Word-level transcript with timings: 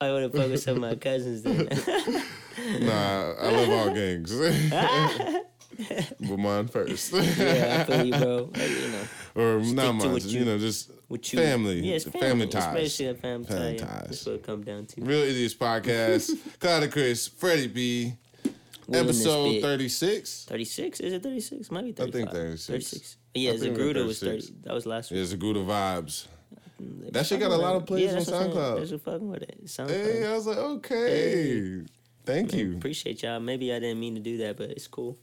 I 0.00 0.12
would 0.12 0.22
have 0.22 0.32
fucked 0.32 0.68
on 0.68 0.80
my 0.80 0.94
cousins 0.94 1.42
then. 1.42 1.68
Nah, 2.80 3.34
I 3.38 3.50
love 3.52 3.70
all 3.70 3.94
gangs. 3.94 4.32
but 6.20 6.38
mine 6.38 6.66
first. 6.66 7.12
yeah, 7.12 7.78
I 7.80 7.84
feel 7.84 8.04
you, 8.06 8.12
bro. 8.12 8.50
Like, 8.52 8.68
you 8.70 8.88
know, 8.88 9.04
or 9.36 9.60
not 9.60 9.94
mine, 9.94 10.16
you, 10.22 10.40
you- 10.40 10.44
know, 10.44 10.58
just 10.58 10.90
what 11.06 11.32
you 11.32 11.38
family. 11.38 11.80
Yeah, 11.80 11.98
family, 12.00 12.20
family, 12.20 12.46
ties. 12.48 12.64
especially 12.64 13.06
a 13.06 13.14
family, 13.14 13.46
Family 13.46 13.76
tie. 13.78 13.86
ties. 13.86 14.06
That's 14.08 14.26
what 14.26 14.34
it 14.34 14.42
come 14.42 14.62
down 14.64 14.86
to. 14.86 15.00
Real 15.02 15.20
Idiots 15.20 15.54
Podcast. 15.54 16.36
Clouded 16.58 16.90
Chris, 16.90 17.28
Fredi 17.28 17.72
B. 17.72 18.14
We 18.88 18.98
Episode 18.98 19.62
36. 19.62 20.46
36? 20.48 21.00
Is 21.00 21.12
it 21.12 21.22
36? 21.22 21.70
Might 21.70 21.84
be 21.94 22.02
I 22.02 22.10
think 22.10 22.30
36. 22.30 22.66
36. 22.66 23.16
Yeah, 23.34 23.52
I 23.52 23.56
think 23.58 23.76
we're 23.76 23.84
Zagruda 23.94 24.04
was 24.06 24.18
30. 24.20 24.54
That 24.64 24.74
was 24.74 24.84
last 24.86 25.10
week. 25.12 25.18
Yeah, 25.18 25.24
week. 25.32 25.40
Zaguda 25.40 25.64
Vibes. 25.64 26.26
That 27.12 27.26
shit 27.26 27.40
got 27.40 27.50
a 27.50 27.56
lot 27.56 27.76
of 27.76 27.86
plays 27.86 28.04
yeah, 28.04 28.10
on 28.10 28.14
that's 28.16 28.30
what 28.30 28.36
I'm 28.36 28.52
saying. 28.52 28.56
SoundCloud. 28.56 28.78
That's 28.78 28.92
what 28.92 29.02
fucking 29.02 29.28
with 29.28 29.42
it. 29.42 29.64
SoundCloud. 29.66 29.88
Hey, 29.90 30.26
I 30.26 30.34
was 30.34 30.46
like, 30.46 30.58
okay. 30.58 31.82
Thank 32.24 32.52
Man, 32.52 32.60
you. 32.60 32.76
Appreciate 32.76 33.22
y'all. 33.22 33.40
Maybe 33.40 33.72
I 33.72 33.78
didn't 33.78 34.00
mean 34.00 34.14
to 34.14 34.20
do 34.20 34.36
that, 34.38 34.56
but 34.56 34.70
it's 34.70 34.86
cool. 34.86 35.16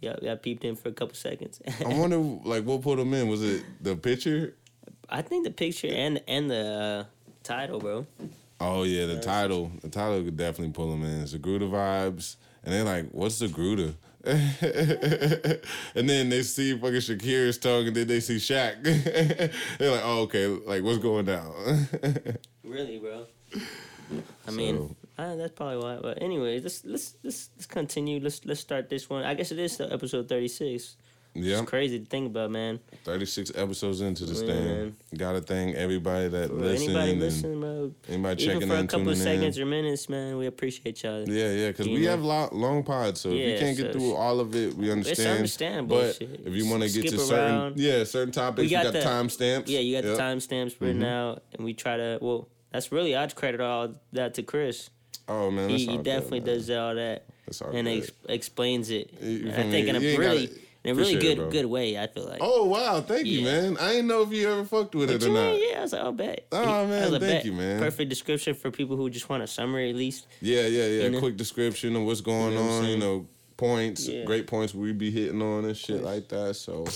Y'all, 0.00 0.18
y'all 0.22 0.36
peeped 0.36 0.64
in 0.64 0.76
for 0.76 0.88
a 0.88 0.92
couple 0.92 1.14
seconds. 1.14 1.60
I 1.84 1.88
wonder, 1.88 2.18
like, 2.18 2.64
what 2.64 2.82
put 2.82 2.96
them 2.96 3.12
in? 3.12 3.28
Was 3.28 3.42
it 3.42 3.64
the 3.80 3.96
picture? 3.96 4.54
I 5.08 5.22
think 5.22 5.44
the 5.44 5.50
picture 5.50 5.88
and 5.88 6.22
and 6.26 6.50
the 6.50 6.66
uh, 6.66 7.04
title, 7.42 7.80
bro. 7.80 8.06
Oh 8.60 8.84
yeah, 8.84 9.06
the 9.06 9.20
title. 9.20 9.70
The 9.82 9.88
title 9.88 10.22
could 10.22 10.36
definitely 10.36 10.72
pull 10.72 10.90
them 10.90 11.04
in. 11.04 11.24
Zaguda 11.24 11.70
vibes, 11.70 12.36
and 12.62 12.72
they're 12.72 12.84
like, 12.84 13.10
"What's 13.10 13.40
Zaguda?" 13.40 13.94
and 15.94 16.08
then 16.08 16.28
they 16.30 16.42
see 16.42 16.72
fucking 16.76 16.94
Shakira's 16.96 17.58
tongue, 17.58 17.88
and 17.88 17.96
then 17.96 18.06
they 18.06 18.20
see 18.20 18.36
Shaq. 18.36 18.82
they're 19.78 19.90
like, 19.90 20.02
"Oh, 20.04 20.22
okay. 20.22 20.46
Like, 20.46 20.82
what's 20.82 20.98
going 20.98 21.26
down?" 21.26 21.52
Really, 22.64 22.98
bro. 22.98 23.26
I 24.48 24.50
mean, 24.50 24.76
So- 24.76 24.96
uh, 25.22 25.36
that's 25.36 25.52
probably 25.52 25.76
why. 25.78 25.98
But 26.02 26.22
anyway, 26.22 26.58
let's 26.60 26.84
let's 26.84 27.14
let's 27.22 27.50
let's 27.54 27.66
continue. 27.66 28.18
Let's 28.20 28.44
let's 28.44 28.60
start 28.60 28.88
this 28.88 29.08
one. 29.08 29.22
I 29.24 29.34
guess 29.34 29.52
it 29.52 29.58
is 29.58 29.76
the 29.76 29.92
episode 29.92 30.28
thirty 30.28 30.48
six. 30.48 30.96
Yeah, 31.34 31.60
It's 31.60 31.68
crazy 31.68 31.98
to 31.98 32.04
think 32.06 32.26
about, 32.26 32.50
man. 32.52 32.78
thirty 33.04 33.26
six 33.26 33.50
episodes 33.54 34.00
into 34.00 34.24
this 34.24 34.42
Man. 34.42 34.94
thing. 35.10 35.18
Gotta 35.18 35.40
thank 35.40 35.74
everybody 35.76 36.28
that 36.28 36.48
Bro, 36.48 36.58
listened 36.58 36.90
anybody 36.96 37.16
listening, 37.18 37.60
bro. 37.60 37.92
anybody 38.08 38.42
Even 38.44 38.54
checking 38.54 38.68
for 38.68 38.74
a 38.76 38.80
in, 38.80 38.86
couple 38.86 39.04
tuning 39.06 39.20
seconds 39.20 39.56
in. 39.56 39.62
or 39.62 39.66
minutes, 39.66 40.08
man, 40.08 40.36
we 40.38 40.46
appreciate 40.46 41.02
y'all. 41.02 41.28
Yeah, 41.28 41.50
yeah, 41.52 41.68
because 41.68 41.88
we 41.88 41.98
know? 42.02 42.10
have 42.10 42.22
long, 42.22 42.48
long 42.52 42.82
pods, 42.84 43.20
so 43.20 43.30
if 43.30 43.34
you 43.52 43.58
can't 43.58 43.76
get 43.76 43.92
through 43.92 44.14
all 44.14 44.38
of 44.40 44.54
it, 44.54 44.74
we 44.74 44.90
understand. 44.92 45.36
understandable 45.36 45.96
But 46.00 46.16
shit. 46.16 46.40
if 46.44 46.52
you 46.54 46.70
want 46.70 46.82
to 46.84 46.88
get 47.02 47.10
to 47.10 47.18
certain, 47.18 47.54
around. 47.56 47.78
yeah, 47.80 48.04
certain 48.04 48.32
topics, 48.32 48.62
We 48.64 48.68
got 48.70 48.84
got, 48.84 48.92
the- 48.92 49.00
timestamps. 49.00 49.64
Yeah, 49.66 49.80
you 49.80 50.00
got 50.00 50.04
Yep. 50.08 50.16
the 50.16 50.22
timestamps 50.22 50.74
written 50.80 51.02
Mhm. 51.02 51.06
out, 51.06 51.42
and 51.52 51.64
we 51.64 51.74
try 51.74 51.96
to. 51.96 52.18
Well, 52.22 52.48
that's 52.72 52.92
really 52.92 53.16
I'd 53.16 53.34
credit 53.34 53.60
all 53.60 53.92
that 54.12 54.34
to 54.34 54.42
Chris. 54.42 54.90
Oh 55.26 55.50
man, 55.50 55.68
that's 55.68 55.82
He, 55.82 55.88
he 55.88 55.96
definitely 55.96 56.40
good, 56.40 56.46
man. 56.46 56.56
does 56.58 56.70
all 56.70 56.94
that 56.96 57.24
That's 57.46 57.62
all 57.62 57.70
and 57.70 57.88
ex- 57.88 58.10
explains 58.28 58.90
it. 58.90 59.10
I 59.22 59.62
think 59.70 59.88
in 59.88 59.96
a 59.96 60.00
really, 60.00 60.50
in 60.84 60.90
a 60.90 60.94
really 60.94 61.14
appreciate 61.14 61.32
it, 61.32 61.36
good 61.36 61.52
good 61.52 61.66
way. 61.66 61.98
I 61.98 62.06
feel 62.06 62.26
like. 62.26 62.38
Oh 62.42 62.66
wow, 62.66 63.00
thank 63.00 63.26
you, 63.26 63.42
man. 63.42 63.78
I 63.78 63.92
didn't 63.92 64.06
know 64.06 64.22
if 64.22 64.30
you 64.32 64.50
ever 64.50 64.64
fucked 64.64 64.94
with 64.94 65.10
What 65.10 65.22
it 65.22 65.26
or 65.26 65.32
not. 65.32 65.60
Yeah, 65.60 65.78
I 65.78 65.80
was 65.80 65.92
like, 65.92 66.02
oh, 66.04 66.12
bet. 66.12 66.46
Oh, 66.52 66.86
man, 66.86 67.10
thank 67.10 67.20
bet. 67.22 67.44
you, 67.44 67.52
man. 67.52 67.80
Perfect 67.80 68.10
description 68.10 68.54
for 68.54 68.70
people 68.70 68.96
who 68.96 69.08
just 69.08 69.28
want 69.28 69.42
a 69.42 69.46
summary 69.46 69.88
at 69.90 69.96
least. 69.96 70.26
Yeah, 70.40 70.66
yeah, 70.66 70.84
yeah. 70.84 71.02
You 71.04 71.10
know? 71.10 71.20
Quick 71.20 71.36
description 71.36 71.96
of 71.96 72.02
what's 72.02 72.20
going 72.20 72.52
You 72.52 72.58
know 72.58 72.64
what 72.64 72.84
on. 72.84 72.84
You 72.84 72.98
know, 72.98 73.26
points, 73.56 74.06
Yeah. 74.06 74.24
great 74.24 74.46
points 74.46 74.74
we 74.74 74.92
be 74.92 75.10
hitting 75.10 75.40
on 75.40 75.64
and 75.64 75.76
shit 75.76 76.02
like 76.02 76.28
that. 76.28 76.54
So, 76.56 76.86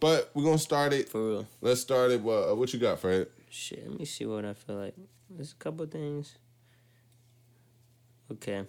but 0.00 0.30
we're 0.34 0.44
gonna 0.44 0.58
start 0.58 0.92
it. 0.92 1.08
For 1.08 1.28
real. 1.28 1.46
Let's 1.60 1.80
start 1.80 2.10
it. 2.10 2.20
What, 2.20 2.50
uh, 2.50 2.54
what 2.56 2.72
you 2.72 2.80
got, 2.80 2.98
Fred? 2.98 3.28
Shit, 3.48 3.88
let 3.88 3.98
me 3.98 4.04
see 4.04 4.26
what 4.26 4.44
I 4.44 4.54
feel 4.54 4.76
like. 4.76 4.94
There's 5.30 5.52
a 5.52 5.56
couple 5.56 5.86
things. 5.86 6.34
Okay. 8.32 8.64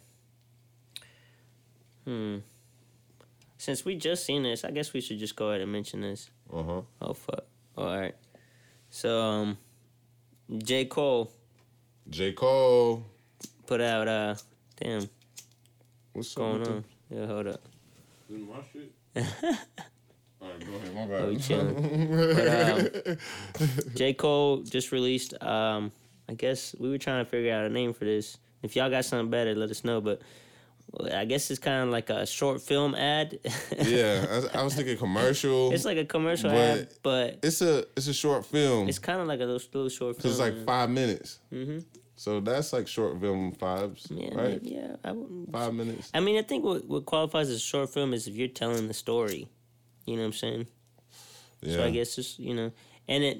Hmm. 2.05 2.37
Since 3.57 3.83
we 3.85 3.95
just 3.95 4.25
seen 4.25 4.43
this, 4.43 4.63
I 4.63 4.71
guess 4.71 4.93
we 4.93 5.01
should 5.01 5.17
just 5.19 5.35
go 5.35 5.49
ahead 5.49 5.61
and 5.61 5.71
mention 5.71 6.01
this. 6.01 6.29
Uh 6.53 6.63
huh. 6.63 6.81
Oh 7.01 7.13
fuck. 7.13 7.45
All 7.77 7.85
right. 7.97 8.15
So 8.89 9.21
um, 9.21 9.57
J 10.63 10.85
Cole 10.85 11.31
J 12.09 12.31
Cole. 12.33 13.03
put 13.65 13.81
out 13.81 14.07
uh, 14.07 14.35
damn, 14.79 15.09
What's 16.13 16.33
going 16.35 16.61
up? 16.61 16.67
on? 16.69 16.83
Yeah, 17.09 17.25
hold 17.25 17.47
up. 17.47 17.61
Is 18.29 18.41
my 18.41 18.55
shit? 18.71 18.93
All 20.39 20.49
right, 20.49 20.65
go 20.65 20.75
ahead. 20.75 20.93
My 20.93 21.15
Oh, 21.15 21.27
we 21.29 21.35
bad. 21.35 21.43
chilling. 21.43 22.35
But, 22.35 23.09
um, 23.09 23.17
J 23.95 24.13
Cole 24.13 24.57
just 24.61 24.91
released. 24.91 25.33
Um, 25.43 25.91
I 26.29 26.33
guess 26.33 26.75
we 26.79 26.89
were 26.89 26.97
trying 26.97 27.23
to 27.25 27.29
figure 27.29 27.53
out 27.53 27.65
a 27.65 27.69
name 27.69 27.93
for 27.93 28.05
this. 28.05 28.37
If 28.61 28.75
y'all 28.75 28.89
got 28.89 29.05
something 29.05 29.29
better, 29.29 29.55
let 29.55 29.69
us 29.71 29.83
know. 29.83 29.99
But 30.01 30.19
well, 30.19 30.27
I 31.13 31.25
guess 31.25 31.51
it's 31.51 31.59
kind 31.59 31.83
of 31.83 31.89
like 31.89 32.09
a 32.09 32.25
short 32.25 32.61
film 32.61 32.95
ad. 32.95 33.39
yeah, 33.77 34.25
I, 34.31 34.35
was- 34.35 34.49
I 34.55 34.63
was 34.63 34.73
thinking 34.75 34.97
commercial. 34.97 35.71
it's 35.73 35.85
like 35.85 35.97
a 35.97 36.05
commercial 36.05 36.49
But- 36.49 36.57
ad, 36.79 36.87
but 37.03 37.39
It's 37.43 37.61
a 37.61 37.85
it's 37.95 38.07
a 38.07 38.13
short 38.13 38.45
film. 38.45 38.87
it's 38.89 38.99
kind 38.99 39.19
of 39.19 39.27
like 39.27 39.39
a 39.41 39.45
little, 39.45 39.67
little 39.73 39.89
short 39.89 40.21
film. 40.21 40.31
It's 40.31 40.39
like 40.39 40.65
five 40.65 40.89
minutes. 40.89 41.39
hmm 41.51 41.79
So 42.15 42.39
that's 42.39 42.73
like 42.73 42.87
short 42.87 43.19
film 43.21 43.53
vibes, 43.53 44.07
Yeah, 44.09 44.33
right? 44.41 44.59
yeah. 44.63 44.95
I, 45.03 45.13
Five 45.51 45.73
minutes. 45.73 46.09
I 46.13 46.19
mean, 46.19 46.37
I 46.39 46.41
think 46.43 46.63
what 46.63 46.85
what 46.87 47.05
qualifies 47.05 47.49
as 47.49 47.57
a 47.57 47.67
short 47.73 47.89
film 47.93 48.13
is 48.13 48.27
if 48.27 48.35
you're 48.35 48.47
telling 48.63 48.87
the 48.87 48.93
story. 48.93 49.49
You 50.05 50.15
know 50.15 50.21
what 50.21 50.27
I'm 50.27 50.33
saying? 50.33 50.67
Yeah. 51.61 51.75
So 51.75 51.83
I 51.85 51.91
guess 51.91 52.17
it's 52.17 52.39
you 52.39 52.53
know, 52.55 52.71
and 53.07 53.23
it. 53.23 53.37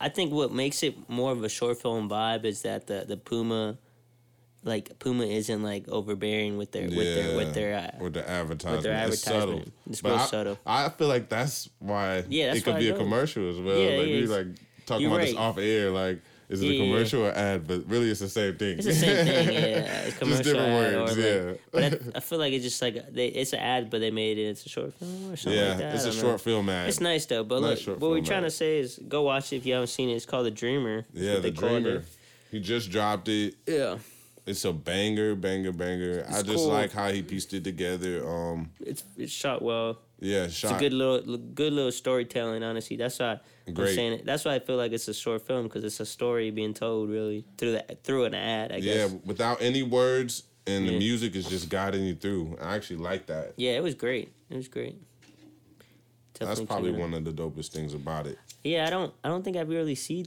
I 0.00 0.08
think 0.08 0.32
what 0.32 0.50
makes 0.52 0.82
it 0.82 0.94
more 1.08 1.30
of 1.32 1.44
a 1.44 1.48
short 1.48 1.80
film 1.80 2.08
vibe 2.08 2.44
is 2.46 2.62
that 2.62 2.86
the 2.86 3.04
the 3.06 3.16
Puma, 3.16 3.76
like 4.66 4.98
Puma 4.98 5.24
isn't 5.24 5.62
like 5.62 5.88
overbearing 5.88 6.58
with 6.58 6.72
their 6.72 6.88
with 6.88 6.96
their 7.14 7.36
with 7.36 7.54
their. 7.54 7.74
Uh, 7.78 8.02
with 8.02 8.14
the 8.14 8.28
advertisement. 8.28 8.86
advertisement. 8.86 9.12
It's 9.14 9.22
subtle. 9.22 9.62
It's 9.88 10.00
But 10.02 10.08
real 10.10 10.18
I, 10.18 10.24
subtle. 10.26 10.58
I 10.66 10.88
feel 10.90 11.08
like 11.08 11.28
that's 11.28 11.70
why 11.78 12.24
Yeah, 12.28 12.46
that's 12.48 12.58
it 12.58 12.64
could 12.64 12.78
be 12.78 12.88
a 12.90 12.96
commercial 12.96 13.48
as 13.48 13.58
well. 13.60 13.78
Yeah, 13.78 13.98
like 13.98 14.08
yeah, 14.08 14.14
we 14.14 14.26
like 14.26 14.46
talking 14.84 15.06
about 15.06 15.20
this 15.20 15.36
off 15.36 15.58
air, 15.58 15.90
like 15.90 16.20
is 16.48 16.62
it 16.62 16.66
Yeah, 16.66 16.70
a 16.70 16.74
yeah. 16.74 16.84
commercial 16.92 17.26
or 17.26 17.30
ad? 17.32 17.66
But 17.66 17.88
really, 17.88 18.08
it's 18.10 18.20
the 18.20 18.28
same 18.28 18.56
thing. 18.56 18.78
it's 18.78 18.86
the 18.86 18.92
same 18.94 19.24
thing, 19.26 19.52
yeah. 19.52 20.02
It's 20.06 20.18
Just 20.20 20.42
different 20.44 20.72
words, 20.74 21.16
or 21.16 21.22
like- 21.22 21.24
yeah. 21.24 21.52
But 21.72 21.82
I, 21.84 21.98
I 22.18 22.20
feel 22.20 22.38
like 22.38 22.52
it's 22.52 22.64
just 22.64 22.80
like 22.82 23.12
they, 23.12 23.26
it's 23.28 23.52
an 23.52 23.58
ad, 23.60 23.90
but 23.90 24.00
they 24.00 24.10
made 24.12 24.38
it. 24.38 24.42
It's 24.50 24.64
a 24.66 24.68
short 24.68 24.94
film 24.94 25.32
or 25.32 25.36
something 25.36 25.60
yeah, 25.60 25.68
like 25.70 25.78
that. 25.78 25.94
it's 25.96 26.04
a 26.04 26.12
short 26.12 26.32
know. 26.34 26.38
film 26.38 26.68
ad. 26.68 26.88
It's 26.88 27.00
nice 27.00 27.26
though, 27.26 27.42
but 27.44 27.60
Nice 27.62 27.86
look, 27.86 28.00
what 28.00 28.10
we're 28.10 28.20
trying 28.22 28.44
ad. 28.44 28.50
to 28.50 28.56
say 28.56 28.78
is 28.78 28.98
go 29.08 29.22
watch 29.22 29.52
it 29.52 29.56
if 29.56 29.66
you 29.66 29.74
haven't 29.74 29.88
seen 29.88 30.08
it. 30.08 30.14
It's 30.14 30.26
called 30.26 30.46
The 30.46 30.50
Dreamer. 30.52 31.04
Yeah, 31.12 31.38
the 31.38 31.50
dreamer. 31.52 32.02
He 32.52 32.60
just 32.60 32.90
dropped 32.90 33.28
it. 33.28 33.54
Yeah, 33.66 33.98
It's 34.46 34.64
a 34.64 34.72
banger, 34.72 35.34
banger, 35.34 35.72
banger. 35.72 36.24
I 36.28 36.42
just 36.42 36.46
cool. 36.46 36.68
like 36.68 36.92
how 36.92 37.10
he 37.10 37.22
pieced 37.22 37.52
it 37.52 37.64
together. 37.64 38.26
Um, 38.26 38.70
it's 38.80 39.02
it's 39.16 39.32
shot 39.32 39.60
well. 39.60 39.98
yeah, 40.20 40.46
shot. 40.46 40.70
It's 40.72 40.76
a 40.78 40.84
good 40.84 40.92
little 40.92 41.36
good 41.36 41.72
little 41.72 41.90
storytelling. 41.90 42.62
Honestly, 42.62 42.96
that's 42.96 43.18
why 43.18 43.40
I'm 43.66 43.76
saying 43.76 44.12
it. 44.14 44.24
That's 44.24 44.44
why 44.44 44.54
I 44.54 44.58
feel 44.60 44.76
like 44.76 44.92
it's 44.92 45.08
a 45.08 45.14
short 45.14 45.44
film 45.44 45.64
because 45.64 45.82
it's 45.82 45.98
a 45.98 46.06
story 46.06 46.52
being 46.52 46.74
told 46.74 47.10
really 47.10 47.44
through 47.58 47.72
the 47.72 47.96
through 48.04 48.26
an 48.26 48.34
ad. 48.34 48.70
I 48.70 48.76
yeah, 48.76 49.08
without 49.24 49.60
any 49.60 49.82
words, 49.82 50.44
and 50.64 50.86
the 50.86 50.92
Yeah. 50.92 50.98
music 50.98 51.34
is 51.34 51.48
just 51.48 51.68
guiding 51.68 52.04
you 52.04 52.14
through. 52.14 52.56
I 52.62 52.76
actually 52.76 52.98
like 52.98 53.26
that. 53.26 53.54
Yeah, 53.56 53.72
it 53.72 53.82
was 53.82 53.96
great. 53.96 54.32
It 54.48 54.56
was 54.56 54.68
great. 54.68 54.96
That's 56.38 56.60
probably 56.60 56.90
check 56.90 56.98
it 56.98 57.02
out. 57.02 57.10
one 57.10 57.14
of 57.14 57.24
the 57.24 57.32
dopest 57.32 57.72
things 57.72 57.94
about 57.94 58.26
it. 58.28 58.38
Yeah, 58.62 58.86
I 58.86 58.90
don't. 58.90 59.12
I 59.24 59.28
don't 59.28 59.42
think 59.42 59.56
I've 59.56 59.68
really 59.70 59.94
seen 59.96 60.26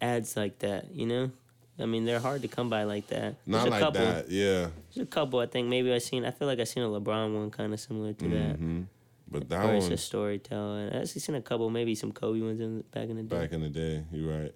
ads 0.00 0.36
like 0.36 0.58
that. 0.58 0.92
You 0.92 1.06
know, 1.06 1.30
I 1.78 1.86
mean, 1.86 2.04
they're 2.04 2.20
hard 2.20 2.42
to 2.42 2.48
come 2.48 2.70
by 2.70 2.84
like 2.84 3.08
that. 3.08 3.34
Not 3.46 3.62
There's 3.62 3.64
a 3.66 3.70
like 3.70 3.80
couple. 3.80 4.00
that, 4.04 4.30
yeah. 4.30 4.68
There's 4.94 5.02
a 5.02 5.06
couple. 5.06 5.40
I 5.40 5.46
think 5.46 5.68
maybe 5.68 5.92
I 5.92 5.98
seen. 5.98 6.24
I 6.24 6.30
feel 6.30 6.46
like 6.46 6.60
I 6.60 6.64
seen 6.64 6.82
a 6.84 6.86
LeBron 6.86 7.34
one 7.34 7.50
kind 7.50 7.72
of 7.74 7.80
similar 7.80 8.12
to 8.12 8.28
that. 8.28 8.56
hmm 8.56 8.82
But 9.28 9.48
that 9.48 9.64
Or 9.66 9.74
it's 9.74 9.84
one 9.84 9.90
just 9.90 10.06
storytelling. 10.06 10.90
I 10.92 11.00
actually 11.02 11.20
seen 11.20 11.34
a 11.34 11.40
couple, 11.42 11.68
maybe 11.70 11.94
some 11.96 12.12
Kobe 12.12 12.40
ones 12.40 12.60
in 12.60 12.82
back 12.92 13.08
in 13.08 13.16
the 13.16 13.22
day. 13.24 13.36
back 13.40 13.52
in 13.52 13.60
the 13.62 13.68
day, 13.70 14.04
you're 14.12 14.30
right. 14.40 14.54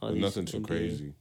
All 0.00 0.12
these 0.12 0.22
nothing 0.22 0.44
too 0.44 0.60
NBA. 0.60 0.66
crazy. 0.66 1.12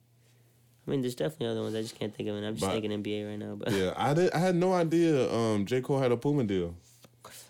I 0.87 0.91
mean, 0.91 1.01
there's 1.01 1.15
definitely 1.15 1.47
other 1.47 1.61
ones. 1.63 1.75
I 1.75 1.81
just 1.81 1.97
can't 1.97 2.13
think 2.15 2.29
of 2.29 2.35
it. 2.35 2.45
I'm 2.47 2.53
just 2.53 2.65
But- 2.65 2.73
thinking 2.79 2.91
NBA 3.03 3.27
right 3.27 3.39
now. 3.39 3.55
But 3.55 3.71
Yeah, 3.73 3.93
I 3.97 4.13
did. 4.13 4.31
I 4.33 4.37
had 4.37 4.55
no 4.55 4.73
idea. 4.73 5.33
Um, 5.33 5.65
J 5.65 5.81
Cole 5.81 5.99
had 5.99 6.11
a 6.11 6.17
Puma 6.17 6.43
deal. 6.43 6.75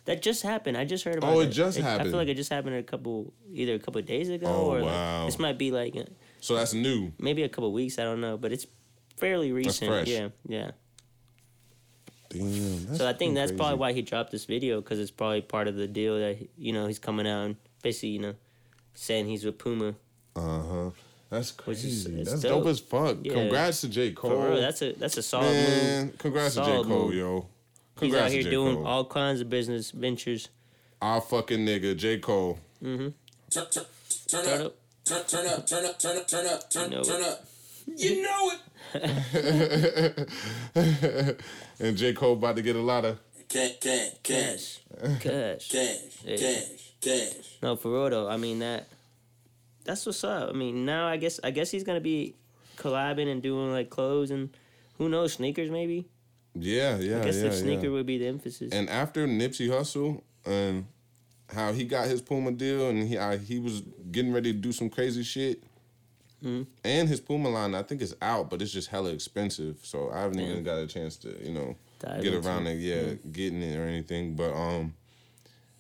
that 0.06 0.22
just 0.22 0.42
happened. 0.42 0.78
I 0.78 0.86
just 0.86 1.04
heard 1.04 1.18
about 1.18 1.36
Oh, 1.36 1.42
it. 1.42 1.48
it 1.48 1.52
just 1.52 1.78
I 1.78 1.82
happened. 1.82 2.12
feel 2.12 2.18
like 2.18 2.30
it 2.30 2.36
just 2.36 2.50
happened 2.50 2.76
a 2.78 2.84
couple, 2.84 3.34
either 3.52 3.74
a 3.76 3.80
couple 3.80 4.02
days 4.04 4.30
ago 4.30 4.48
Oh, 4.48 4.72
or 4.72 4.82
wow. 4.82 5.20
like 5.24 5.28
this 5.28 5.38
might 5.38 5.58
be 5.58 5.70
like 5.72 5.96
uh, 5.98 6.04
So 6.40 6.56
that's 6.56 6.74
new. 6.74 7.12
maybe 7.20 7.44
a 7.44 7.50
couple 7.50 7.72
weeks. 7.74 7.98
I 8.00 8.04
don't 8.04 8.22
know, 8.22 8.38
but 8.38 8.52
it's 8.52 8.68
fairly 9.18 9.52
recent. 9.52 9.90
fresh. 9.92 10.08
Yeah, 10.08 10.30
yeah. 10.48 10.72
Damn. 12.30 12.86
That's 12.86 12.98
So 12.98 13.08
I 13.10 13.14
think 13.14 13.36
that's 13.36 13.52
crazy. 13.52 13.58
probably 13.58 13.78
why 13.78 13.94
he 13.94 14.02
dropped 14.02 14.32
this 14.32 14.46
video 14.46 14.82
because 14.82 15.00
it's 15.00 15.12
probably 15.12 15.42
part 15.42 15.68
of 15.68 15.76
the 15.76 15.88
deal 15.88 16.20
that 16.20 16.38
you 16.58 16.74
know 16.74 16.86
he's 16.88 17.00
coming 17.00 17.28
out 17.28 17.46
and 17.46 17.56
basically 17.82 18.10
you 18.10 18.20
know 18.20 18.34
saying 18.96 19.28
he's 19.28 19.46
with 19.46 19.58
Puma. 19.58 19.96
Uh 20.36 20.42
huh. 20.62 20.90
That's 21.30 21.52
Which 21.66 21.84
is- 21.84 22.04
crazy. 22.06 22.24
that's 22.24 22.42
dope. 22.42 22.64
dope. 22.64 22.68
as 22.68 22.80
fuck. 22.80 23.18
Yeah. 23.24 23.34
Congrats 23.34 23.82
to 23.82 23.90
J 23.90 24.12
Cole. 24.12 24.32
For 24.32 24.50
real, 24.52 24.62
that's 24.62 24.82
a 24.82 24.94
that's 24.94 25.18
a 25.18 25.24
solid 25.24 25.52
Man, 25.52 26.06
move. 26.08 26.18
congrats 26.18 26.56
to 26.56 26.62
J 26.62 26.66
Cole, 26.68 26.84
move. 26.84 27.14
yo. 27.16 27.48
He's 28.00 28.14
out 28.14 28.30
here 28.30 28.40
to 28.40 28.44
J. 28.44 28.52
doing 28.52 28.76
Cole. 28.76 28.88
all 28.88 29.06
kinds 29.06 29.42
of 29.42 29.50
business 29.50 29.92
ventures. 29.92 30.50
Our 31.02 31.20
fucking 31.22 31.60
nigga, 31.66 31.96
J 31.98 32.20
Cole. 32.20 32.60
Mm-hmm. 32.84 33.08
Turn, 33.50 33.66
turn, 33.72 33.86
turn 34.28 34.44
Turn 34.46 34.62
up. 34.62 34.66
up. 34.68 34.76
Turn, 35.08 35.24
turn 35.26 35.48
up, 35.48 35.66
turn 35.68 35.86
up, 35.86 36.00
turn 36.00 36.18
up, 36.18 36.28
turn 36.28 36.46
up, 36.48 36.70
turn, 36.70 36.92
You 36.92 36.98
know 36.98 37.04
turn 37.04 37.22
it. 37.22 37.28
up. 37.28 37.46
You 37.96 38.22
know 38.22 38.52
it. 38.94 40.30
and 41.80 41.96
J. 41.98 42.14
Cole 42.14 42.34
about 42.34 42.56
to 42.58 42.62
get 42.62 42.76
a 42.76 42.82
lot 42.82 43.06
of 43.06 43.20
Cash, 43.48 43.80
cash, 43.80 44.10
cash, 44.24 44.80
Cash, 45.00 45.22
cash. 45.22 45.70
cash, 45.70 46.02
Yeah. 46.26 46.36
cash, 46.36 46.92
cash. 47.00 47.58
No, 47.64 47.78
for 47.78 47.92
real 47.94 48.10
though. 48.10 48.28
I 48.30 48.36
mean 48.36 48.60
that. 48.60 48.88
That's 49.86 50.06
what's 50.06 50.22
up. 50.26 50.50
I 50.50 50.52
mean 50.54 50.84
now 50.86 51.08
I 51.08 51.16
guess 51.16 51.40
I 51.42 51.52
guess 51.52 51.72
he's 51.72 51.86
gonna 51.86 52.02
be 52.02 52.36
collabing 52.76 53.32
and 53.32 53.42
doing 53.42 53.72
like 53.72 53.90
clothes 53.90 54.32
and 54.32 54.50
who 54.98 55.08
knows 55.08 55.32
sneakers 55.34 55.70
maybe. 55.72 56.10
yeah, 56.54 56.98
yeah, 56.98 57.22
I 57.22 57.24
guess 57.24 57.38
yeah, 57.38 57.44
the 57.50 57.56
sneaker 57.56 57.84
yeah. 57.86 57.90
would 57.92 58.06
be 58.06 58.18
the 58.18 58.28
emphasis. 58.28 58.74
And 58.74 58.90
after 58.90 59.26
Nipsey 59.28 59.70
Hussle 59.70 60.24
and 60.46 60.88
how 61.54 61.72
he 61.74 61.86
got 61.86 62.08
his 62.08 62.22
Puma 62.22 62.52
deal 62.52 62.90
and 62.90 63.08
he 63.08 63.18
I, 63.18 63.38
he 63.38 63.60
was 63.60 63.82
getting 64.12 64.34
ready 64.34 64.52
to 64.54 64.60
do 64.60 64.72
some 64.72 64.90
crazy 64.90 65.24
shit. 65.24 65.64
Mm-hmm. 66.44 66.64
And 66.84 67.10
his 67.10 67.20
Puma 67.20 67.50
line, 67.50 67.74
I 67.74 67.82
think 67.84 68.02
it's 68.02 68.14
out, 68.22 68.50
but 68.50 68.62
it's 68.62 68.72
just 68.72 68.90
hella 68.90 69.10
expensive. 69.10 69.80
So 69.82 70.12
I 70.12 70.20
haven't 70.22 70.38
Yeah. 70.40 70.50
even 70.52 70.64
got 70.64 70.78
a 70.78 70.86
chance 70.88 71.16
to, 71.18 71.30
you 71.44 71.52
know, 71.54 71.76
Dive 72.00 72.22
get 72.22 72.34
around 72.36 72.68
it. 72.68 72.76
yeah, 72.76 73.14
getting 73.32 73.62
it 73.64 73.76
or 73.76 73.84
anything. 73.86 74.36
But 74.36 74.54
um, 74.54 74.94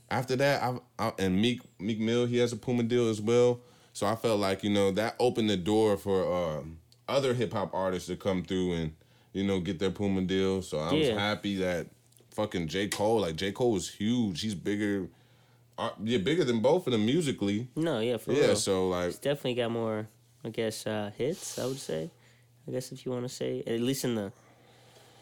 after 0.10 0.36
that, 0.38 0.64
I, 0.64 0.78
I 0.98 1.12
and 1.20 1.40
Meek 1.40 1.62
Meek 1.80 2.00
Mill, 2.00 2.26
he 2.26 2.38
has 2.38 2.54
a 2.54 2.58
Puma 2.58 2.84
deal 2.84 3.08
as 3.10 3.22
well. 3.22 3.60
So 3.94 4.08
I 4.08 4.16
felt 4.16 4.40
like 4.40 4.64
you 4.64 4.70
know 4.72 4.92
that 4.92 5.16
opened 5.20 5.50
the 5.50 5.58
door 5.58 5.96
for 5.98 6.34
um, 6.60 6.80
other 7.08 7.34
hip 7.34 7.54
hop 7.54 7.74
artists 7.74 8.08
to 8.08 8.16
come 8.16 8.44
through 8.44 8.74
and 8.74 8.96
you 9.34 9.44
know 9.44 9.60
get 9.60 9.78
their 9.80 9.92
Puma 9.92 10.22
deal. 10.22 10.62
So 10.64 10.80
I 10.80 10.92
was 10.94 11.10
happy 11.10 11.58
that 11.58 11.88
fucking 12.32 12.68
J 12.68 12.88
Cole, 12.88 13.20
like 13.22 13.36
J 13.36 13.52
Cole 13.52 13.72
was 13.74 13.90
huge. 13.90 14.42
He's 14.42 14.56
bigger, 14.56 15.08
uh, 15.78 15.90
yeah, 16.04 16.18
bigger 16.18 16.44
than 16.44 16.60
both 16.62 16.88
of 16.88 16.92
them 16.94 17.06
musically. 17.06 17.68
no, 17.76 18.00
yeah, 18.00 18.18
for 18.18 18.32
Yeah, 18.34 18.48
real. 18.48 18.56
so 18.56 18.88
like 18.90 19.06
He's 19.08 19.20
definitely 19.20 19.56
got 19.56 19.72
more, 19.72 20.08
I 20.44 20.50
guess, 20.50 20.86
uh, 20.88 21.12
hits. 21.18 21.60
I 21.60 21.66
would 21.66 21.80
say. 21.80 22.10
I 22.68 22.72
guess 22.72 22.92
if 22.92 23.06
you 23.06 23.12
want 23.14 23.24
to 23.24 23.30
say, 23.34 23.64
at 23.66 23.80
least 23.80 24.04
in 24.04 24.16
the 24.16 24.32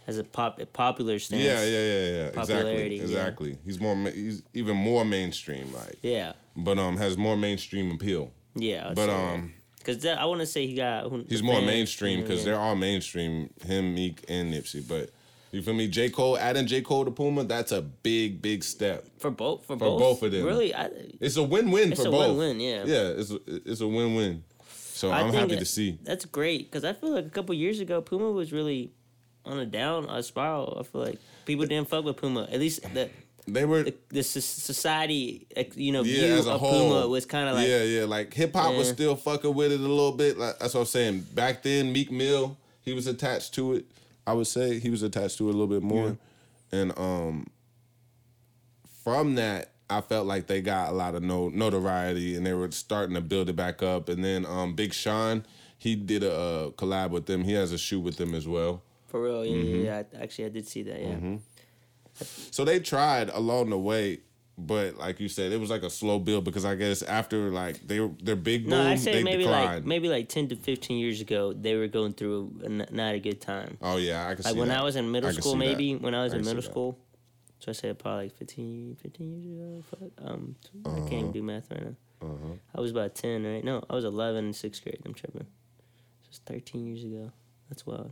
as 0.08 0.18
a 0.18 0.24
pop 0.24 0.60
popular 0.74 1.20
stance. 1.20 1.42
yeah, 1.44 1.64
yeah, 1.64 1.80
yeah, 1.80 2.24
yeah, 2.26 2.30
Popularity, 2.32 3.00
exactly, 3.02 3.50
yeah. 3.52 3.56
He's 3.66 3.80
more, 3.80 3.96
he's 4.10 4.44
even 4.54 4.76
more 4.78 5.04
mainstream, 5.04 5.74
like, 5.74 5.98
Yeah, 6.02 6.34
but 6.56 6.78
um, 6.78 6.98
has 6.98 7.18
more 7.18 7.36
mainstream 7.38 7.92
appeal. 7.92 8.32
yeah. 8.56 8.94
But 8.96 9.10
um. 9.10 9.54
because 9.80 10.06
I 10.06 10.26
want 10.26 10.42
to 10.42 10.48
say 10.48 10.66
he 10.68 10.76
got. 10.76 11.12
He's 11.28 11.44
more 11.44 11.62
mainstream 11.62 12.22
because 12.22 12.40
yeah. 12.40 12.52
they're 12.54 12.60
all 12.62 12.76
mainstream. 12.76 13.50
Him, 13.66 13.94
Meek, 13.96 14.24
and 14.28 14.54
Nipsey. 14.54 14.88
But 14.88 15.10
you 15.56 15.62
feel 15.62 15.74
me? 15.74 15.88
J 15.88 16.10
Cole 16.10 16.38
adding 16.38 16.68
J 16.68 16.82
Cole 16.82 17.06
to 17.06 17.12
Puma. 17.12 17.44
That's 17.44 17.72
a 17.72 17.82
big, 17.82 18.42
big 18.42 18.64
step. 18.64 19.06
for 19.20 19.32
both 19.32 19.66
for, 19.66 19.78
For 19.78 19.98
both 20.00 20.24
of 20.24 20.32
them. 20.32 20.46
Really, 20.46 20.74
I, 20.74 20.90
It's 21.20 21.38
a 21.38 21.44
win-win 21.44 21.92
It's 21.94 22.02
for 22.02 22.08
a 22.08 22.12
both. 22.12 22.38
win-win, 22.38 22.60
yeah. 22.60 22.84
Yeah, 22.86 23.08
it's 23.20 23.32
a, 23.32 23.40
it's 23.48 23.82
a 23.82 23.88
win-win. 23.88 24.44
So 24.68 25.12
I 25.12 25.22
I'm 25.22 25.34
happy 25.34 25.58
to 25.58 25.66
see. 25.66 25.98
That's 26.04 26.26
great 26.26 26.72
because 26.72 26.84
I 26.86 26.94
feel 26.94 27.10
like 27.12 27.26
a 27.26 27.30
couple 27.30 27.54
years 27.56 27.80
ago 27.80 28.02
Puma 28.02 28.32
was 28.32 28.54
really 28.54 28.92
on 29.44 29.60
a 29.60 29.66
down 29.66 30.06
a 30.10 30.24
spiral. 30.24 30.78
I 30.80 30.84
feel 30.84 31.02
like 31.02 31.20
people 31.46 31.66
didn't 31.66 31.90
fuck 31.90 32.06
with 32.06 32.18
Puma. 32.18 32.48
At 32.52 32.60
least 32.60 32.82
the 32.94 33.10
They 33.48 33.66
were 33.66 33.84
the, 33.84 33.94
the 34.10 34.24
society, 34.24 35.48
you 35.76 35.92
know, 35.92 36.02
yeah 36.02 36.28
view 36.28 36.34
as 36.36 36.48
a 36.48 36.52
of 36.54 36.60
whole. 36.62 36.90
Puma 36.94 37.08
was 37.08 37.26
kind 37.26 37.50
of 37.50 37.56
like 37.56 37.68
yeah, 37.68 37.84
yeah. 37.84 38.06
Like 38.06 38.34
hip 38.34 38.54
hop 38.56 38.76
was 38.76 38.90
still 38.90 39.16
fucking 39.16 39.54
with 39.54 39.72
it 39.72 39.80
a 39.80 39.84
little 39.84 40.12
bit. 40.14 40.38
Like 40.38 40.60
that's 40.60 40.74
what 40.74 40.82
I'm 40.82 40.86
saying. 40.88 41.20
Back 41.34 41.62
then, 41.64 41.92
Meek 41.92 42.12
Mill, 42.12 42.58
he 42.82 42.94
was 42.94 43.08
attached 43.08 43.54
to 43.56 43.74
it. 43.74 43.86
I 44.28 44.34
would 44.34 44.48
say 44.48 44.80
he 44.80 44.90
was 44.90 45.04
attached 45.04 45.38
to 45.38 45.48
it 45.48 45.54
a 45.54 45.58
little 45.58 45.68
bit 45.68 45.84
more, 45.84 46.18
and 46.72 46.98
um, 46.98 47.48
from 49.04 49.36
that, 49.36 49.72
I 49.90 50.02
felt 50.02 50.26
like 50.26 50.48
they 50.48 50.62
got 50.62 50.90
a 50.90 50.94
lot 50.94 51.16
of 51.16 51.24
no 51.24 51.50
notoriety, 51.50 52.36
and 52.36 52.46
they 52.46 52.54
were 52.54 52.72
starting 52.72 53.14
to 53.16 53.22
build 53.22 53.50
it 53.50 53.56
back 53.56 53.84
up. 53.84 54.10
And 54.10 54.24
then 54.24 54.46
um, 54.46 54.74
Big 54.74 54.94
Sean, 54.94 55.46
he 55.78 55.96
did 55.96 56.24
a 56.24 56.34
uh, 56.34 56.70
collab 56.72 57.12
with 57.12 57.28
them. 57.28 57.44
He 57.44 57.54
has 57.54 57.72
a 57.72 57.78
shoe 57.78 58.00
with 58.00 58.18
them 58.18 58.34
as 58.34 58.48
well. 58.48 58.82
for 59.08 59.22
real. 59.22 59.46
Yeah, 59.46 59.54
Mm-hmm. 59.64 59.86
yeah, 59.86 60.04
yeah. 60.14 60.20
Actually, 60.22 60.46
I 60.46 60.50
did 60.50 60.68
see 60.68 60.82
that. 60.84 61.00
Yeah, 61.02 61.38
So 62.52 62.66
they 62.66 62.80
tried 62.80 63.30
along 63.30 63.70
the 63.70 63.78
way, 63.78 64.22
but 64.58 64.98
like 64.98 65.20
you 65.20 65.28
said, 65.28 65.52
it 65.52 65.60
was 65.60 65.70
like 65.70 65.84
a 65.84 65.90
slow 65.90 66.18
build 66.20 66.46
because 66.46 66.64
I 66.66 66.76
guess 66.76 67.02
after 67.02 67.50
like 67.50 67.86
they 67.86 67.98
their 68.24 68.36
big 68.36 68.64
boom, 68.64 68.72
no, 68.72 68.82
I 68.90 68.96
say 68.96 69.14
they 69.14 69.24
maybe 69.24 69.44
declined. 69.44 69.76
like 69.76 69.86
maybe 69.86 70.08
like 70.10 70.30
ten 70.30 70.48
to 70.50 70.56
fifteen 70.56 70.98
years 70.98 71.20
ago 71.22 71.52
they 71.54 71.76
were 71.76 71.88
going 71.88 72.14
through 72.14 72.60
a 72.64 72.66
n- 72.66 72.88
not 72.92 73.16
a 73.16 73.20
good 73.20 73.42
time. 73.42 73.78
oh 73.82 73.98
yeah, 73.98 74.28
I 74.28 74.36
can 74.36 74.44
see. 74.44 74.50
Like 74.52 74.60
when. 74.60 74.72
I 74.72 74.84
was 74.84 74.96
in 74.96 75.12
middle 75.12 75.32
school, 75.34 75.54
see 75.54 75.60
that. 75.60 75.66
maybe 75.66 75.96
when 75.96 76.16
I 76.16 76.24
was 76.24 76.34
I 76.34 76.38
in 76.38 76.44
middle 76.46 76.62
that. 76.62 76.72
school. 76.72 76.98
So 77.60 77.70
I 77.70 77.74
said 77.74 77.98
probably 77.98 78.26
like 78.26 78.36
15, 78.38 78.98
15 79.02 79.32
years 79.32 79.46
ago. 79.46 79.84
Fuck. 79.90 80.28
Um, 80.30 80.56
I 80.86 80.90
Uh-huh. 80.90 80.98
can't 81.08 81.14
even 81.14 81.32
do 81.32 81.42
math 81.42 81.72
right 81.72 81.84
now. 81.84 81.96
I 82.76 82.82
was 82.82 82.92
about 82.92 83.14
ten, 83.16 83.44
right? 83.46 83.64
No, 83.64 83.84
I 83.90 83.94
was 83.96 84.04
eleven 84.06 84.46
in 84.46 84.54
sixth 84.54 84.84
grade. 84.84 85.00
I'm 85.06 85.14
tripping. 85.14 85.48
So 86.24 86.28
it's 86.30 86.40
thirteen 86.40 86.86
years 86.88 87.04
ago. 87.04 87.32
That's 87.70 87.86
wild. 87.86 88.12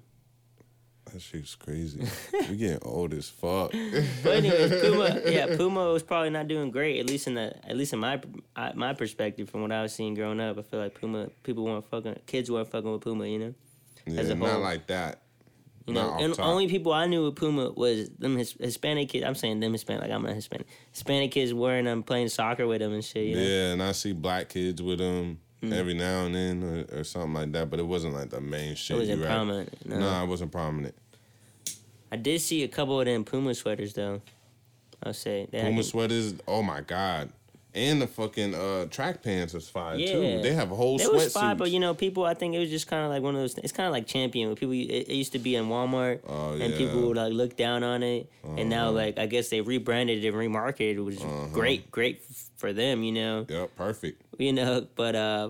That 1.12 1.22
shit's 1.22 1.56
crazy. 1.56 2.02
we 2.50 2.56
getting 2.56 2.80
old 2.82 3.14
as 3.14 3.30
fuck. 3.30 3.72
But 4.24 4.36
anyways, 4.38 4.82
Puma, 4.82 5.22
yeah, 5.26 5.56
Puma 5.58 5.92
was 5.92 6.02
probably 6.02 6.30
not 6.30 6.48
doing 6.48 6.72
great. 6.72 7.00
At 7.00 7.08
least 7.08 7.28
in 7.28 7.36
the, 7.36 7.54
at 7.70 7.76
least 7.78 7.94
in 7.94 8.00
my 8.00 8.22
I- 8.56 8.74
my 8.74 8.94
perspective 8.94 9.50
from 9.50 9.62
what 9.62 9.72
I 9.72 9.82
was 9.82 9.94
seeing 9.94 10.14
growing 10.14 10.40
up. 10.40 10.58
I 10.58 10.62
feel 10.62 10.80
like 10.80 11.00
Puma 11.00 11.30
people 11.44 11.66
weren't 11.66 11.86
fucking, 11.90 12.20
kids 12.26 12.50
weren't 12.50 12.70
fucking 12.72 12.92
with 12.92 13.02
Puma. 13.02 13.28
You 13.28 13.40
know, 13.40 13.54
Yeah, 14.08 14.22
As 14.22 14.30
a 14.30 14.36
not 14.36 14.62
like 14.62 14.88
that. 14.88 15.22
you 15.86 15.94
know, 15.94 16.16
and 16.20 16.34
top. 16.34 16.46
only 16.46 16.68
people 16.70 16.94
I 16.94 17.06
knew 17.06 17.26
with 17.26 17.36
Puma 17.36 17.72
was 17.72 18.10
them 18.18 18.38
his, 18.38 18.54
Hispanic 18.54 19.10
kids. 19.10 19.26
I'm 19.26 19.36
saying 19.36 19.60
them 19.60 19.74
Hispanic, 19.74 20.04
like 20.04 20.12
I'm 20.12 20.24
not 20.24 20.34
Hispanic. 20.34 20.68
Hispanic 20.92 21.32
kids 21.32 21.54
wearing 21.54 21.86
them, 21.86 22.02
playing 22.04 22.30
soccer 22.30 22.66
with 22.66 22.80
them 22.80 22.94
and 22.94 23.04
shit. 23.04 23.26
You 23.28 23.36
know? 23.36 23.42
Yeah, 23.42 23.74
and 23.74 23.84
I 23.84 23.92
see 23.92 24.14
black 24.14 24.50
kids 24.50 24.82
with 24.82 25.00
them 25.00 25.40
Hmm. 25.64 25.74
every 25.74 25.94
now 25.94 26.26
and 26.26 26.36
then 26.36 26.64
or, 26.92 27.00
or 27.00 27.04
something 27.06 27.34
like 27.34 27.52
that, 27.54 27.70
but 27.70 27.80
it 27.80 27.86
wasn't 27.88 28.14
like 28.16 28.30
the 28.30 28.42
main 28.42 28.76
shit. 28.76 28.98
it 28.98 29.00
wasn't 29.00 29.20
you 29.20 29.26
prominent. 29.26 29.86
No. 29.86 30.00
Nah, 30.00 30.24
it 30.24 30.28
wasn't 30.28 30.52
prominent. 30.52 30.94
I 32.12 32.18
did 32.18 32.42
see 32.42 32.64
a 32.64 32.68
couple 32.68 33.00
of 33.00 33.06
them 33.06 33.24
Puma 33.24 33.54
sweaters 33.56 33.94
though. 33.94 34.22
I'll 35.02 35.14
say 35.14 35.48
they 35.50 35.62
Puma 35.62 35.76
them- 35.76 35.84
sweaters, 35.84 36.34
oh 36.48 36.62
my 36.62 36.82
god. 36.82 37.30
And 37.76 38.00
the 38.00 38.06
fucking 38.06 38.54
uh, 38.54 38.86
track 38.86 39.24
pants 39.24 39.56
is 39.56 39.68
fire 39.68 39.96
Yeah. 39.98 40.14
too. 40.14 40.42
They 40.44 40.54
have 40.54 40.72
a 40.72 40.76
whole 40.76 41.02
It 41.02 41.12
was 41.12 41.34
fine, 41.34 41.58
but 41.58 41.72
you 41.72 41.80
know, 41.80 41.96
people. 41.96 42.24
I 42.24 42.36
think 42.36 42.54
it 42.54 42.60
was 42.60 42.70
just 42.70 42.86
kind 42.86 43.04
of 43.04 43.10
like 43.10 43.24
one 43.24 43.34
of 43.34 43.42
those. 43.42 43.58
It's 43.58 43.72
kind 43.72 43.88
of 43.88 43.94
like 43.94 44.06
Champion. 44.06 44.50
Where 44.50 44.56
people, 44.56 44.74
it, 44.74 45.10
it 45.10 45.16
used 45.16 45.32
to 45.32 45.40
be 45.40 45.56
in 45.56 45.66
Walmart, 45.66 46.20
Oh, 46.28 46.52
and 46.52 46.60
yeah. 46.60 46.66
Uh-huh. 46.68 46.78
people 46.78 47.08
would 47.08 47.18
like 47.18 47.34
look 47.34 47.58
down 47.58 47.84
on 47.84 48.04
it. 48.04 48.30
And 48.44 48.70
now, 48.70 48.92
like, 48.92 49.18
I 49.18 49.26
guess 49.26 49.50
they 49.50 49.62
rebranded 49.62 50.24
it 50.24 50.28
and 50.28 50.38
remarketed, 50.38 51.04
which 51.04 51.16
is 51.16 51.24
great, 51.52 51.90
great 51.90 52.22
f- 52.30 52.50
for 52.58 52.74
them. 52.74 53.02
You 53.04 53.12
know, 53.14 53.46
Yep, 53.50 53.76
perfect. 53.76 54.22
you 54.38 54.54
know. 54.54 54.86
But 54.96 55.16
uh, 55.16 55.50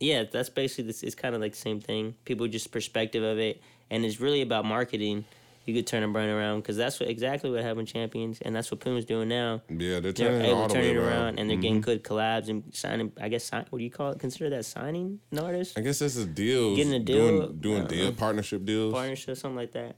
yeah, 0.00 0.24
that's 0.30 0.50
basically 0.50 0.84
this. 0.84 1.02
It's 1.02 1.14
kind 1.14 1.34
of 1.34 1.40
like 1.40 1.52
the 1.52 1.58
same 1.58 1.80
thing. 1.80 2.14
People 2.26 2.46
just 2.46 2.70
perspective 2.72 3.22
of 3.22 3.38
it, 3.38 3.62
and 3.90 4.04
it's 4.04 4.20
really 4.20 4.42
about 4.42 4.66
marketing. 4.66 5.24
You 5.64 5.74
could 5.74 5.86
turn 5.86 6.02
a 6.02 6.08
brand 6.08 6.28
around 6.30 6.60
because 6.60 6.76
that's 6.76 6.98
what 6.98 7.08
exactly 7.08 7.48
what 7.50 7.62
happened. 7.62 7.86
Champions, 7.86 8.40
and 8.42 8.54
that's 8.54 8.70
what 8.72 8.80
Puma's 8.80 9.04
doing 9.04 9.28
now. 9.28 9.62
Yeah, 9.68 10.00
they're 10.00 10.10
They're 10.12 10.12
turning 10.12 10.40
it 10.40 10.48
able 10.48 10.56
all 10.62 10.68
to 10.68 10.68
the 10.68 10.74
turn 10.74 10.82
way 10.82 10.90
it 10.90 10.96
around, 10.96 11.08
around, 11.22 11.38
and 11.38 11.48
they're 11.50 11.56
getting 11.56 11.80
Mhm. 11.80 11.84
good 11.84 12.02
collabs 12.02 12.48
and 12.48 12.64
signing. 12.74 13.12
I 13.20 13.28
guess 13.28 13.44
sign, 13.44 13.66
what 13.70 13.78
do 13.78 13.84
you 13.84 13.90
call 13.90 14.10
it? 14.10 14.18
Consider 14.18 14.50
that 14.50 14.64
signing 14.64 15.20
an 15.30 15.38
artist, 15.38 15.78
I 15.78 15.82
guess 15.82 16.00
that's 16.00 16.16
a 16.16 16.26
deal. 16.26 16.74
Getting 16.74 16.94
a 16.94 16.98
deal, 16.98 17.28
doing, 17.28 17.56
doing 17.60 17.82
uh, 17.82 17.86
deal 17.86 18.12
partnership 18.12 18.64
deals. 18.64 18.92
partnership, 18.92 19.36
something 19.36 19.56
like 19.56 19.70
that. 19.72 19.94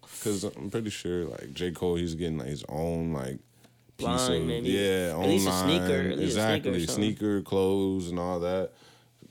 Because 0.00 0.44
I'm 0.44 0.70
pretty 0.70 0.90
sure 0.90 1.24
like 1.26 1.52
J 1.52 1.70
Cole, 1.72 1.96
he's 1.96 2.14
getting 2.14 2.38
like 2.38 2.48
his 2.48 2.64
own 2.68 3.12
like 3.12 3.38
piece 3.98 4.06
Line, 4.06 4.40
of 4.42 4.46
maybe. 4.46 4.70
yeah, 4.70 5.14
At 5.18 5.28
a 5.28 5.28
sneaker, 5.28 5.28
at 5.28 5.28
least 5.28 5.48
a 5.48 5.52
sneaker 5.52 5.98
or 6.08 6.10
exactly, 6.12 6.86
sneaker, 6.86 7.42
clothes, 7.42 8.08
and 8.08 8.18
all 8.18 8.40
that. 8.40 8.72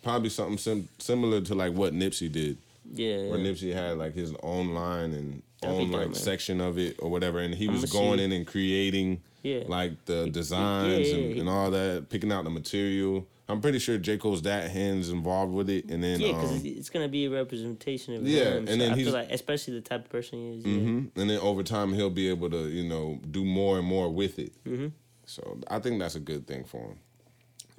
Probably 0.04 0.30
something 0.30 0.58
sim- 0.58 0.90
similar 1.00 1.42
to 1.42 1.56
like 1.56 1.74
what 1.74 1.94
Nipsey 1.94 2.32
did, 2.32 2.58
Yeah, 2.92 3.28
where 3.28 3.38
yeah. 3.40 3.52
Nipsey 3.52 3.74
had 3.74 3.98
like 3.98 4.14
his 4.14 4.34
own 4.44 4.74
line 4.74 5.14
and 5.14 5.42
That'd 5.62 5.78
own 5.78 5.92
dope, 5.92 6.00
like 6.00 6.08
man. 6.08 6.16
section 6.16 6.60
of 6.62 6.78
it 6.78 6.98
or 7.00 7.10
whatever, 7.10 7.40
and 7.40 7.54
he 7.54 7.68
was 7.68 7.86
going 7.92 8.20
see. 8.20 8.26
in 8.26 8.32
and 8.32 8.46
creating 8.46 9.22
yeah. 9.42 9.64
like 9.68 10.04
the 10.06 10.30
designs 10.30 11.10
yeah, 11.10 11.16
and, 11.16 11.40
and 11.42 11.50
all 11.50 11.72
that, 11.72 12.08
picking 12.10 12.32
out 12.32 12.44
the 12.44 12.50
material. 12.50 13.28
I'm 13.50 13.60
pretty 13.62 13.80
sure 13.80 13.98
J 13.98 14.18
Cole's 14.18 14.42
that 14.44 14.72
hands 14.72 15.10
involved 15.10 15.54
with 15.54 15.70
it, 15.70 15.90
and 15.90 16.02
then 16.04 16.20
yeah, 16.20 16.28
because 16.28 16.50
um, 16.52 16.56
it's, 16.58 16.66
it's 16.80 16.90
gonna 16.90 17.10
be 17.10 17.26
a 17.26 17.30
representation 17.30 18.16
of 18.16 18.28
Yeah, 18.28 18.44
him. 18.52 18.58
and 18.60 18.70
so 18.70 18.78
then 18.78 18.92
I 18.92 18.96
he's- 18.96 19.06
feel 19.08 19.14
like, 19.14 19.32
especially 19.32 19.74
the 19.76 19.82
type 19.82 20.06
of 20.06 20.10
person 20.10 20.40
he 20.40 20.58
is. 20.60 20.66
Yeah. 20.66 20.80
hmm 20.80 21.06
And 21.16 21.30
then 21.30 21.40
over 21.40 21.62
time, 21.64 21.94
he'll 21.94 22.10
be 22.10 22.30
able 22.30 22.50
to, 22.52 22.68
you 22.70 22.88
know, 22.88 23.20
do 23.32 23.44
more 23.44 23.78
and 23.78 23.86
more 23.88 24.10
with 24.10 24.40
it. 24.40 24.54
Mhm. 24.66 24.92
So 25.26 25.60
I 25.70 25.80
think 25.80 26.00
that's 26.00 26.16
a 26.16 26.20
good 26.20 26.48
thing 26.48 26.64
for 26.64 26.82
him. 26.82 26.98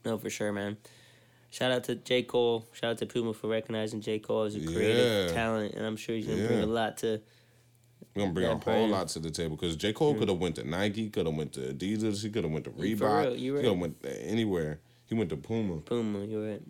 No, 0.04 0.18
for 0.18 0.28
sure, 0.30 0.52
man. 0.52 0.76
Shout 1.54 1.70
out 1.70 1.84
to 1.84 1.94
J 1.94 2.24
Cole. 2.24 2.66
Shout 2.72 2.90
out 2.90 2.98
to 2.98 3.06
Puma 3.06 3.32
for 3.32 3.46
recognizing 3.46 4.00
J 4.00 4.18
Cole 4.18 4.42
as 4.42 4.56
a 4.56 4.60
creative 4.60 5.28
Yeah. 5.28 5.32
talent, 5.32 5.74
and 5.76 5.86
I'm 5.86 5.94
sure 5.96 6.16
he's 6.16 6.26
gonna 6.26 6.48
bring 6.48 6.58
a 6.58 6.66
lot 6.66 6.96
to. 6.98 7.20
We're 8.16 8.22
gonna 8.22 8.32
bring 8.32 8.46
Yeah, 8.46 8.54
a 8.56 8.58
whole 8.58 8.88
lot 8.88 9.06
to 9.10 9.20
the 9.20 9.30
table 9.30 9.54
because 9.54 9.76
J 9.76 9.92
Cole 9.92 10.16
could 10.16 10.28
have 10.28 10.38
went 10.40 10.56
to 10.56 10.64
Nike, 10.68 11.10
could 11.10 11.26
have 11.26 11.36
went 11.36 11.52
to 11.52 11.60
Adidas, 11.72 12.24
he 12.24 12.30
could 12.30 12.42
have 12.42 12.52
went 12.52 12.64
to 12.64 12.72
Reebok, 12.72 13.22
real, 13.22 13.36
you 13.36 13.38
he 13.38 13.50
right. 13.50 13.60
could 13.62 13.70
have 13.70 13.78
went 13.78 13.96
anywhere. 14.04 14.80
He 15.06 15.14
went 15.14 15.30
to 15.30 15.36
Puma. 15.36 15.76
Puma, 15.82 16.24
you're 16.24 16.44
right. 16.44 16.62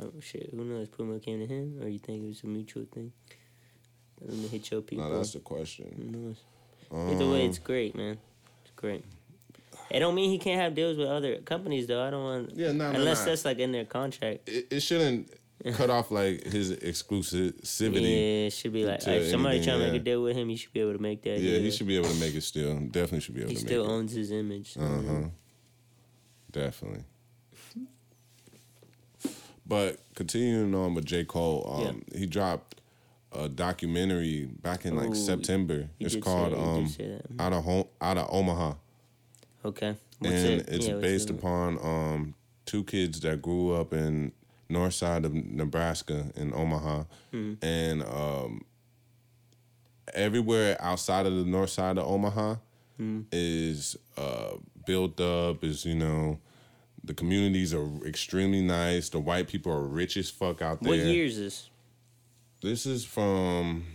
Oh 0.00 0.10
shit, 0.20 0.48
who 0.50 0.64
knows? 0.64 0.88
Puma 0.88 1.20
came 1.20 1.40
to 1.40 1.46
him, 1.46 1.78
or 1.82 1.88
you 1.88 1.98
think 1.98 2.22
it 2.24 2.26
was 2.28 2.42
a 2.42 2.46
mutual 2.46 2.86
thing? 2.90 3.12
Let 4.22 4.34
me 4.34 4.48
hit 4.48 4.70
your 4.70 4.80
people. 4.80 5.10
No, 5.10 5.14
that's 5.18 5.34
the 5.34 5.40
question. 5.40 5.92
Who 5.94 6.04
knows? 6.18 6.36
Either 6.90 7.30
way, 7.30 7.42
Um, 7.44 7.48
it's 7.50 7.58
great, 7.58 7.94
man. 7.94 8.16
It's 8.62 8.72
great. 8.76 9.04
It 9.92 10.00
don't 10.00 10.14
mean 10.14 10.30
he 10.30 10.38
can't 10.38 10.60
have 10.60 10.74
deals 10.74 10.96
with 10.96 11.08
other 11.08 11.36
companies, 11.38 11.86
though. 11.86 12.02
I 12.02 12.10
don't 12.10 12.24
want. 12.24 12.56
Yeah, 12.56 12.72
no, 12.72 12.90
unless 12.90 13.20
no. 13.20 13.30
that's 13.30 13.44
like 13.44 13.58
in 13.58 13.72
their 13.72 13.84
contract. 13.84 14.48
It, 14.48 14.68
it 14.70 14.80
shouldn't. 14.80 15.30
cut 15.74 15.90
off 15.90 16.10
like 16.10 16.44
his 16.44 16.72
exclusivity. 16.72 18.02
Yeah, 18.02 18.46
it 18.46 18.52
should 18.52 18.72
be 18.72 18.84
like 18.84 19.06
if 19.06 19.28
somebody 19.30 19.56
anything, 19.56 19.68
trying 19.68 19.78
to 19.78 19.84
yeah. 19.86 19.92
make 19.92 20.00
a 20.00 20.04
deal 20.04 20.22
with 20.22 20.36
him, 20.36 20.48
he 20.48 20.56
should 20.56 20.72
be 20.72 20.80
able 20.80 20.94
to 20.94 21.02
make 21.02 21.22
that. 21.22 21.38
Yeah, 21.38 21.52
deal. 21.52 21.60
he 21.60 21.70
should 21.70 21.86
be 21.86 21.96
able 21.96 22.08
to 22.08 22.20
make 22.20 22.34
it 22.34 22.42
still. 22.42 22.74
Definitely 22.78 23.20
should 23.20 23.34
be 23.34 23.42
able 23.42 23.50
He 23.50 23.56
to 23.56 23.60
still 23.60 23.84
make 23.84 23.84
it. 23.84 23.84
Still 23.84 23.98
owns 23.98 24.12
his 24.12 24.30
image. 24.32 24.76
Uh 24.76 25.12
huh. 25.12 25.28
Definitely. 26.50 27.04
But 29.64 30.00
continuing 30.14 30.74
on 30.74 30.94
with 30.94 31.06
J. 31.06 31.24
Cole, 31.24 31.86
um, 31.88 32.02
he 32.14 32.26
dropped 32.26 32.80
a 33.32 33.48
documentary 33.48 34.44
back 34.44 34.84
in 34.84 34.96
like 34.96 35.10
Ooh, 35.10 35.14
September. 35.14 35.88
It's 35.98 36.16
called 36.16 36.52
say- 36.90 37.14
um. 37.14 37.20
Out 37.38 37.52
of 37.52 37.64
Home, 37.64 37.84
Out 38.00 38.18
of 38.18 38.28
Omaha, 38.30 38.74
Okay. 39.64 39.96
What's 40.18 40.34
and 40.34 40.60
it? 40.60 40.68
it's 40.68 40.86
Yeah, 40.88 40.94
based 40.96 41.30
it? 41.30 41.36
upon 41.36 41.78
um, 41.82 42.34
two 42.66 42.84
kids 42.84 43.20
that 43.20 43.42
grew 43.42 43.74
up 43.74 43.92
in 43.92 44.32
north 44.68 44.94
side 44.94 45.24
of 45.24 45.32
Nebraska 45.34 46.32
in 46.36 46.52
Omaha, 46.54 47.04
Hmm. 47.30 47.54
and 47.62 48.02
um, 48.02 48.64
everywhere 50.14 50.76
outside 50.80 51.26
of 51.26 51.34
the 51.34 51.44
north 51.44 51.70
side 51.70 51.98
of 51.98 52.06
Omaha 52.06 52.56
Hmm. 52.98 53.22
is 53.32 53.96
uh, 54.16 54.56
built 54.86 55.20
up. 55.20 55.64
Is 55.64 55.84
you 55.84 55.94
know. 55.94 56.38
The 57.04 57.14
communities 57.14 57.74
are 57.74 57.88
extremely 58.06 58.62
nice. 58.62 59.08
The 59.08 59.18
white 59.18 59.48
people 59.48 59.72
are 59.72 59.82
rich 59.82 60.16
as 60.16 60.30
fuck 60.30 60.62
out 60.62 60.80
there. 60.82 60.90
What 60.90 61.00
year 61.00 61.24
is 61.24 61.36
this? 61.36 61.68
This 62.62 62.86
is 62.86 63.04
from 63.04 63.86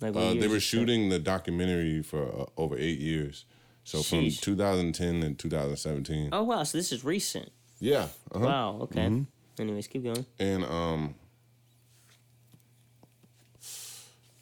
Like 0.00 0.16
uh, 0.16 0.34
they 0.34 0.48
were 0.48 0.58
shooting 0.58 1.10
the 1.10 1.20
documentary 1.20 2.02
for 2.02 2.24
uh, 2.26 2.46
over 2.60 2.76
eight 2.76 2.98
years. 2.98 3.44
So 3.90 4.04
from 4.04 4.30
2010 4.30 5.24
and 5.24 5.36
2017. 5.36 6.28
Oh 6.30 6.44
wow, 6.44 6.62
so 6.62 6.78
this 6.78 6.92
is 6.92 7.04
recent. 7.04 7.50
Yeah. 7.80 8.06
Uh-huh. 8.30 8.46
Wow. 8.46 8.78
Okay. 8.82 9.06
Mm-hmm. 9.06 9.22
Anyways, 9.60 9.88
keep 9.88 10.04
going. 10.04 10.24
And 10.38 10.64
um, 10.64 11.14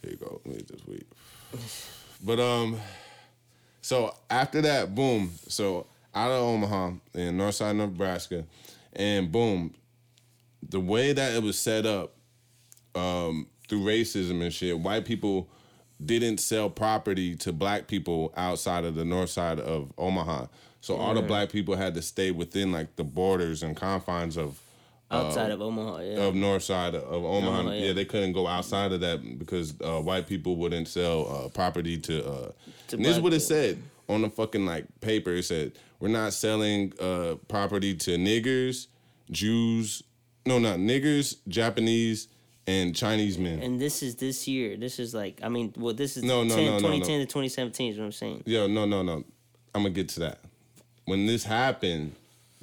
here 0.03 0.11
you 0.11 0.17
go. 0.17 0.43
Let 0.45 0.55
me 0.55 0.63
just 0.69 0.87
wait. 0.87 1.07
But 2.23 2.39
um, 2.39 2.79
so 3.81 4.15
after 4.29 4.61
that, 4.61 4.95
boom. 4.95 5.33
So 5.49 5.87
out 6.15 6.31
of 6.31 6.43
Omaha 6.43 6.91
in 7.15 7.39
Northside, 7.39 7.75
Nebraska, 7.75 8.45
and 8.93 9.33
boom, 9.33 9.73
the 10.69 10.81
way 10.81 11.15
that 11.15 11.35
it 11.35 11.43
was 11.43 11.59
set 11.59 11.87
up, 11.87 12.15
um, 12.95 13.47
through 13.67 13.81
racism 13.81 14.43
and 14.43 14.53
shit, 14.53 14.79
white 14.79 15.07
people 15.07 15.49
didn't 16.05 16.39
sell 16.39 16.71
property 16.71 17.35
to 17.37 17.53
black 17.53 17.87
people 17.89 18.33
outside 18.37 18.85
of 18.85 18.95
the 18.95 19.05
north 19.05 19.31
side 19.31 19.59
of 19.59 19.93
Omaha. 19.99 20.47
So 20.81 20.97
all 20.97 21.15
the 21.15 21.23
black 21.23 21.51
people 21.51 21.77
had 21.77 21.95
to 21.95 22.03
stay 22.03 22.31
within 22.31 22.71
like 22.71 22.97
the 22.97 23.05
borders 23.05 23.63
and 23.63 23.77
confines 23.77 24.37
of 24.37 24.61
Outside 25.11 25.51
of 25.51 25.63
Omaha, 25.63 26.01
yeah. 26.01 26.21
of 26.21 26.35
north 26.35 26.63
side 26.63 26.95
of 26.95 27.25
Omaha. 27.25 27.61
Omaha, 27.61 27.71
yeah. 27.73 27.87
yeah. 27.87 27.93
they 27.95 28.05
couldn't 28.05 28.33
go 28.35 28.47
outside 28.47 28.93
of 28.93 29.01
that 29.01 29.39
because 29.39 29.73
uh, 29.81 30.01
white 30.03 30.27
people 30.27 30.57
wouldn't 30.57 30.87
sell 30.87 31.47
uh, 31.47 31.49
property 31.49 31.97
to. 31.97 32.27
Uh, 32.27 32.53
To 32.89 32.97
and 32.97 33.05
this 33.05 33.17
is 33.17 33.23
what 33.23 33.33
it 33.33 33.41
said 33.41 33.83
on 34.07 34.21
the 34.21 34.29
fucking 34.29 34.67
like 34.67 34.85
paper. 35.01 35.31
It 35.31 35.45
said 35.45 35.73
we're 35.99 36.09
not 36.09 36.35
selling 36.35 36.93
uh, 37.01 37.37
property 37.49 37.95
to 37.95 38.19
niggers, 38.19 38.89
Jews. 39.31 40.03
No, 40.45 40.59
not 40.59 40.79
niggers, 40.79 41.37
Japanese, 41.49 42.29
and 42.69 42.95
Chinese 42.95 43.39
men. 43.39 43.61
and 43.61 43.81
this 43.81 44.03
is 44.03 44.17
this 44.17 44.47
year. 44.47 44.77
This 44.77 44.99
is 44.99 45.15
like, 45.15 45.41
I 45.43 45.49
mean, 45.49 45.73
well, 45.77 45.95
this 45.95 46.17
is 46.17 46.23
No, 46.23 46.43
no, 46.45 46.55
10, 46.55 46.65
no, 46.67 46.71
no, 46.73 46.79
2010 46.81 47.19
no. 47.19 47.25
to 47.25 47.27
2017 47.27 47.93
is 47.93 47.99
what 47.99 48.05
I'm 48.05 48.13
saying. 48.13 48.43
Yo, 48.47 48.67
no, 48.67 48.85
no, 48.85 49.03
no. 49.03 49.25
I'm 49.75 49.83
gonna 49.83 49.91
get 49.91 50.09
to 50.11 50.21
that. 50.21 50.41
When 51.07 51.27
this 51.27 51.45
happened, 51.45 52.13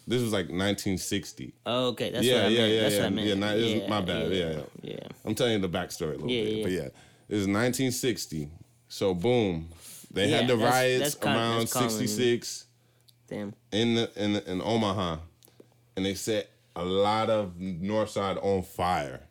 this 0.08 0.22
was 0.22 0.32
like 0.32 0.46
1960. 0.46 1.54
Oh, 1.66 1.88
okay. 1.88 2.12
That's 2.12 2.24
Yeah, 2.26 2.36
what 2.36 2.46
I 2.46 2.48
yeah, 2.50 2.58
meant. 2.60 2.74
yeah, 2.74 2.82
That's 2.82 2.94
yeah. 2.96 3.00
what 3.02 3.06
I 3.06 3.10
meant. 3.10 3.28
Yeah, 3.28 3.52
it 3.54 3.82
was 3.82 3.90
my 3.90 4.02
bad. 4.02 4.32
Yeah, 4.32 4.50
yeah. 4.50 4.60
yeah. 4.84 5.08
I'm 5.26 5.34
telling 5.36 5.54
you 5.54 5.60
the 5.60 5.70
backstory 5.70 6.10
a 6.10 6.12
little 6.12 6.30
Yeah, 6.30 6.44
bit, 6.44 6.54
yeah, 6.58 6.64
but 6.64 6.72
yeah. 6.72 6.78
yeah, 6.82 6.86
it 7.30 7.36
was 7.36 7.48
1960. 7.48 8.50
So 8.88 9.14
boom, 9.16 9.70
they 10.12 10.30
had 10.30 10.48
the 10.48 10.56
that's- 10.56 10.72
riots 10.74 11.16
that's 11.16 11.26
around 11.26 11.60
that's 11.62 11.72
66 11.74 12.66
Damn. 13.28 13.54
in 13.72 13.96
the, 13.96 14.12
in 14.16 14.36
in 14.36 14.62
Omaha, 14.62 15.18
and 15.98 16.06
they 16.06 16.14
set 16.14 16.52
a 16.76 16.86
lot 16.86 17.30
of 17.32 17.60
North 17.60 18.12
Side 18.12 18.38
on 18.38 18.62
fire. 18.62 19.22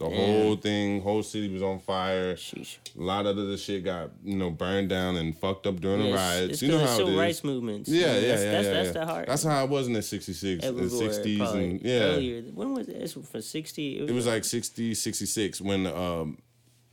The 0.00 0.08
Damn. 0.08 0.16
whole 0.16 0.56
thing, 0.56 1.02
whole 1.02 1.22
city 1.22 1.52
was 1.52 1.62
on 1.62 1.78
fire. 1.78 2.34
Sheesh. 2.34 2.78
A 2.98 3.02
lot 3.02 3.26
of 3.26 3.36
the 3.36 3.58
shit 3.58 3.84
got 3.84 4.08
you 4.24 4.34
know 4.34 4.48
burned 4.48 4.88
down 4.88 5.16
and 5.16 5.36
fucked 5.36 5.66
up 5.66 5.78
during 5.78 6.00
the 6.00 6.08
Yeah, 6.08 6.14
riots. 6.14 6.52
It's 6.54 6.62
you 6.62 6.68
know 6.70 6.78
how 6.78 6.86
civil 6.86 7.08
it 7.08 7.12
is. 7.12 7.18
rights 7.18 7.44
movements. 7.44 7.90
Yeah, 7.90 7.98
yeah, 7.98 8.06
that's, 8.06 8.22
yeah, 8.22 8.28
that's, 8.30 8.66
yeah. 8.66 8.72
That's 8.72 8.86
yeah. 8.86 8.92
the 8.92 9.06
heart. 9.06 9.26
That's 9.26 9.42
how 9.42 9.62
it 9.62 9.68
was 9.68 9.88
in 9.88 9.92
the 9.92 10.00
66, 10.00 10.64
the 10.64 10.72
60s, 10.72 11.54
and 11.54 11.82
yeah, 11.82 11.98
Earlier. 12.00 12.42
When 12.54 12.72
was 12.72 12.88
it? 12.88 12.96
It's 12.96 13.12
for 13.12 13.42
60. 13.42 13.98
it 13.98 14.10
was 14.10 14.26
like 14.26 14.44
60, 14.44 14.94
66 14.94 15.60
when 15.60 15.82
the 15.82 15.94
um, 15.94 16.38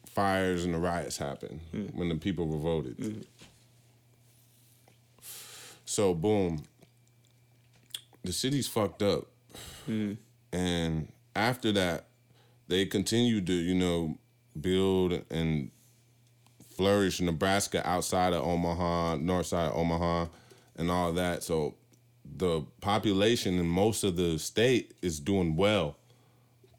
fires 0.09 0.65
and 0.65 0.73
the 0.73 0.77
riots 0.77 1.17
happened, 1.17 1.61
hmm. 1.71 1.85
when 1.97 2.09
the 2.09 2.15
people 2.15 2.45
revolted. 2.45 2.97
Hmm. 2.97 3.21
So, 5.85 6.13
boom, 6.13 6.61
the 8.25 8.33
city's 8.33 8.67
fucked 8.67 9.01
up. 9.01 9.27
Hmm. 9.85 10.15
And 10.51 11.07
after 11.37 11.71
that, 11.71 12.07
they 12.67 12.85
continued 12.85 13.47
to, 13.47 13.53
you 13.53 13.75
know, 13.75 14.17
build 14.59 15.21
and 15.29 15.71
flourish 16.75 17.21
Nebraska 17.21 17.87
outside 17.87 18.33
of 18.33 18.43
Omaha, 18.43 19.15
north 19.17 19.47
side 19.47 19.69
of 19.71 19.77
Omaha, 19.77 20.27
and 20.75 20.91
all 20.91 21.13
that. 21.13 21.43
So 21.43 21.75
the 22.25 22.61
population 22.81 23.57
in 23.57 23.67
most 23.67 24.03
of 24.03 24.15
the 24.15 24.37
state 24.37 24.93
is 25.01 25.19
doing 25.19 25.55
well, 25.55 25.97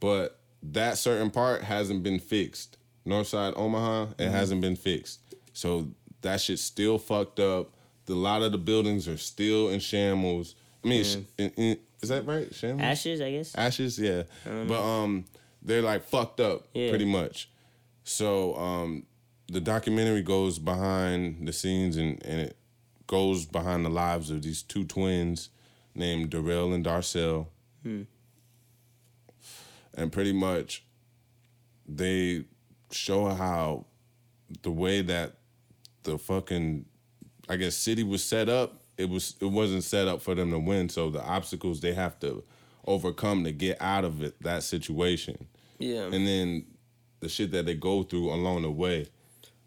but 0.01 0.39
that 0.63 0.99
certain 0.99 1.31
part 1.31 1.63
hasn't 1.63 2.03
been 2.03 2.19
fixed. 2.19 2.77
North 3.05 3.29
side 3.29 3.55
Omaha, 3.57 4.09
it 4.19 4.29
hasn't 4.31 4.61
been 4.61 4.77
fixed. 4.77 5.21
So 5.53 5.89
that 6.21 6.41
shit's 6.41 6.63
still 6.63 6.99
fucked 6.99 7.41
up. 7.41 7.71
The, 8.07 8.13
a 8.13 8.15
lot 8.15 8.43
of 8.43 8.53
the 8.53 8.59
buildings 8.59 9.09
are 9.09 9.17
still 9.17 9.69
in 9.71 9.81
shambles. 9.81 10.55
I 10.85 10.89
mean, 10.89 11.05
sh- 11.05 11.17
in- 11.39 11.51
in- 11.57 11.79
is 12.03 12.11
that 12.11 12.27
right? 12.27 12.55
Shambles? 12.55 12.83
Ashes, 12.85 13.21
I 13.21 13.31
guess. 13.33 13.55
Ashes, 13.57 13.99
yeah. 13.99 14.23
But 14.45 14.81
um, 14.81 15.25
they're 15.69 15.83
like 15.83 16.03
fucked 16.05 16.41
up, 16.41 16.67
Yeah. 16.75 16.89
pretty 16.91 17.05
much. 17.05 17.49
So 18.05 18.57
um, 18.57 19.05
the 19.47 19.61
documentary 19.61 20.23
goes 20.23 20.59
behind 20.59 21.47
the 21.47 21.53
scenes 21.53 21.97
and 21.97 22.21
and 22.25 22.41
it 22.41 22.57
goes 23.07 23.47
behind 23.47 23.85
the 23.85 23.91
lives 23.91 24.31
of 24.31 24.43
these 24.43 24.63
two 24.63 24.85
twins 24.85 25.51
named 25.95 26.31
Darrell 26.31 26.73
and 26.73 26.85
Darcel. 26.85 27.47
And 29.95 30.13
pretty 30.13 30.33
much, 30.33 30.85
they 31.87 32.45
show 32.91 33.27
how 33.29 33.87
the 34.63 34.71
way 34.71 35.03
that 35.03 35.35
the 36.05 36.19
fucking 36.19 36.85
I 37.49 37.57
guess 37.57 37.75
city 37.75 38.03
was 38.05 38.23
set 38.23 38.49
up, 38.49 38.75
it 38.97 39.09
was 39.09 39.35
it 39.41 39.47
wasn't 39.47 39.85
set 39.85 40.07
up 40.09 40.23
for 40.23 40.35
them 40.35 40.51
to 40.51 40.59
win. 40.59 40.89
So 40.89 41.11
the 41.11 41.23
obstacles 41.23 41.81
they 41.81 41.95
have 41.95 42.19
to 42.21 42.45
overcome 42.87 43.45
to 43.45 43.53
get 43.53 43.81
out 43.81 44.05
of 44.05 44.23
it 44.23 44.41
that 44.43 44.63
situation. 44.63 45.47
Yeah. 45.79 46.03
And 46.05 46.27
then 46.27 46.65
the 47.21 47.29
shit 47.29 47.51
that 47.53 47.67
they 47.67 47.75
go 47.75 48.03
through 48.03 48.33
along 48.33 48.63
the 48.63 48.71
way 48.71 49.07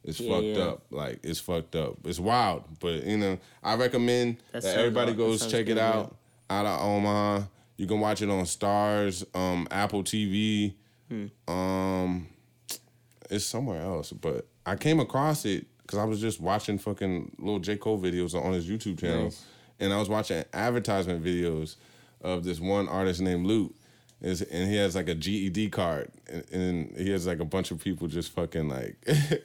is 0.03 0.19
Yeah, 0.19 0.31
fucked 0.31 0.45
yeah. 0.45 0.63
up. 0.63 0.81
Like 0.91 1.19
it's 1.23 1.39
fucked 1.39 1.75
up. 1.75 1.97
It's 2.05 2.19
wild. 2.19 2.63
But 2.79 3.05
you 3.05 3.17
know, 3.17 3.37
I 3.63 3.75
recommend 3.75 4.37
That 4.51 4.63
that, 4.63 4.77
everybody 4.77 5.11
aw- 5.11 5.15
that 5.15 5.17
goes 5.23 5.41
check 5.51 5.65
good, 5.65 5.73
it 5.73 5.77
yeah. 5.77 5.89
out. 5.93 6.15
Out 6.49 6.65
of 6.65 6.81
Omaha. 6.81 7.43
You 7.77 7.87
can 7.87 7.99
watch 7.99 8.21
it 8.21 8.29
on 8.29 8.43
Starz, 8.43 9.25
um, 9.35 9.67
Apple 9.71 10.03
TV. 10.03 10.73
Hmm. 11.09 11.27
Um 11.51 12.27
it's 13.29 13.45
somewhere 13.45 13.81
else, 13.81 14.11
but 14.11 14.45
I 14.65 14.75
came 14.75 14.99
across 14.99 15.45
it 15.45 15.65
because 15.81 15.97
I 15.99 16.03
was 16.03 16.19
just 16.19 16.39
watching 16.41 16.77
fucking 16.77 17.35
little 17.39 17.59
J. 17.59 17.77
Cole 17.77 17.99
videos 17.99 18.33
on 18.35 18.53
his 18.53 18.67
YouTube 18.67 18.99
channel. 18.99 19.25
Nice. 19.25 19.43
And 19.79 19.93
I 19.93 19.97
was 19.99 20.09
watching 20.09 20.43
advertisement 20.53 21.23
videos 21.23 21.75
of 22.21 22.43
this 22.43 22.59
one 22.59 22.87
artist 22.89 23.21
named 23.21 23.45
Luke. 23.47 23.73
Is 24.21 24.41
and 24.43 24.69
he 24.69 24.75
has 24.77 24.95
like 24.95 25.09
a 25.09 25.15
GED 25.15 25.69
card, 25.71 26.11
and, 26.29 26.45
and 26.51 26.97
he 26.97 27.09
has 27.09 27.25
like 27.25 27.39
a 27.39 27.45
bunch 27.45 27.71
of 27.71 27.79
people 27.79 28.07
just 28.07 28.31
fucking 28.31 28.69
like 28.69 28.95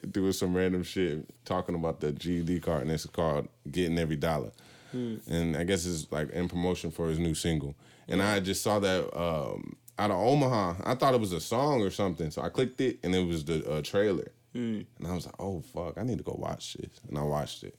doing 0.11 0.31
some 0.33 0.55
random 0.55 0.83
shit, 0.83 1.25
talking 1.45 1.73
about 1.73 1.99
the 1.99 2.11
GED 2.11 2.59
card, 2.59 2.83
and 2.83 2.91
it's 2.91 3.05
called 3.07 3.47
"Getting 3.71 3.97
Every 3.97 4.17
Dollar." 4.17 4.51
And 4.93 5.55
I 5.57 5.63
guess 5.63 5.85
it's 5.85 6.11
like 6.11 6.29
in 6.31 6.47
promotion 6.47 6.91
for 6.91 7.07
his 7.07 7.19
new 7.19 7.33
single. 7.35 7.75
And 8.07 8.21
I 8.21 8.39
just 8.39 8.63
saw 8.63 8.79
that 8.79 9.15
um, 9.19 9.75
out 9.99 10.09
of 10.11 10.17
Omaha. 10.17 10.75
I 10.83 10.95
thought 10.95 11.13
it 11.13 11.19
was 11.19 11.33
a 11.33 11.39
song 11.41 11.81
or 11.81 11.89
something, 11.91 12.31
so 12.31 12.41
I 12.41 12.49
clicked 12.49 12.79
it, 12.81 12.99
and 13.03 13.13
it 13.13 13.25
was 13.27 13.45
the 13.45 13.69
uh, 13.69 13.81
trailer. 13.81 14.31
And 14.53 14.85
I 15.07 15.13
was 15.13 15.25
like, 15.27 15.35
"Oh 15.39 15.61
fuck, 15.61 15.97
I 15.97 16.03
need 16.03 16.17
to 16.19 16.23
go 16.23 16.35
watch 16.37 16.73
this." 16.75 16.99
And 17.09 17.17
I 17.17 17.21
watched 17.23 17.63
it, 17.63 17.75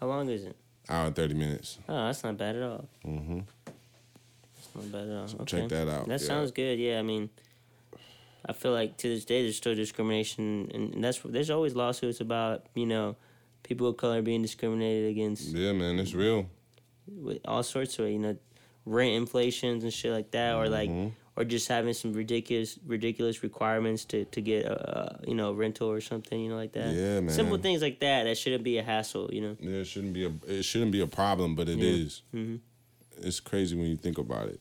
How 0.00 0.06
long 0.08 0.28
is 0.28 0.44
it? 0.44 0.56
hour 0.88 1.06
and 1.06 1.14
thirty 1.16 1.34
minutes. 1.34 1.78
Oh, 1.88 2.06
that's 2.06 2.22
not 2.24 2.36
bad 2.36 2.56
at 2.56 2.62
all. 2.62 2.88
Mm-hmm. 3.04 3.40
Bad 4.92 5.08
at 5.08 5.16
all. 5.16 5.40
okay. 5.42 5.60
check 5.60 5.68
that 5.70 5.88
out, 5.88 6.08
That 6.08 6.20
yeah. 6.20 6.26
sounds 6.26 6.50
good. 6.52 6.78
Yeah, 6.78 6.98
I 6.98 7.02
mean, 7.02 7.30
I 8.44 8.52
feel 8.52 8.72
like 8.72 8.96
to 8.98 9.08
this 9.08 9.24
day 9.24 9.42
there's 9.42 9.56
still 9.56 9.74
discrimination, 9.74 10.70
and 10.72 11.02
that's 11.04 11.18
there's 11.24 11.50
always 11.50 11.74
lawsuits 11.74 12.20
about 12.20 12.66
you 12.74 12.86
know 12.86 13.16
people 13.62 13.88
of 13.88 13.96
color 13.96 14.22
being 14.22 14.42
discriminated 14.42 15.10
against 15.10 15.48
Yeah, 15.48 15.72
man, 15.72 15.98
it's 15.98 16.14
real. 16.14 16.48
with 17.08 17.38
all 17.44 17.62
sorts 17.62 17.98
of 17.98 18.08
you 18.08 18.18
know 18.18 18.36
rent 18.84 19.14
inflations 19.14 19.82
and 19.82 19.92
shit 19.92 20.12
like 20.12 20.30
that, 20.30 20.54
or 20.54 20.68
like 20.68 20.88
mm-hmm. 20.90 21.08
or 21.34 21.42
just 21.44 21.66
having 21.66 21.92
some 21.92 22.12
ridiculous 22.12 22.78
ridiculous 22.86 23.42
requirements 23.42 24.04
to 24.04 24.24
to 24.26 24.40
get 24.40 24.64
a, 24.66 25.18
you 25.26 25.34
know 25.34 25.52
rental 25.52 25.90
or 25.90 26.00
something 26.00 26.38
you 26.40 26.48
know 26.50 26.56
like 26.56 26.72
that. 26.74 26.94
Yeah, 26.94 27.20
man. 27.20 27.30
Simple 27.30 27.58
things 27.58 27.82
like 27.82 27.98
that 28.00 28.24
that 28.24 28.38
shouldn't 28.38 28.62
be 28.62 28.78
a 28.78 28.82
hassle. 28.84 29.28
You 29.32 29.40
know. 29.40 29.56
Yeah, 29.58 29.80
it 29.80 29.86
shouldn't 29.88 30.12
be 30.12 30.24
a 30.24 30.32
it 30.46 30.62
shouldn't 30.62 30.92
be 30.92 31.00
a 31.00 31.08
problem, 31.08 31.56
but 31.56 31.68
it 31.68 31.78
Yeah. 31.78 31.90
is. 32.04 32.22
Mhm. 32.32 32.60
It's 33.18 33.40
crazy 33.40 33.74
when 33.74 33.86
you 33.86 33.96
think 33.96 34.18
about 34.18 34.48
it. 34.50 34.60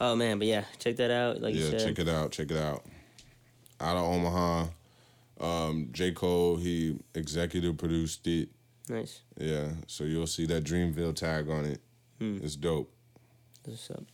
Oh 0.00 0.14
man, 0.14 0.38
but 0.38 0.46
yeah, 0.46 0.64
check 0.78 0.96
that 0.96 1.10
out. 1.10 1.40
Like 1.40 1.54
you 1.54 1.64
yeah, 1.64 1.78
check 1.78 1.98
it 1.98 2.08
out. 2.08 2.30
Check 2.30 2.50
it 2.50 2.56
out. 2.56 2.84
Out 3.80 3.96
of 3.96 4.02
Omaha, 4.04 4.66
um, 5.40 5.88
J 5.92 6.12
Cole 6.12 6.56
he 6.56 6.98
executive 7.14 7.76
produced 7.76 8.26
it. 8.26 8.48
Nice. 8.88 9.20
Yeah, 9.36 9.68
so 9.86 10.04
you'll 10.04 10.26
see 10.26 10.46
that 10.46 10.64
Dreamville 10.64 11.14
tag 11.14 11.50
on 11.50 11.64
it. 11.64 11.80
Hmm. 12.18 12.38
It's 12.42 12.56
dope. 12.56 12.92
What's 13.64 13.90
up? 13.90 14.04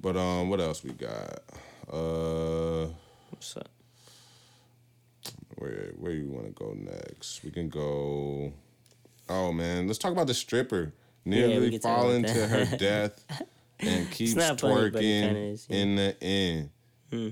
But 0.00 0.16
um, 0.16 0.48
what 0.50 0.60
else 0.60 0.84
we 0.84 0.92
got? 0.92 1.40
Uh, 1.92 2.86
What's 3.30 3.56
up? 3.56 3.68
where 5.56 5.92
where 5.96 6.12
you 6.12 6.28
want 6.28 6.46
to 6.46 6.52
go 6.52 6.74
next? 6.74 7.42
We 7.42 7.50
can 7.50 7.68
go. 7.68 8.52
Oh 9.28 9.52
man, 9.52 9.86
let's 9.86 9.98
talk 9.98 10.12
about 10.12 10.26
the 10.28 10.34
stripper 10.34 10.92
nearly 11.24 11.76
talk 11.78 12.00
falling 12.02 12.22
to 12.22 12.46
her 12.46 12.76
death 12.78 13.20
and 13.80 14.10
keeps 14.10 14.34
funny, 14.34 14.56
twerking 14.56 15.52
is, 15.52 15.66
yeah. 15.68 15.76
in 15.76 15.96
the 15.96 16.16
end. 16.22 16.70
Hmm. 17.12 17.28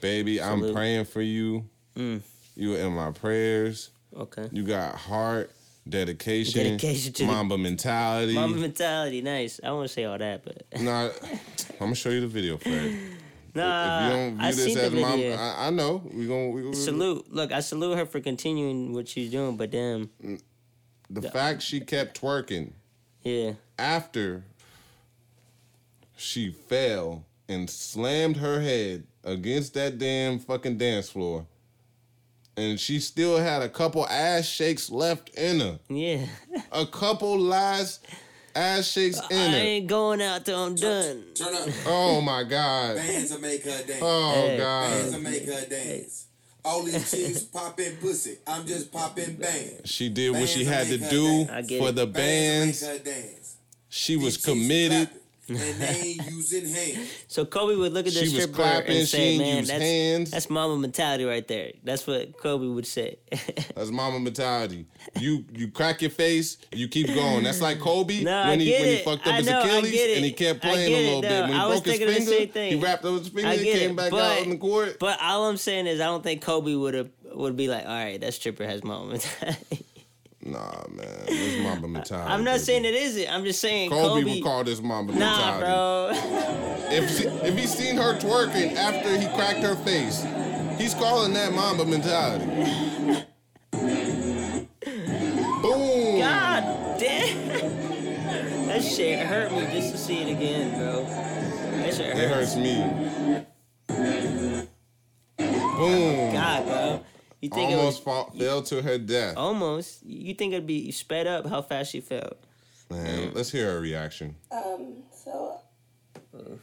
Baby, 0.00 0.40
I'm 0.40 0.72
praying 0.72 1.06
for 1.06 1.22
you. 1.22 1.64
Mm. 1.96 2.22
You 2.56 2.74
in 2.76 2.92
my 2.92 3.10
prayers. 3.10 3.90
Okay. 4.16 4.48
You 4.52 4.62
got 4.64 4.94
heart, 4.94 5.50
dedication, 5.88 6.62
Dedication 6.64 7.12
to 7.14 7.22
the- 7.26 7.32
Mamba 7.32 7.58
mentality. 7.58 8.34
Mamba 8.34 8.58
mentality, 8.58 9.22
nice. 9.22 9.60
I 9.62 9.70
won't 9.72 9.90
say 9.90 10.04
all 10.04 10.18
that, 10.18 10.44
but 10.44 10.62
Nah, 10.80 11.10
I'm 11.72 11.78
gonna 11.78 11.94
show 11.94 12.10
you 12.10 12.20
the 12.20 12.26
video, 12.28 12.56
Fred. 12.58 12.94
nah. 13.54 14.06
if 14.08 14.12
you 14.12 14.16
don't 14.16 14.36
view 14.38 14.46
I 14.46 14.52
this 14.52 14.74
the 14.74 14.80
as 14.82 14.92
mom. 14.92 15.20
I, 15.20 15.66
I 15.66 15.70
know 15.70 16.02
we 16.12 16.26
gonna 16.26 16.48
we 16.50 16.62
gonna 16.62 16.74
salute. 16.74 17.32
Look, 17.32 17.52
I 17.52 17.60
salute 17.60 17.96
her 17.98 18.06
for 18.06 18.20
continuing 18.20 18.92
what 18.92 19.08
she's 19.08 19.30
doing, 19.30 19.56
but 19.56 19.70
damn, 19.70 20.10
The 21.10 21.30
fact 21.30 21.62
she 21.62 21.80
kept 21.80 22.20
twerking 22.20 22.72
yeah, 23.22 23.52
after 23.78 24.44
she 26.18 26.50
fell 26.50 27.24
and 27.48 27.68
slammed 27.70 28.36
her 28.36 28.60
head 28.60 29.04
against 29.24 29.74
that 29.74 29.98
damn 29.98 30.38
fucking 30.38 30.76
dance 30.78 31.08
floor, 31.10 31.46
and 32.56 32.78
she 32.78 32.98
still 33.00 33.38
had 33.38 33.62
a 33.62 33.68
couple 33.68 34.06
ass 34.08 34.44
shakes 34.44 34.90
left 34.90 35.30
in 35.30 35.60
her. 35.60 35.78
yeah. 35.88 36.26
A 36.72 36.84
couple 36.84 37.38
last 37.38 38.04
ass 38.54 38.86
shakes 38.88 39.20
I 39.20 39.26
in 39.34 39.50
her. 39.52 39.56
I 39.56 39.60
ain't 39.60 39.86
going 39.86 40.20
out 40.20 40.44
till 40.44 40.58
I'm 40.62 40.74
done. 40.74 41.22
Turn 41.34 41.54
up. 41.54 41.68
Oh 41.86 42.20
my 42.20 42.42
god. 42.44 42.96
Bands 42.96 43.32
will 43.32 43.40
make 43.40 43.62
her 43.64 43.82
dance. 43.86 44.00
Oh 44.02 44.32
Hey. 44.48 44.58
Bands 44.58 45.04
will 45.14 45.22
god. 45.22 45.22
make 45.22 45.46
her 45.46 45.66
dance. 45.68 46.24
All 46.64 46.82
these 46.82 47.10
chicks 47.10 47.42
popping 47.44 47.96
pussy. 47.96 48.38
I'm 48.46 48.66
just 48.66 48.92
popping 48.92 49.36
bands. 49.36 49.88
She 49.88 50.08
did 50.08 50.32
what 50.32 50.48
she 50.48 50.64
had 50.64 50.88
to 50.88 50.98
do. 50.98 51.46
I 51.50 51.62
get 51.62 51.80
for 51.80 51.90
it. 51.90 51.94
the 51.94 52.06
Bands 52.06 52.82
bands. 52.82 52.82
make 52.82 52.90
her 53.14 53.22
dance. 53.22 53.56
She 53.88 54.16
was 54.16 54.34
These 54.36 54.36
chicks 54.36 54.44
committed. 54.44 55.08
clapping, 55.08 55.22
And 55.48 55.58
they 55.58 55.86
ain't 56.18 56.30
using 56.30 56.66
hands. 56.68 57.08
So 57.28 57.44
Kobe 57.44 57.74
would 57.76 57.92
look 57.92 58.06
at 58.06 58.12
the 58.12 58.18
She 58.20 58.34
was 58.34 58.42
stripper 58.44 58.52
clapping. 58.54 58.96
and 58.98 59.08
She 59.08 59.16
say, 59.16 59.22
ain't 59.28 59.38
"Man, 59.42 59.56
use 59.58 59.68
that's 59.68 59.80
hands. 59.82 60.30
that's 60.30 60.50
Mamba 60.50 60.76
mentality 60.78 61.24
right 61.24 61.46
there." 61.46 61.72
That's 61.84 62.06
what 62.06 62.36
Kobe 62.38 62.66
would 62.66 62.86
say. 62.86 63.18
That's 63.74 63.90
Mamba 63.90 64.18
mentality. 64.18 64.86
You 65.20 65.44
you 65.52 65.68
crack 65.68 66.02
your 66.02 66.10
face, 66.10 66.58
you 66.72 66.88
keep 66.88 67.06
going. 67.08 67.44
That's 67.44 67.60
like 67.60 67.78
Kobe 67.80 68.22
No, 68.24 68.32
I 68.36 68.48
when 68.50 68.60
he 68.60 68.66
get 68.66 68.80
when 68.80 68.88
he 68.90 68.94
it. 68.96 69.04
fucked 69.04 69.26
up 69.26 69.34
I 69.34 69.36
his 69.38 69.46
know, 69.46 69.60
I 69.60 69.66
Achilles 69.66 69.94
it. 69.94 70.16
and 70.16 70.24
he 70.24 70.32
kept 70.32 70.64
I 70.64 70.68
playing 70.70 70.88
get 70.90 70.94
a 70.96 71.00
it, 71.00 71.04
little 71.06 71.22
bit. 71.22 71.40
When 71.42 71.50
he 71.52 71.56
I 71.56 71.66
was 71.66 71.80
broke 71.80 71.84
his 71.86 71.92
thinking 71.98 72.08
of 72.08 72.14
the 72.14 72.20
finger, 72.20 72.38
same 72.38 72.48
thing. 72.48 72.72
he 72.72 72.78
wrapped 72.84 73.04
up 73.04 73.18
his 73.18 73.28
finger 73.28 73.48
I 73.48 73.52
and 73.54 73.62
get 73.64 73.78
came 73.78 73.90
it, 73.90 73.96
back 73.96 74.10
but- 74.10 74.20
out 74.38 74.42
in 74.42 74.50
the 74.50 74.56
court. 74.58 74.96
but 74.98 75.18
all 75.22 75.48
I'm 75.48 75.56
saying 75.56 75.86
is, 75.86 76.00
I 76.00 76.04
don't 76.06 76.22
think 76.22 76.42
Kobe 76.42 76.74
would 76.74 76.94
have 76.94 77.10
would 77.34 77.56
be 77.56 77.68
like, 77.68 77.84
"All 77.84 77.90
right, 77.92 78.20
that 78.20 78.34
stripper 78.34 78.64
has 78.64 78.82
Mamba 78.82 79.12
mentality." 79.12 79.84
Nah, 80.52 80.82
man, 80.90 81.06
this 81.26 81.58
Mamba 81.58 81.88
mentality. 81.96 82.32
I'm 82.32 82.42
not 82.44 82.60
saying 82.60 82.84
it 82.84 82.94
isn't. 82.94 83.28
I'm 83.32 83.44
just 83.44 83.60
saying 83.60 83.90
Kobe, 83.90 84.20
Kobe. 84.22 84.34
would 84.36 84.42
call 84.44 84.64
this 84.64 84.80
Mamba 84.80 85.12
nah, 85.12 85.18
mentality. 85.60 85.64
bro. 85.64 86.10
If 86.90 87.10
she, 87.16 87.24
if 87.26 87.58
he 87.58 87.66
seen 87.66 87.96
her 87.96 88.14
twerking 88.18 88.74
after 88.76 89.18
he 89.18 89.26
cracked 89.34 89.60
her 89.60 89.74
face, 89.76 90.24
he's 90.78 90.94
calling 90.94 91.32
that 91.34 91.52
Mamba 91.52 91.84
mentality. 91.84 92.46
Boom. 95.62 96.18
God 96.20 96.98
damn. 96.98 98.66
That 98.68 98.82
shit 98.82 99.18
hurt 99.26 99.50
me 99.52 99.60
just 99.72 99.92
to 99.92 99.98
see 99.98 100.18
it 100.22 100.30
again, 100.36 100.78
bro. 100.78 101.04
That 101.04 101.94
shit 101.94 102.06
It 102.16 102.28
hurts. 102.30 102.54
hurts 102.54 102.56
me. 102.56 103.44
Boom. 105.78 106.07
God, 107.42 107.50
bro. 107.50 107.58
You 107.60 107.66
think 107.66 107.70
Almost 107.70 107.82
it 107.82 107.84
was 107.86 107.98
fall, 107.98 108.30
fell 108.38 108.62
to 108.62 108.82
her 108.82 108.98
death. 108.98 109.36
almost? 109.36 110.04
You 110.04 110.34
think 110.34 110.52
it'd 110.54 110.66
be 110.66 110.90
sped 110.90 111.26
up 111.26 111.46
how 111.46 111.62
fast 111.62 111.92
she 111.92 112.00
fell? 112.00 112.32
Man, 112.90 113.32
let's 113.34 113.50
hear 113.52 113.72
her 113.72 113.80
reaction. 113.80 114.34
Um, 114.50 115.02
so, 115.12 115.60
so 116.32 116.58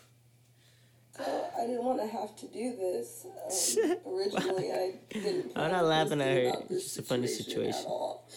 I 1.57 1.61
didn't 1.65 1.83
want 1.83 2.01
to 2.01 2.07
have 2.07 2.35
to 2.37 2.47
do 2.47 2.75
this. 2.75 3.25
Um, 4.05 4.13
originally, 4.13 4.71
I 4.71 4.93
didn't. 5.11 5.51
I'm 5.55 5.71
not 5.71 5.85
laughing 5.85 6.19
at 6.21 6.27
her. 6.27 6.53
It's 6.69 6.83
just 6.83 6.97
a 6.99 7.03
funny 7.03 7.27
situation. 7.27 7.85
all. 7.85 8.27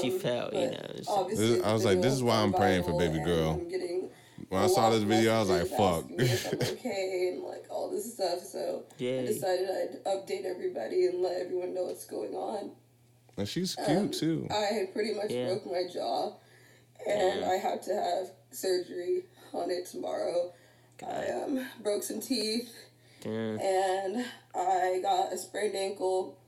She 0.00 0.10
Um, 0.10 0.18
fell, 0.20 0.50
you 0.54 0.70
know. 0.70 0.80
obviously 1.08 1.62
I 1.62 1.72
was 1.74 1.84
like, 1.84 2.00
this 2.00 2.14
is 2.14 2.22
why 2.22 2.36
I'm 2.36 2.52
praying 2.54 2.84
for 2.84 2.96
baby 2.98 3.18
girl. 3.22 3.50
I'm 3.60 3.68
getting 3.68 4.08
When 4.48 4.62
I 4.62 4.66
saw 4.66 4.90
this 4.90 5.02
video, 5.02 5.34
I 5.34 5.40
was 5.40 5.48
like, 5.50 5.66
fuck. 5.68 6.04
asking 6.04 6.16
me 6.16 6.24
if 6.24 6.52
I'm 6.52 6.60
okay 6.76 7.32
and 7.32 7.42
like 7.42 7.64
all 7.70 7.90
this 7.90 8.12
stuff. 8.14 8.40
So 8.40 8.84
Yay. 8.98 9.20
I 9.22 9.26
decided 9.26 9.68
I'd 9.70 10.04
update 10.04 10.44
everybody 10.44 11.06
and 11.06 11.22
let 11.22 11.40
everyone 11.40 11.74
know 11.74 11.84
what's 11.84 12.04
going 12.06 12.34
on. 12.34 12.72
and 13.38 13.48
she's 13.48 13.76
Um, 13.78 13.84
cute 13.84 14.12
too. 14.12 14.46
I 14.50 14.64
had 14.74 14.92
pretty 14.92 15.14
much 15.14 15.30
Yeah. 15.30 15.46
broke 15.46 15.66
my 15.66 15.84
jaw, 15.92 16.32
and 17.06 17.44
I 17.44 17.54
had 17.56 17.82
to 17.84 17.94
have 17.94 18.30
surgery 18.50 19.24
on 19.52 19.70
it 19.70 19.86
tomorrow. 19.86 20.52
I 21.06 21.26
um, 21.30 21.66
broke 21.82 22.02
some 22.02 22.20
teeth, 22.20 22.72
Damn. 23.22 23.60
and 23.60 24.24
I 24.54 25.00
got 25.02 25.32
a 25.32 25.36
sprained 25.38 25.76
ankle, 25.76 26.38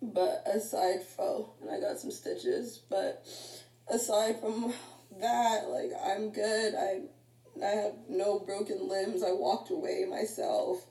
but 0.00 0.42
aside 0.46 1.02
from, 1.02 1.46
and 1.60 1.70
I 1.70 1.78
got 1.80 1.98
some 1.98 2.10
stitches, 2.10 2.78
but 2.88 3.26
aside 3.88 4.40
from 4.40 4.72
that, 5.20 5.68
like 5.68 5.90
I'm 6.04 6.30
good. 6.30 6.74
I 6.74 7.00
I 7.64 7.70
have 7.70 7.94
no 8.08 8.38
broken 8.38 8.88
limbs. 8.88 9.22
I 9.22 9.32
walked 9.32 9.70
away 9.70 10.04
myself. 10.08 10.86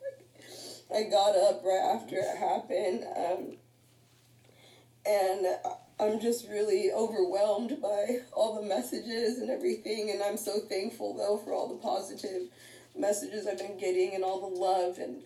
I 0.94 1.04
got 1.04 1.36
up 1.36 1.62
right 1.64 1.96
after 1.96 2.18
it 2.18 2.38
happened. 2.38 3.04
Um, 3.16 3.58
and 5.06 5.48
I'm 6.00 6.20
just 6.20 6.48
really 6.50 6.92
overwhelmed 6.92 7.82
by 7.82 8.20
all 8.34 8.62
the 8.62 8.68
messages 8.68 9.40
and 9.40 9.50
everything. 9.50 10.12
And 10.12 10.22
I'm 10.22 10.38
so 10.38 10.60
thankful 10.60 11.16
though 11.16 11.38
for 11.38 11.54
all 11.54 11.70
the 11.70 11.82
positive 11.82 12.50
messages 12.96 13.48
I've 13.48 13.58
been 13.58 13.78
getting 13.78 14.16
and 14.16 14.24
all 14.24 14.50
the 14.50 14.60
love, 14.60 14.98
and 14.98 15.24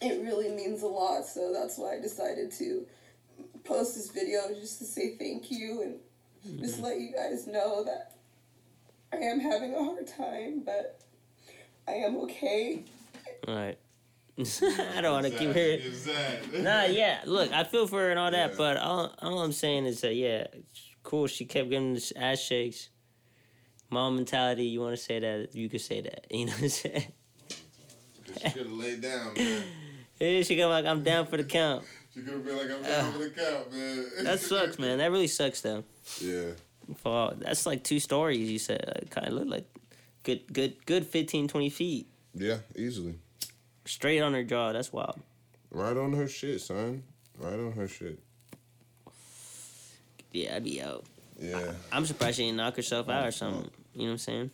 it 0.00 0.22
really 0.22 0.50
means 0.50 0.82
a 0.82 0.86
lot. 0.86 1.26
So 1.26 1.52
that's 1.52 1.78
why 1.78 1.96
I 1.96 2.00
decided 2.00 2.50
to 2.52 2.86
post 3.64 3.94
this 3.94 4.10
video 4.10 4.48
just 4.60 4.78
to 4.78 4.84
say 4.84 5.16
thank 5.16 5.50
you 5.50 5.82
and 5.82 6.60
just 6.60 6.80
let 6.80 7.00
you 7.00 7.12
guys 7.12 7.46
know 7.46 7.84
that 7.84 8.13
I 9.14 9.26
am 9.26 9.38
having 9.38 9.74
a 9.74 9.84
hard 9.84 10.06
time, 10.06 10.62
but 10.64 11.00
I 11.86 11.92
am 11.92 12.16
okay. 12.22 12.82
All 13.46 13.54
right. 13.54 13.78
I 14.38 15.00
don't 15.00 15.12
want 15.12 15.26
to 15.26 15.30
keep 15.30 15.52
hearing. 15.52 15.80
Nah, 16.64 16.84
yeah. 16.84 17.20
Look, 17.24 17.52
I 17.52 17.62
feel 17.62 17.86
for 17.86 18.00
her 18.00 18.10
and 18.10 18.18
all 18.18 18.32
that, 18.32 18.56
but 18.56 18.76
all, 18.76 19.14
all 19.22 19.42
I'm 19.42 19.52
saying 19.52 19.86
is 19.86 20.00
that 20.00 20.16
yeah, 20.16 20.48
cool. 21.04 21.28
She 21.28 21.44
kept 21.44 21.70
giving 21.70 21.94
this 21.94 22.12
ass 22.16 22.40
shakes. 22.40 22.88
Mom 23.90 24.16
mentality. 24.16 24.64
You 24.64 24.80
want 24.80 24.96
to 24.96 25.02
say 25.02 25.20
that? 25.20 25.54
You 25.54 25.68
could 25.68 25.80
say 25.80 26.00
that. 26.00 26.26
You 26.30 26.46
know 26.46 26.52
what 26.52 26.62
I'm 26.62 26.68
saying? 26.68 27.12
She 28.26 28.50
could 28.50 28.66
have 28.66 28.72
laid 28.72 29.00
down, 29.00 29.34
man. 29.36 29.62
Yeah, 30.20 30.42
she 30.42 30.56
go 30.56 30.68
like, 30.68 30.86
I'm 30.86 31.02
down 31.02 31.26
for 31.26 31.36
the 31.36 31.44
count. 31.44 31.84
She 32.14 32.20
could 32.20 32.34
have 32.34 32.44
been 32.44 32.56
like, 32.56 32.70
I'm 32.70 32.82
down 32.82 33.12
for 33.12 33.18
the 33.18 33.30
count, 33.30 33.72
man. 33.72 34.06
That 34.22 34.38
sucks, 34.40 34.78
man. 34.78 34.98
That 34.98 35.10
really 35.10 35.26
sucks, 35.26 35.60
though. 35.60 35.82
Yeah. 36.20 36.52
For 36.96 37.34
that's 37.38 37.66
like 37.66 37.82
two 37.84 38.00
stories. 38.00 38.50
You 38.50 38.58
said 38.58 38.80
it 39.02 39.10
kind 39.10 39.26
of 39.26 39.32
look 39.34 39.48
like 39.48 39.66
good, 40.22 40.52
good, 40.52 40.84
good 40.86 41.06
15, 41.06 41.48
20 41.48 41.70
feet 41.70 42.06
Yeah, 42.34 42.58
easily. 42.76 43.14
straight 43.84 44.20
on 44.20 44.34
her 44.34 44.44
jaw. 44.44 44.72
That's 44.72 44.92
wild. 44.92 45.20
Right 45.70 45.96
on 45.96 46.12
her 46.12 46.28
shit, 46.28 46.60
son. 46.60 47.02
Right 47.38 47.54
on 47.58 47.72
her 47.72 47.88
shit. 47.88 48.18
Yeah, 50.32 50.56
I'd 50.56 50.64
be 50.64 50.82
out. 50.82 51.04
Yeah, 51.40 51.72
I'm 51.92 52.06
surprised 52.06 52.36
she 52.36 52.44
didn't 52.44 52.58
knock 52.58 52.76
herself 52.76 53.08
out 53.08 53.26
or 53.26 53.32
something. 53.32 53.70
You 53.94 54.02
know 54.02 54.06
what 54.06 54.12
I'm 54.12 54.18
saying? 54.18 54.50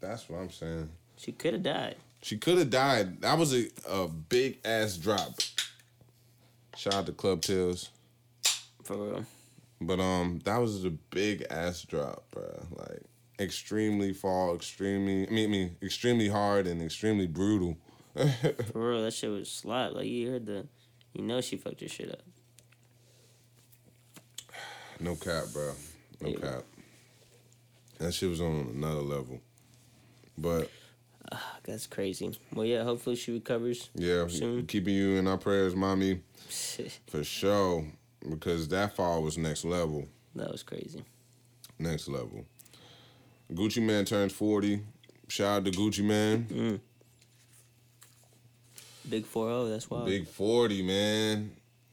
that's 0.00 0.28
what 0.30 0.38
I'm 0.40 0.50
saying. 0.50 0.88
She 1.18 1.32
could 1.32 1.52
have 1.54 1.62
died. 1.62 1.96
She 2.22 2.38
could 2.38 2.56
have 2.58 2.70
died. 2.70 3.20
That 3.20 3.36
was 3.38 3.52
a, 3.54 3.66
a 3.88 4.08
big 4.08 4.58
ass 4.64 4.96
drop. 4.96 5.34
Shout 6.76 6.94
out 6.94 7.06
to 7.06 7.12
Club 7.12 7.42
Tills. 7.42 7.90
For 8.84 8.96
real. 8.96 9.24
But 9.80 9.98
um, 10.00 10.40
that 10.44 10.58
was 10.58 10.84
a 10.84 10.90
big 10.90 11.46
ass 11.50 11.82
drop, 11.82 12.24
bro. 12.32 12.66
Like, 12.76 13.02
extremely 13.38 14.12
fall, 14.12 14.54
extremely. 14.54 15.26
I 15.26 15.30
mean, 15.30 15.44
I 15.48 15.50
mean, 15.50 15.76
extremely 15.82 16.28
hard 16.28 16.66
and 16.66 16.82
extremely 16.82 17.26
brutal. 17.26 17.76
For 18.14 18.90
real, 18.90 19.02
that 19.02 19.14
shit 19.14 19.30
was 19.30 19.50
slap. 19.50 19.92
Like 19.92 20.06
you 20.06 20.30
heard 20.30 20.44
the, 20.46 20.66
you 21.14 21.22
know 21.22 21.40
she 21.40 21.56
fucked 21.56 21.80
your 21.80 21.88
shit 21.88 22.10
up. 22.10 22.20
No 24.98 25.14
cap, 25.14 25.44
bro. 25.52 25.72
No 26.20 26.28
Yeah. 26.28 26.36
cap. 26.38 26.64
That 27.98 28.12
shit 28.12 28.28
was 28.28 28.40
on 28.40 28.72
another 28.74 29.00
level. 29.00 29.40
But 30.36 30.70
That's 31.64 31.86
crazy. 31.86 32.38
Well, 32.52 32.66
yeah. 32.66 32.82
Hopefully 32.84 33.16
she 33.16 33.32
recovers. 33.32 33.88
yeah, 33.94 34.26
Soon. 34.28 34.66
keeping 34.66 34.94
you 34.94 35.16
in 35.16 35.26
our 35.26 35.38
prayers, 35.38 35.74
mommy, 35.76 36.20
for 37.06 37.24
sure. 37.24 37.86
Because 38.28 38.68
that 38.68 38.94
fall 38.96 39.22
was 39.22 39.38
next 39.38 39.64
level. 39.64 40.06
that 40.34 40.50
was 40.50 40.62
crazy. 40.62 41.02
Next 41.78 42.08
level. 42.08 42.44
Gucci 43.52 43.82
Mane 43.82 44.04
turns 44.04 44.32
40. 44.32 44.80
Shout 45.28 45.58
out 45.58 45.64
to 45.64 45.70
Gucci 45.70 46.04
Mane. 46.04 46.46
Mm. 46.50 46.80
Big 49.08 49.24
four 49.24 49.48
zero. 49.48 49.68
That's 49.68 49.88
wild. 49.88 50.06
Big 50.06 50.26
40, 50.26 50.82
man. 50.82 51.50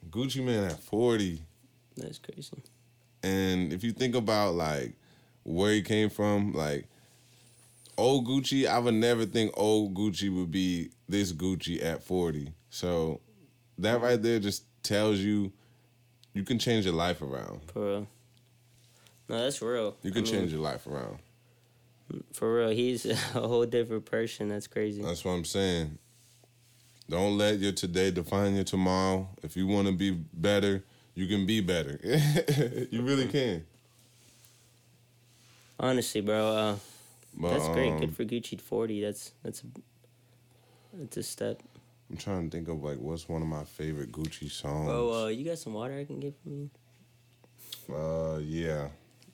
Gucci 0.09 0.43
Mane 0.43 0.65
at 0.65 0.79
40. 0.79 1.41
That's 1.95 2.19
crazy. 2.19 2.51
And 3.23 3.73
if 3.73 3.83
you 3.83 3.91
think 3.91 4.15
about 4.15 4.53
like 4.55 4.93
where 5.43 5.73
he 5.73 5.81
came 5.81 6.09
from, 6.09 6.53
like 6.53 6.85
old 7.97 8.27
Gucci, 8.27 8.67
I 8.67 8.77
would 8.79 8.93
never 8.93 9.25
think 9.25 9.51
old 9.55 9.95
Gucci 9.95 10.33
would 10.35 10.51
be 10.51 10.89
this 11.09 11.33
Gucci 11.33 11.83
at 11.83 12.03
40. 12.03 12.53
So 12.69 13.21
that 13.79 14.01
right 14.01 14.21
there 14.21 14.39
just 14.39 14.63
tells 14.83 15.19
you 15.19 15.51
you 16.33 16.43
can 16.43 16.59
change 16.59 16.85
your 16.85 16.93
life 16.93 17.21
around. 17.21 17.61
For 17.73 17.81
real. 17.85 18.07
No, 19.29 19.43
that's 19.43 19.61
real. 19.61 19.97
You 20.03 20.11
can 20.11 20.19
I 20.19 20.23
mean, 20.23 20.31
change 20.33 20.51
your 20.51 20.61
life 20.61 20.87
around. 20.87 21.19
For 22.33 22.55
real, 22.59 22.69
he's 22.69 23.05
a 23.05 23.15
whole 23.15 23.65
different 23.65 24.05
person. 24.05 24.49
That's 24.49 24.67
crazy. 24.67 25.01
That's 25.01 25.25
what 25.25 25.31
I'm 25.31 25.45
saying. 25.45 25.97
Don't 27.09 27.37
let 27.37 27.59
your 27.59 27.71
today 27.71 28.11
define 28.11 28.55
your 28.55 28.63
tomorrow. 28.65 29.29
If 29.41 29.55
you 29.55 29.65
want 29.67 29.87
to 29.87 29.93
be 29.93 30.11
better, 30.11 30.83
you 31.15 31.27
can 31.27 31.45
be 31.45 31.61
better. 31.61 31.99
you 32.91 33.01
really 33.01 33.27
can. 33.27 33.65
Honestly, 35.79 36.21
bro, 36.21 36.47
uh, 36.47 36.75
But, 37.33 37.51
that's 37.51 37.67
great. 37.69 37.91
um, 37.91 37.99
Good 37.99 38.15
for 38.15 38.25
Gucci 38.25 38.59
forty. 38.59 39.01
That's 39.01 39.31
that's 39.43 39.61
a 39.63 39.65
that's 40.93 41.17
a 41.17 41.23
step. 41.23 41.61
I'm 42.09 42.17
trying 42.17 42.49
to 42.49 42.55
think 42.57 42.67
of 42.69 42.81
like 42.83 42.97
what's 42.99 43.27
one 43.27 43.41
of 43.41 43.47
my 43.47 43.63
favorite 43.63 44.11
Gucci 44.11 44.49
songs. 44.49 44.89
Oh, 44.91 45.25
uh, 45.25 45.27
you 45.27 45.43
got 45.45 45.57
some 45.59 45.73
water 45.73 45.97
I 45.97 46.05
can 46.05 46.19
get 46.19 46.33
for 46.41 46.49
you? 46.49 46.69
Uh, 47.93 48.37
yeah. 48.39 48.87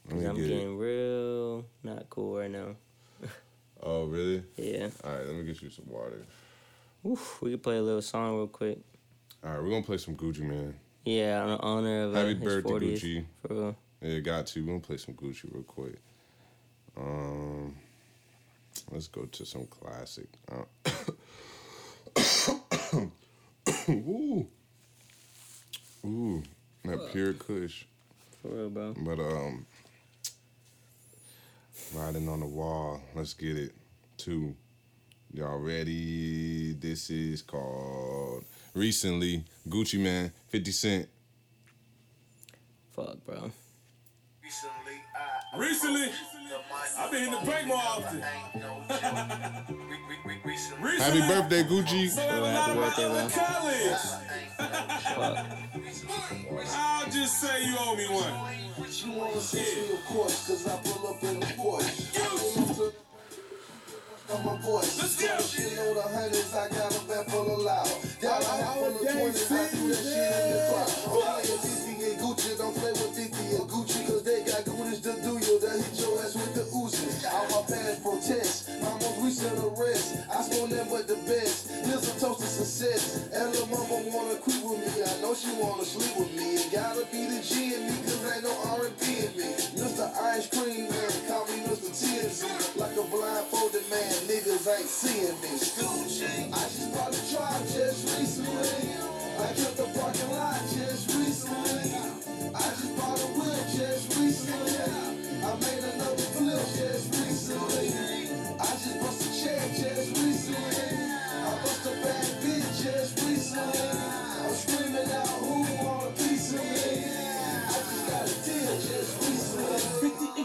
'Cause 0.09 0.19
me 0.19 0.25
I'm 0.25 0.36
get 0.36 0.45
it. 0.45 0.47
getting 0.49 0.77
real 0.77 1.65
not 1.83 2.09
cool 2.09 2.38
right 2.39 2.51
now. 2.51 2.75
Oh, 3.81 4.05
really? 4.05 4.43
Yeah. 4.57 4.89
All 5.03 5.12
right, 5.15 5.25
let 5.25 5.36
me 5.36 5.43
get 5.43 5.62
you 5.62 5.69
some 5.69 5.86
water. 5.88 6.25
Oof, 7.05 7.41
we 7.41 7.51
can 7.51 7.59
play 7.59 7.77
a 7.77 7.81
little 7.81 8.01
song 8.01 8.36
real 8.38 8.47
quick. 8.47 8.79
All 9.43 9.51
right, 9.51 9.62
we're 9.62 9.69
gonna 9.69 9.83
play 9.83 9.97
some 9.97 10.15
Gucci, 10.15 10.39
man. 10.41 10.73
Yeah, 11.05 11.43
in 11.43 11.49
honor 11.59 12.03
of 12.05 12.15
uh, 12.15 12.17
Happy 12.19 12.36
his 12.36 12.43
birthday, 12.43 12.69
40th. 12.71 12.93
Gucci. 13.01 13.25
For 13.41 13.53
real. 13.53 13.75
Yeah, 14.01 14.19
got 14.19 14.45
to. 14.47 14.62
We're 14.62 14.67
gonna 14.67 14.79
play 14.79 14.97
some 14.97 15.13
Gucci 15.15 15.53
real 15.53 15.63
quick. 15.63 15.95
Um, 16.95 17.75
let's 18.91 19.07
go 19.07 19.25
to 19.25 19.45
some 19.45 19.65
classic. 19.67 20.27
Uh, 20.49 20.63
ooh, 23.89 24.47
ooh, 26.06 26.43
that 26.86 27.10
pure 27.12 27.34
Kush. 27.34 27.86
For 28.41 28.49
real, 28.49 28.69
bro. 28.69 28.93
But 28.97 29.19
um, 29.19 29.65
riding 31.95 32.29
on 32.29 32.41
the 32.41 32.45
wall. 32.45 33.01
Let's 33.15 33.34
get 33.34 33.58
it. 33.58 33.73
Two. 34.17 34.56
Y'all 35.34 35.58
ready? 35.58 36.73
This 36.73 37.10
is 37.10 37.41
called 37.41 38.43
recently 38.75 39.43
Gucci 39.67 39.99
Mane, 39.99 40.32
Fifty 40.47 40.71
Cent. 40.71 41.10
Fuck, 42.91 43.25
bro. 43.25 43.51
Recently. 44.43 45.01
Recently, 45.58 46.10
I've 46.97 47.11
been 47.11 47.19
hitting 47.23 47.39
the 47.39 47.45
bank 47.51 47.67
more 47.67 47.77
often. 47.77 48.21
Happy 50.99 51.19
birthday, 51.27 51.63
Gucci. 51.63 52.09
So 52.09 52.21
happy 52.21 52.73
birthday, 52.79 53.09
man. 53.09 53.29
College. 53.29 53.97
I'll 56.75 57.09
just 57.09 57.39
say 57.41 57.65
you 57.65 57.75
owe 57.79 57.95
me 57.95 58.07
one. 58.07 58.33
You 59.03 59.11
wanna 59.19 59.39
see 59.41 59.59
me, 59.59 59.93
of 59.93 60.05
course, 60.05 60.47
cause 60.47 60.67
I 60.67 60.77
pull 60.83 61.07
up 61.09 61.23
in 61.23 61.39
the 61.39 61.45
Porsche. 61.47 62.15
I 62.15 62.17
pull 62.27 62.63
up 62.69 62.75
to- 62.77 62.93
on 64.33 64.45
my 64.45 64.57
voice. 64.61 64.97
Let's 64.99 65.15
go. 65.21 65.27
Arrest. 79.77 80.17
I 80.29 80.41
score 80.43 80.67
them 80.67 80.88
but 80.89 81.07
the 81.07 81.15
best. 81.27 81.69
Here's 81.86 82.05
a 82.07 82.19
toast 82.19 82.41
to 82.41 82.47
success. 82.47 83.29
And 83.33 83.51
little 83.51 83.67
mama 83.67 84.03
wanna 84.09 84.36
creep 84.39 84.63
with 84.63 84.79
me. 84.79 85.03
I 85.03 85.21
know 85.21 85.33
she 85.33 85.51
wanna 85.59 85.86
sleep 85.86 86.15
with 86.17 86.33
me. 86.36 86.55
It 86.55 86.71
gotta 86.71 87.05
be 87.12 87.25
the 87.25 87.41
G 87.41 87.75
in 87.75 87.88
me, 87.88 87.95
cause 88.03 88.21
ain't 88.33 88.43
no 88.43 88.53
R&B 88.77 89.05
in 89.25 89.31
me. 89.38 89.49
Mr. 89.77 90.05
Ice 90.33 90.47
Cream 90.49 90.89
Man, 90.89 91.13
call 91.27 91.45
me 91.47 91.63
Mr. 91.65 91.89
TNC. 91.89 92.77
Like 92.77 92.97
a 92.97 93.03
blindfolded 93.09 93.89
man, 93.89 94.13
niggas 94.29 94.67
ain't 94.67 94.89
seeing 94.89 95.38
me. 95.41 95.49
I 96.53 96.63
just 96.69 96.93
bought 96.93 97.13
a 97.13 97.21
truck 97.31 97.62
just 97.67 98.19
recently. 98.19 98.69
I 99.39 99.53
killed 99.53 99.77
the 99.77 99.88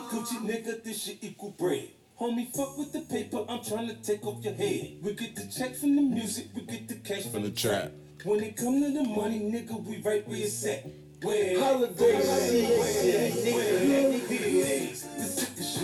Gucci, 0.01 0.39
nigga, 0.41 0.83
this 0.83 1.05
shit 1.05 1.19
equal 1.23 1.51
bread. 1.51 1.89
Homie, 2.21 2.55
fuck 2.55 2.77
with 2.77 2.93
the 2.93 3.01
paper, 3.03 3.45
I'm 3.49 3.63
trying 3.63 3.89
to 3.89 3.95
take 3.95 4.27
off 4.27 4.45
your 4.45 4.55
head. 4.55 4.99
We 5.03 5.15
get 5.15 5.37
the 5.37 5.47
check 5.47 5.77
from 5.77 5.97
the 5.97 6.03
music, 6.03 6.49
we 6.55 6.63
get 6.63 6.89
the 6.89 6.97
cash 6.97 7.27
from, 7.27 7.43
the 7.43 7.51
trap. 7.51 7.93
When 8.25 8.43
it 8.43 8.57
come 8.57 8.83
to 8.83 8.91
the 8.91 9.05
money, 9.05 9.41
nigga, 9.41 9.83
we 9.85 10.01
right 10.03 10.27
where 10.27 10.39
it's 10.39 10.67
at. 10.67 10.85
The 11.21 11.29
filthy 15.27 15.79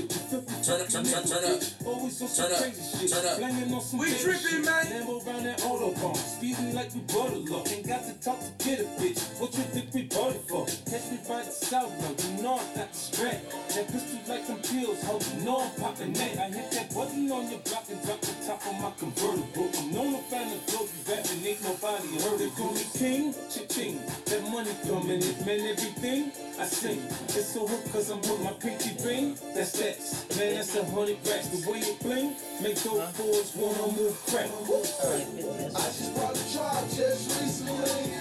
Turn 0.64 0.81
up, 0.81 0.88
turn, 0.88 1.05
turn, 1.05 1.25
turn 1.29 1.44
up. 1.44 1.62
Always 1.85 2.23
on 2.23 2.29
Turn 2.29 2.53
up, 2.53 2.64
turn 2.64 3.27
up. 3.75 3.85
We 3.92 4.14
tripping, 4.16 4.64
man. 4.64 4.87
Lambo 4.87 5.27
around 5.27 5.44
that 5.44 5.59
autobahn. 5.61 6.16
Speeding 6.16 6.75
like 6.75 6.94
we 6.94 7.01
bought 7.01 7.33
a 7.33 7.38
lot. 7.53 7.70
Ain't 7.70 7.87
got 7.87 8.03
to 8.05 8.14
talk 8.14 8.40
to 8.40 8.64
get 8.64 8.81
a 8.81 8.85
bitch. 8.97 9.20
What 9.38 9.53
you 9.55 9.62
think 9.64 9.92
we 9.92 10.03
bought 10.05 10.35
it 10.35 10.40
for? 10.49 10.64
Catch 10.88 11.11
me 11.12 11.18
by 11.29 11.42
the 11.42 11.51
south 11.51 11.92
road. 12.03 12.16
You 12.25 12.42
know 12.42 12.55
I 12.55 12.64
got 12.75 12.92
the 12.92 12.99
strap. 12.99 13.40
That 13.77 13.87
pistol 13.92 14.20
like 14.27 14.44
some 14.47 14.62
pills. 14.62 15.03
Ho, 15.05 15.20
you 15.20 15.44
know 15.44 15.61
I'm 15.61 15.81
popping 15.81 16.12
that. 16.14 16.38
I 16.38 16.49
hit 16.49 16.70
that 16.73 16.94
button 16.94 17.31
on 17.31 17.51
your 17.51 17.61
block 17.61 17.85
and 17.90 18.03
drop 18.05 18.20
the 18.23 18.35
top 18.47 18.66
of 18.66 18.75
my 18.81 18.90
convertible. 18.99 19.70
I'm 19.79 19.92
known 19.92 20.12
to 20.16 20.23
find 20.33 20.51
the 20.51 20.59
globe. 20.73 20.88
You 20.88 21.12
rapping, 21.12 21.44
ain't 21.44 21.62
nobody 21.62 22.09
heard 22.25 22.40
it. 22.40 22.57
Call 22.57 22.73
me 22.73 22.85
king, 22.97 23.35
cha-ching. 23.53 24.01
That 24.33 24.42
money 24.49 24.75
coming, 24.88 25.20
man 25.46 25.60
everything. 25.66 26.32
I 26.58 26.66
sing. 26.66 27.02
It's 27.28 27.52
so 27.54 27.66
hook 27.66 27.92
cause 27.92 28.10
I'm 28.10 28.20
with 28.20 28.40
my 28.40 28.52
pinky 28.52 28.96
ring. 29.04 29.37
That's 29.54 29.72
that. 29.72 30.37
Man, 30.38 30.54
that's 30.54 30.76
a 30.76 30.84
hundred 30.84 31.18
racks. 31.26 31.48
The 31.48 31.70
way 31.70 31.78
it 31.78 32.00
bling, 32.00 32.37
make 32.62 32.76
those 32.76 33.12
boys 33.16 33.52
wanna 33.56 33.92
move 33.92 34.16
crack. 34.26 34.50
I 34.50 35.82
just 35.90 36.14
bought 36.14 36.37
a 36.37 36.52
truck 36.52 36.84
just 36.90 37.40
recently. 37.40 38.14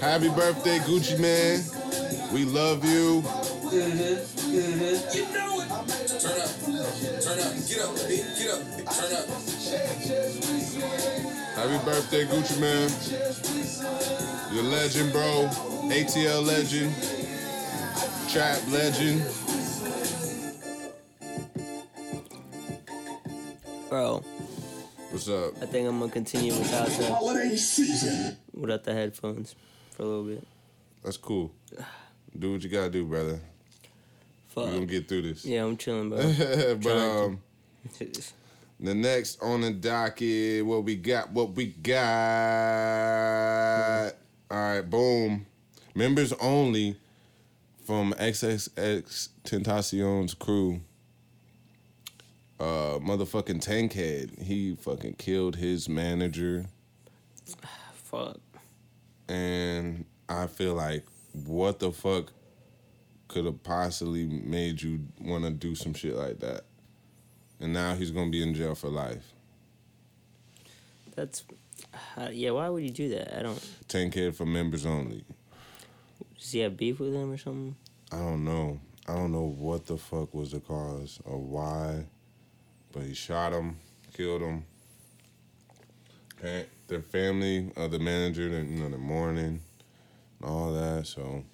Happy 0.00 0.28
birthday, 0.30 0.78
Gucci 0.78 1.18
Mane. 1.18 2.07
We 2.32 2.44
love 2.44 2.84
you. 2.84 3.22
Turn 3.22 3.32
up, 3.32 4.20
turn 6.20 7.38
up, 7.38 7.54
get 7.66 7.80
up, 7.80 7.96
big, 8.06 8.24
get 8.36 8.50
up, 8.52 8.60
turn 8.92 9.12
up. 9.16 9.26
check 9.64 9.88
just 10.04 10.52
recently. 10.52 11.32
Happy 11.56 11.78
birthday, 11.86 12.26
Gucci 12.26 12.60
Mane. 12.60 12.92
You're 14.52 14.62
a 14.62 14.68
legend, 14.68 15.12
bro. 15.12 15.48
ATL 15.88 16.44
legend. 16.44 16.94
Trap 18.30 18.60
legend. 18.68 19.24
Bro, 23.88 24.22
What's 25.10 25.28
up? 25.30 25.62
I 25.62 25.66
think 25.66 25.88
I'm 25.88 25.98
gonna 25.98 26.12
continue 26.12 26.52
without 26.52 26.88
the 26.88 27.06
Holiday 27.06 27.56
season. 27.56 28.36
without 28.52 28.84
the 28.84 28.92
headphones 28.92 29.54
for 29.92 30.02
a 30.02 30.06
little 30.06 30.24
bit. 30.24 30.46
That's 31.02 31.16
cool. 31.16 31.50
Do 32.38 32.52
what 32.52 32.62
you 32.62 32.68
gotta 32.70 32.90
do, 32.90 33.04
brother. 33.04 33.40
We're 34.54 34.66
gonna 34.66 34.86
get 34.86 35.08
through 35.08 35.22
this. 35.22 35.44
Yeah, 35.44 35.64
I'm 35.64 35.76
chilling, 35.76 36.10
bro. 36.10 36.18
but 36.82 36.96
um, 36.96 37.40
the 38.80 38.94
next 38.94 39.42
on 39.42 39.60
the 39.62 39.72
docket, 39.72 40.64
what 40.64 40.84
we 40.84 40.94
got? 40.96 41.32
What 41.32 41.54
we 41.54 41.66
got? 41.66 42.02
All 44.50 44.56
right, 44.56 44.82
boom. 44.82 45.46
Members 45.94 46.32
only 46.34 46.96
from 47.84 48.12
XXX 48.14 49.28
Tentacion's 49.44 50.34
crew. 50.34 50.80
Uh, 52.60 52.98
motherfucking 52.98 53.64
Tankhead. 53.64 54.42
He 54.42 54.74
fucking 54.74 55.14
killed 55.14 55.56
his 55.56 55.88
manager, 55.88 56.66
Fuck. 57.94 58.38
and 59.28 60.04
I 60.28 60.46
feel 60.48 60.74
like 60.74 61.04
what 61.32 61.78
the 61.78 61.92
fuck 61.92 62.32
could 63.28 63.44
have 63.44 63.62
possibly 63.62 64.26
made 64.26 64.82
you 64.82 65.00
want 65.20 65.44
to 65.44 65.50
do 65.50 65.74
some 65.74 65.94
shit 65.94 66.14
like 66.14 66.40
that? 66.40 66.64
And 67.60 67.72
now 67.72 67.94
he's 67.94 68.10
gonna 68.10 68.30
be 68.30 68.42
in 68.42 68.54
jail 68.54 68.74
for 68.74 68.88
life. 68.88 69.32
That's. 71.14 71.44
Uh, 72.16 72.28
yeah, 72.32 72.50
why 72.50 72.68
would 72.68 72.82
you 72.82 72.90
do 72.90 73.08
that? 73.10 73.38
I 73.38 73.42
don't. 73.42 73.58
Tankhead 73.88 74.34
for 74.34 74.46
members 74.46 74.86
only. 74.86 75.24
Does 76.38 76.52
he 76.52 76.60
have 76.60 76.76
beef 76.76 77.00
with 77.00 77.14
him 77.14 77.32
or 77.32 77.36
something? 77.36 77.76
I 78.12 78.16
don't 78.16 78.44
know. 78.44 78.80
I 79.06 79.14
don't 79.14 79.32
know 79.32 79.54
what 79.56 79.86
the 79.86 79.96
fuck 79.96 80.34
was 80.34 80.52
the 80.52 80.60
cause 80.60 81.18
or 81.24 81.38
why, 81.38 82.06
but 82.92 83.02
he 83.02 83.14
shot 83.14 83.52
him, 83.52 83.78
killed 84.12 84.42
him. 84.42 84.64
And 86.42 86.66
their 86.86 87.00
family 87.00 87.72
of 87.76 87.90
the 87.90 87.98
manager, 87.98 88.48
you 88.48 88.62
know, 88.62 88.90
the 88.90 88.98
mourning, 88.98 89.60
and 90.40 90.50
all 90.50 90.72
that. 90.72 91.06
So, 91.06 91.44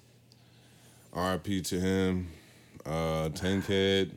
R.I.P. 1.13 1.61
to 1.61 1.79
him. 1.79 2.27
Uh, 2.85 3.29
Tankhead. 3.29 4.11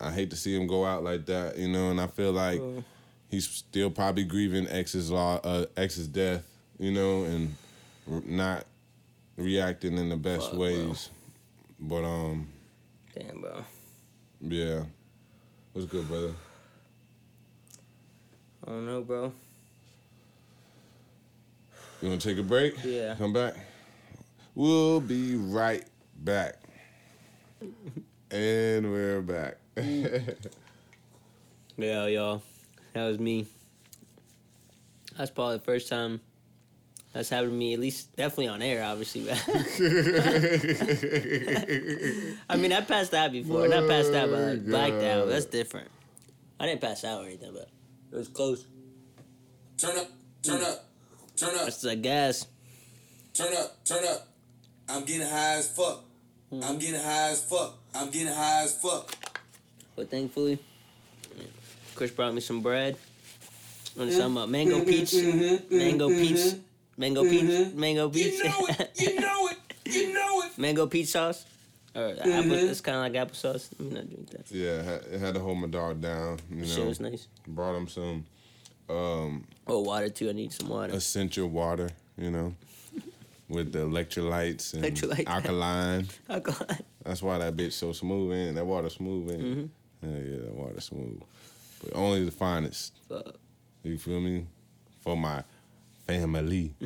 I 0.00 0.12
hate 0.12 0.30
to 0.30 0.36
see 0.36 0.54
him 0.54 0.66
go 0.68 0.84
out 0.84 1.02
like 1.02 1.26
that, 1.26 1.58
you 1.58 1.68
know, 1.68 1.90
and 1.90 2.00
I 2.00 2.06
feel 2.06 2.30
like 2.30 2.60
Well, 2.60 2.84
he's 3.28 3.48
still 3.48 3.90
probably 3.90 4.22
grieving 4.24 4.68
ex's 4.68 5.10
law, 5.10 5.40
uh, 5.42 5.66
ex's 5.76 6.06
death, 6.06 6.44
you 6.78 6.92
know, 6.92 7.24
and 7.24 7.54
not 8.06 8.64
reacting 9.36 9.98
in 9.98 10.08
the 10.08 10.16
best 10.16 10.42
Fuck, 10.46 10.52
bro. 10.52 10.60
ways. 10.60 11.10
But 11.80 12.04
um, 12.04 12.46
damn, 13.12 13.40
bro. 13.40 13.64
yeah, 14.40 14.82
what's 15.72 15.88
good, 15.88 16.06
brother? 16.06 16.32
I 18.66 18.70
don't 18.70 18.86
know, 18.86 19.00
bro. 19.02 19.32
You 22.00 22.08
want 22.08 22.20
to 22.20 22.28
take 22.28 22.38
a 22.38 22.42
break? 22.42 22.74
Yeah. 22.84 23.14
Come 23.16 23.32
back. 23.32 23.54
We'll 24.54 25.00
be 25.00 25.34
right 25.36 25.84
back. 26.16 26.56
and 28.30 28.90
we're 28.90 29.22
back. 29.22 29.56
Yeah, 31.80 32.06
y'all. 32.06 32.42
That 32.92 33.06
was 33.06 33.20
me. 33.20 33.46
That's 35.16 35.30
probably 35.30 35.58
the 35.58 35.62
first 35.62 35.88
time 35.88 36.20
that's 37.12 37.28
happened 37.30 37.52
to 37.52 37.56
me, 37.56 37.72
at 37.72 37.78
least 37.78 38.16
definitely 38.16 38.48
on 38.48 38.62
air, 38.62 38.82
obviously. 38.82 39.30
I 42.50 42.56
mean, 42.56 42.72
I 42.72 42.80
passed 42.80 43.14
out 43.14 43.30
before. 43.30 43.68
Not 43.68 43.88
passed 43.88 44.12
out, 44.12 44.28
but 44.30 44.40
like 44.40 44.66
blacked 44.66 45.04
out. 45.04 45.28
That's 45.28 45.44
different. 45.44 45.88
I 46.58 46.66
didn't 46.66 46.80
pass 46.80 47.04
out 47.04 47.22
or 47.22 47.26
anything, 47.26 47.52
but 47.52 47.68
it 48.12 48.16
was 48.16 48.26
close. 48.26 48.66
Turn 49.76 49.96
up, 49.98 50.08
turn 50.42 50.60
up, 50.62 50.87
turn 51.38 51.54
up, 51.54 51.64
That's 51.64 51.80
the 51.80 51.96
gas. 51.96 52.46
turn 53.34 53.52
up, 53.56 53.84
turn 53.84 54.04
up. 54.04 54.28
I'm 54.88 55.04
getting 55.04 55.26
high 55.26 55.54
as 55.56 55.68
fuck. 55.68 56.04
Hmm. 56.50 56.62
I'm 56.64 56.78
getting 56.78 57.00
high 57.00 57.30
as 57.30 57.42
fuck. 57.44 57.74
I'm 57.94 58.10
getting 58.10 58.32
high 58.32 58.62
as 58.62 58.74
fuck. 58.76 59.14
But 59.96 60.10
thankfully, 60.10 60.58
Chris 61.94 62.10
brought 62.10 62.34
me 62.34 62.40
some 62.40 62.60
bread. 62.62 62.96
And 63.98 64.12
some 64.12 64.36
uh, 64.36 64.46
mango 64.46 64.76
mm-hmm, 64.76 64.88
peach, 64.88 65.10
mm-hmm, 65.10 65.40
mm-hmm, 65.40 65.76
mango 65.76 66.08
peach, 66.08 66.54
mango 66.96 67.22
peach, 67.24 67.74
mango 67.74 68.08
peach, 68.08 68.34
You 68.34 68.44
know 68.44 68.66
it, 68.68 68.90
you 68.94 69.20
know 69.20 69.48
it, 69.48 69.58
you 69.86 70.12
know 70.12 70.42
it. 70.42 70.56
mango 70.56 70.86
peach 70.86 71.08
sauce. 71.08 71.44
Or 71.96 72.10
apple, 72.20 72.52
it's 72.52 72.80
kind 72.80 72.96
of 72.96 73.02
like 73.02 73.28
applesauce. 73.28 73.70
Let 73.76 73.80
me 73.80 73.94
not 73.96 74.08
drink 74.08 74.30
that. 74.30 74.52
yeah, 74.52 74.98
it 75.12 75.18
had, 75.18 75.34
to 75.34 75.40
hold 75.40 75.58
my 75.58 75.66
dog 75.66 76.00
down. 76.00 76.38
You 76.48 76.64
Shit 76.64 76.78
know, 76.78 76.86
was 76.86 77.00
nice. 77.00 77.26
brought 77.48 77.74
him 77.74 77.88
some 77.88 78.24
um, 78.88 79.44
Oh, 79.68 79.80
water 79.80 80.08
too. 80.08 80.28
I 80.30 80.32
need 80.32 80.52
some 80.52 80.68
water. 80.68 80.94
essential 80.94 81.48
water. 81.48 81.90
You 82.16 82.30
know, 82.30 82.54
with 83.48 83.72
the 83.72 83.80
electrolytes 83.80 84.74
and 84.74 84.82
Electrolyte. 84.84 85.26
alkaline. 85.26 86.08
Alcohol. 86.28 86.66
That's 87.04 87.22
why 87.22 87.38
that 87.38 87.56
bitch 87.56 87.72
so 87.72 87.92
smooth 87.92 88.32
in. 88.36 88.54
That 88.56 88.66
water 88.66 88.90
smooth 88.90 89.30
in. 89.30 89.40
Mm-hmm. 89.40 89.66
Yeah, 90.10 90.18
yeah, 90.32 90.40
that 90.46 90.54
water 90.54 90.80
smooth. 90.80 91.20
But 91.82 91.94
only 91.96 92.24
the 92.24 92.30
finest. 92.32 92.94
Fuck. 93.08 93.36
You 93.84 93.96
feel 93.98 94.20
me? 94.20 94.46
For 95.00 95.16
my 95.16 95.44
family. 96.06 96.74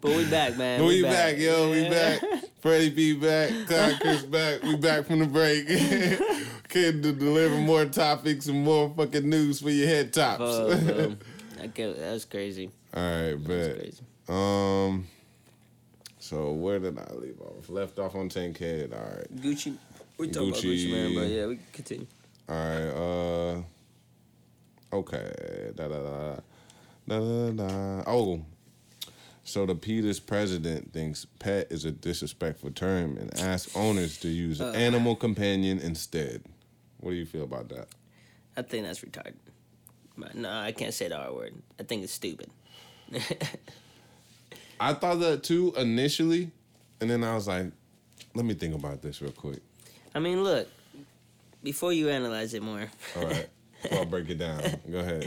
But 0.00 0.16
we 0.16 0.24
back, 0.30 0.56
man. 0.56 0.84
we 0.84 1.02
back, 1.02 1.36
yo. 1.38 1.70
We 1.70 1.88
back. 1.88 2.20
Fredi 2.62 2.94
B 2.94 3.14
back. 3.14 3.50
Clouded 3.66 4.00
Chris 4.00 4.22
back. 4.22 4.62
We 4.62 4.76
back 4.76 5.04
from 5.06 5.18
the 5.20 5.26
break. 5.26 5.68
To 6.68 6.92
deliver 6.92 7.56
more 7.56 7.86
topics 7.86 8.46
and 8.46 8.62
more 8.62 8.92
fucking 8.94 9.28
news 9.28 9.60
for 9.60 9.70
your 9.70 9.86
head 9.88 10.12
tops. 10.12 10.38
Bro. 10.84 11.16
That, 11.74 12.12
was 12.12 12.24
crazy. 12.24 12.70
All 12.94 13.02
right, 13.02 13.44
crazy. 13.44 14.02
Um. 14.28 15.06
So 16.18 16.52
where 16.52 16.78
did 16.78 16.98
I 16.98 17.10
leave 17.14 17.40
off? 17.40 17.68
Left 17.70 17.98
off 17.98 18.14
on 18.14 18.28
Tankhead. 18.28 18.92
All 18.92 19.16
right. 19.16 19.36
Gucci. 19.36 19.76
We're 20.18 20.26
talking 20.26 20.48
about 20.50 20.60
Gucci. 20.62 20.86
Gucci, 20.86 20.92
man, 20.92 21.14
but 21.14 21.28
yeah, 21.28 21.46
we 21.46 21.56
can 21.56 21.64
continue. 21.72 22.06
All 22.48 22.56
right. 22.56 23.62
Uh. 24.92 24.96
Okay. 24.96 25.72
Da 25.74 25.88
da 25.88 25.98
da. 25.98 26.36
Da 27.08 27.18
da 27.18 27.50
da. 27.52 28.02
Oh. 28.06 28.42
So 29.44 29.64
the 29.64 29.74
PETA's 29.74 30.20
president 30.20 30.92
thinks 30.92 31.24
pet 31.38 31.68
is 31.72 31.86
a 31.86 31.90
disrespectful 31.90 32.70
term 32.72 33.16
and 33.16 33.32
asks 33.40 33.74
owners 33.74 34.18
to 34.18 34.28
use 34.28 34.60
Uh. 34.60 34.72
animal 34.72 35.16
companion 35.16 35.78
instead. 35.78 36.42
What 37.00 37.10
do 37.12 37.16
you 37.16 37.26
feel 37.26 37.44
about 37.44 37.68
that? 37.70 37.88
I 38.56 38.62
think 38.62 38.86
that's 38.86 39.00
retarded. 39.00 39.34
No, 40.34 40.50
I 40.50 40.72
can't 40.72 40.92
say 40.92 41.08
the 41.08 41.16
R 41.16 41.32
word. 41.32 41.54
I 41.78 41.84
think 41.84 42.02
it's 42.02 42.12
stupid. 42.12 42.50
I 44.80 44.94
thought 44.94 45.20
that 45.20 45.42
too 45.44 45.72
initially, 45.76 46.50
and 47.00 47.08
then 47.08 47.22
I 47.24 47.34
was 47.34 47.46
like, 47.48 47.66
let 48.34 48.44
me 48.44 48.54
think 48.54 48.74
about 48.74 49.00
this 49.02 49.22
real 49.22 49.30
quick. 49.32 49.60
I 50.14 50.18
mean, 50.18 50.42
look, 50.42 50.68
before 51.62 51.92
you 51.92 52.08
analyze 52.08 52.54
it 52.54 52.62
more, 52.62 52.86
All 53.16 53.24
right. 53.26 53.48
Before 53.82 54.00
I 54.00 54.04
break 54.06 54.28
it 54.28 54.38
down. 54.38 54.60
Go 54.90 54.98
ahead. 54.98 55.24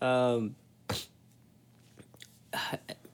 um, 0.00 0.56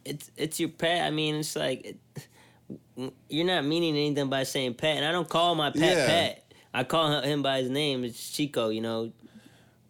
it's 0.05 0.31
it's 0.37 0.61
your 0.61 0.69
pet. 0.69 1.03
I 1.05 1.11
mean, 1.11 1.35
it's 1.37 1.57
like 1.57 1.85
it, 1.85 3.09
you're 3.29 3.45
not 3.47 3.65
meaning 3.65 3.97
anything 3.97 4.29
by 4.31 4.45
saying 4.45 4.75
pet, 4.75 4.97
and 4.99 5.05
I 5.05 5.11
don't 5.11 5.29
call 5.29 5.57
my 5.57 5.71
pet 5.71 5.81
Yeah. 5.97 6.07
pet. 6.07 6.42
I 6.75 6.85
call 6.85 7.21
him 7.23 7.43
by 7.43 7.61
his 7.61 7.71
name. 7.71 8.05
It's 8.05 8.31
Chico. 8.31 8.69
You 8.71 8.81
know, 8.81 9.13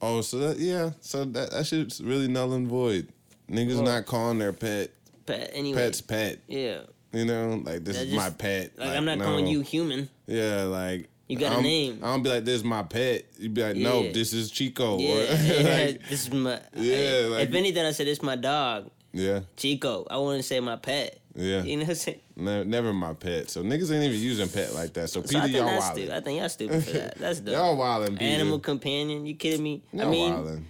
Oh, 0.01 0.21
so 0.21 0.39
that, 0.39 0.59
yeah, 0.59 0.91
so 1.01 1.25
that 1.25 1.51
that 1.53 1.67
shit's 1.67 2.01
really 2.01 2.27
null 2.29 2.53
and 2.55 2.67
void. 2.67 3.09
Niggas 3.51 3.75
Well- 3.77 3.85
not 3.85 4.07
calling 4.07 4.39
their 4.39 4.53
pet 4.53 4.91
pet. 5.27 5.51
Anyway, 5.53 5.79
pets 5.79 6.01
pet. 6.01 6.39
Yeah, 6.49 6.81
You 7.13 7.25
know, 7.25 7.63
like 7.65 7.85
this 7.85 7.97
That 7.99 8.07
is 8.07 8.13
just- 8.13 8.17
my 8.17 8.31
pet. 8.31 8.73
like, 8.79 8.89
I'm 8.91 9.05
not 9.05 9.21
calling 9.21 9.47
you 9.47 9.61
human. 9.61 10.09
Yeah, 10.27 10.65
like 10.65 11.09
You 11.29 11.39
got 11.39 11.53
a 11.53 11.57
I'm, 11.59 11.63
name. 11.63 12.01
I 12.03 12.07
don't 12.09 12.23
be 12.25 12.31
like 12.31 12.45
this 12.45 12.57
is 12.57 12.65
my 12.65 12.83
pet. 12.83 13.27
You'd 13.39 13.55
be 13.55 13.63
like, 13.63 13.77
no, 13.77 14.11
this 14.11 14.33
is 14.33 14.51
Chico. 14.51 14.99
Yeah, 14.99 15.15
yeah, 15.43 15.85
like, 15.87 16.09
this 16.09 16.23
is 16.27 16.33
my. 16.33 16.59
Yeah, 16.75 17.29
like- 17.31 17.49
if 17.49 17.55
anything, 17.55 17.85
I 17.87 17.93
said 17.93 18.09
it's 18.09 18.23
my 18.23 18.35
dog, 18.37 18.91
yeah, 19.13 19.41
Chico. 19.57 20.05
I 20.11 20.17
wouldn't 20.19 20.45
say 20.45 20.59
my 20.59 20.77
pet. 20.77 21.21
yeah. 21.37 21.63
You 21.63 21.77
know 21.77 21.83
what 21.85 21.91
I'm 21.91 21.95
saying? 21.95 22.21
Ne- 22.43 22.65
never 22.65 22.93
my 22.93 23.15
pet. 23.15 23.49
So 23.51 23.63
niggas 23.63 23.93
ain't 23.95 24.05
even 24.05 24.21
using 24.21 24.49
pet 24.49 24.75
like 24.75 24.93
that. 24.95 25.09
So 25.11 25.23
So 25.23 25.39
I 25.39 25.43
PETA, 25.43 25.43
think 25.43 25.57
y'all 25.57 25.67
that's 25.67 25.85
wildin'. 25.87 25.93
stupid. 25.93 26.11
I 26.11 26.21
think 26.21 26.41
y'all 26.41 26.49
stupid 26.49 26.85
for 26.85 26.91
that. 26.93 27.19
That's 27.19 27.41
dumb. 27.45 27.55
Y'all 27.55 27.77
wildin', 27.77 28.19
PETA. 28.19 28.25
Animal 28.25 28.59
companion? 28.59 29.25
You 29.27 29.35
kidding 29.35 29.63
me? 29.63 29.83
Y'all 29.93 30.09
I 30.09 30.11
mean, 30.11 30.33
wildin'. 30.35 30.63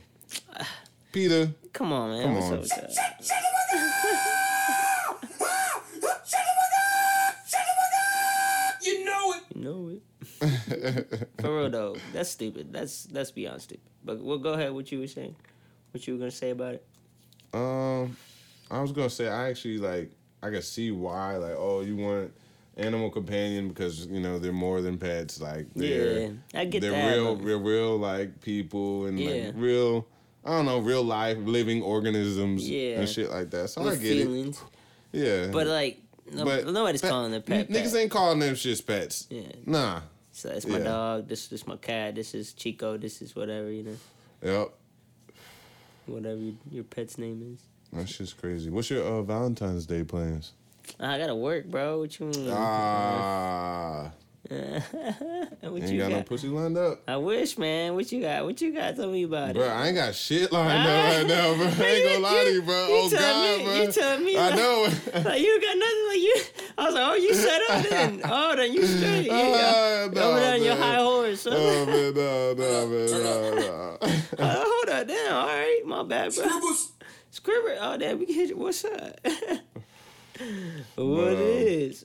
PETA, 1.12 1.52
come 1.72 1.92
on, 1.92 2.10
man. 2.10 2.22
Come 2.22 2.34
What's 2.34 2.46
on. 2.46 2.52
up 2.54 2.60
with 2.60 2.70
that? 2.70 4.02
You 8.82 9.04
know 9.04 9.32
it. 9.34 9.42
You 9.54 9.62
know 9.62 9.88
it. 9.88 11.28
For 11.40 11.56
real 11.56 11.70
though, 11.70 11.96
that's 12.12 12.30
stupid. 12.30 12.72
That's 12.72 13.04
that's 13.04 13.30
beyond 13.30 13.62
stupid. 13.62 13.84
But 14.04 14.20
well, 14.22 14.38
go 14.38 14.54
ahead. 14.54 14.72
What 14.72 14.90
you 14.90 14.98
were 15.00 15.06
saying? 15.06 15.36
What 15.92 16.06
you 16.06 16.14
were 16.14 16.18
gonna 16.18 16.30
say 16.30 16.50
about 16.50 16.74
it? 16.74 16.86
Um, 17.54 18.16
I 18.70 18.80
was 18.80 18.92
gonna 18.92 19.10
say 19.10 19.28
I 19.28 19.48
actually 19.50 19.78
like 19.78 20.10
I 20.42 20.50
can 20.50 20.62
see 20.62 20.90
why 20.90 21.36
like 21.36 21.54
oh 21.56 21.80
you 21.82 21.96
want 21.96 22.32
animal 22.76 23.10
companion 23.10 23.68
because 23.68 24.06
you 24.06 24.20
know 24.20 24.38
they're 24.38 24.52
more 24.52 24.80
than 24.80 24.98
pets 24.98 25.40
like 25.40 25.66
they're 25.74 26.20
Yeah, 26.20 26.28
I 26.54 26.64
get 26.64 26.80
they're 26.80 26.90
that. 26.92 27.14
real 27.14 27.36
they're 27.36 27.58
real 27.58 27.98
like 27.98 28.40
people 28.40 29.06
and 29.06 29.18
Yeah. 29.20 29.46
like 29.46 29.54
real 29.56 30.06
I 30.44 30.50
don't 30.56 30.64
know 30.64 30.78
real 30.78 31.02
life 31.04 31.38
living 31.38 31.82
organisms 31.82 32.68
Yeah. 32.68 32.98
and 33.00 33.08
shit 33.08 33.30
like 33.30 33.50
that 33.50 33.68
so 33.70 33.82
I 33.82 33.84
with 33.84 34.02
get 34.02 34.08
feelings. 34.16 34.60
it 35.12 35.18
yeah 35.18 35.46
But 35.52 35.66
like, 35.66 36.00
No- 36.32 36.44
but 36.44 36.66
nobody's 36.66 37.02
pet- 37.02 37.10
calling 37.10 37.34
it 37.34 37.44
pet, 37.46 37.68
Niggas 37.68 37.94
ain't 37.94 38.10
calling 38.10 38.38
them 38.38 38.54
shits 38.54 38.84
pets. 38.84 39.26
Yeah. 39.30 39.42
Nah. 39.66 40.00
So 40.32 40.48
that's 40.48 40.66
my 40.66 40.78
Yeah. 40.78 40.84
dog. 40.84 41.28
This 41.28 41.48
this 41.48 41.66
my 41.66 41.76
cat. 41.76 42.14
This 42.14 42.34
is 42.34 42.54
Chico. 42.54 42.96
This 42.96 43.20
is 43.20 43.36
whatever 43.36 43.70
you 43.70 43.82
know, 43.82 43.96
Yep. 44.42 44.72
whatever 46.06 46.40
your 46.70 46.84
pet's 46.84 47.18
name 47.18 47.54
is. 47.54 47.60
That's 47.92 48.16
just 48.16 48.38
crazy. 48.40 48.70
What's 48.70 48.90
your 48.90 49.04
uh, 49.04 49.22
Valentine's 49.22 49.86
Day 49.86 50.02
plans? 50.04 50.52
I 50.98 51.18
gotta 51.18 51.34
work, 51.34 51.66
bro. 51.66 51.98
What 52.00 52.18
you 52.18 52.26
mean? 52.26 52.50
Ah, 52.52 54.10
what 54.48 54.58
ain't 55.82 55.88
you 55.92 55.98
got 55.98 56.10
no 56.10 56.22
pussy 56.22 56.48
lined 56.48 56.76
up. 56.76 57.00
I 57.06 57.16
wish, 57.16 57.56
man. 57.56 57.94
What 57.94 58.10
you 58.12 58.20
got? 58.22 58.44
What 58.44 58.60
you 58.60 58.74
got? 58.74 58.96
Tell 58.96 59.08
me 59.08 59.22
about 59.22 59.54
Bro, 59.54 59.62
it. 59.62 59.66
Bro, 59.68 59.74
I 59.74 59.86
ain't 59.88 59.96
got 59.96 60.14
shit 60.14 60.50
lined 60.52 60.86
up 60.86 60.86
right 60.86 61.26
now, 61.26 61.54
bro. 61.54 61.66
I 61.66 61.88
ain't 61.88 62.08
gonna 62.08 62.18
lie 62.36 62.44
to 62.44 62.50
you, 62.52 62.62
bro. 62.62 62.88
You 62.88 62.94
oh 62.94 63.08
tell 63.10 63.20
God, 63.20 63.58
me- 63.58 63.64
bro. 63.64 63.74
you 63.82 63.92
tell 63.92 64.18
me 64.20 64.36
I 64.36 64.50
that. 64.50 64.56
know. 64.56 64.88
Like 65.30 65.40
you 65.42 65.60
got 65.60 65.76
nothing. 65.78 66.06
Like 66.08 66.18
you. 66.20 66.36
I 66.78 66.84
was 66.86 66.94
like, 66.94 67.08
oh, 67.08 67.14
you 67.14 67.34
set 67.34 67.62
up 67.70 67.82
then. 67.90 68.20
Oh, 68.24 68.56
then 68.56 68.72
you 68.72 68.84
straight. 68.86 69.26
Yeah, 69.26 69.72
Ah, 69.74 70.02
Over 70.04 70.14
no, 70.14 70.34
there 70.34 70.54
on 70.54 70.62
your 70.62 70.76
high 70.76 70.96
horse. 70.96 71.44
Huh? 71.44 71.50
Oh 71.54 71.86
man, 71.86 72.14
no, 72.14 72.54
no, 72.54 72.86
man, 72.88 73.10
no, 73.10 73.54
no. 73.54 73.98
Uh, 74.38 74.64
hold 74.66 74.88
on, 74.88 75.06
damn. 75.06 75.34
All 75.34 75.46
right, 75.46 75.82
my 75.86 76.02
bad, 76.02 76.34
bro. 76.34 76.44
Scribber. 77.32 77.78
Oh, 77.80 77.96
damn, 77.96 78.18
we 78.18 78.26
can 78.26 78.34
hit 78.34 78.50
you. 78.50 78.58
What's 78.58 78.84
up? 78.84 79.18
what 80.96 81.28
um, 81.28 81.38
is? 81.38 82.04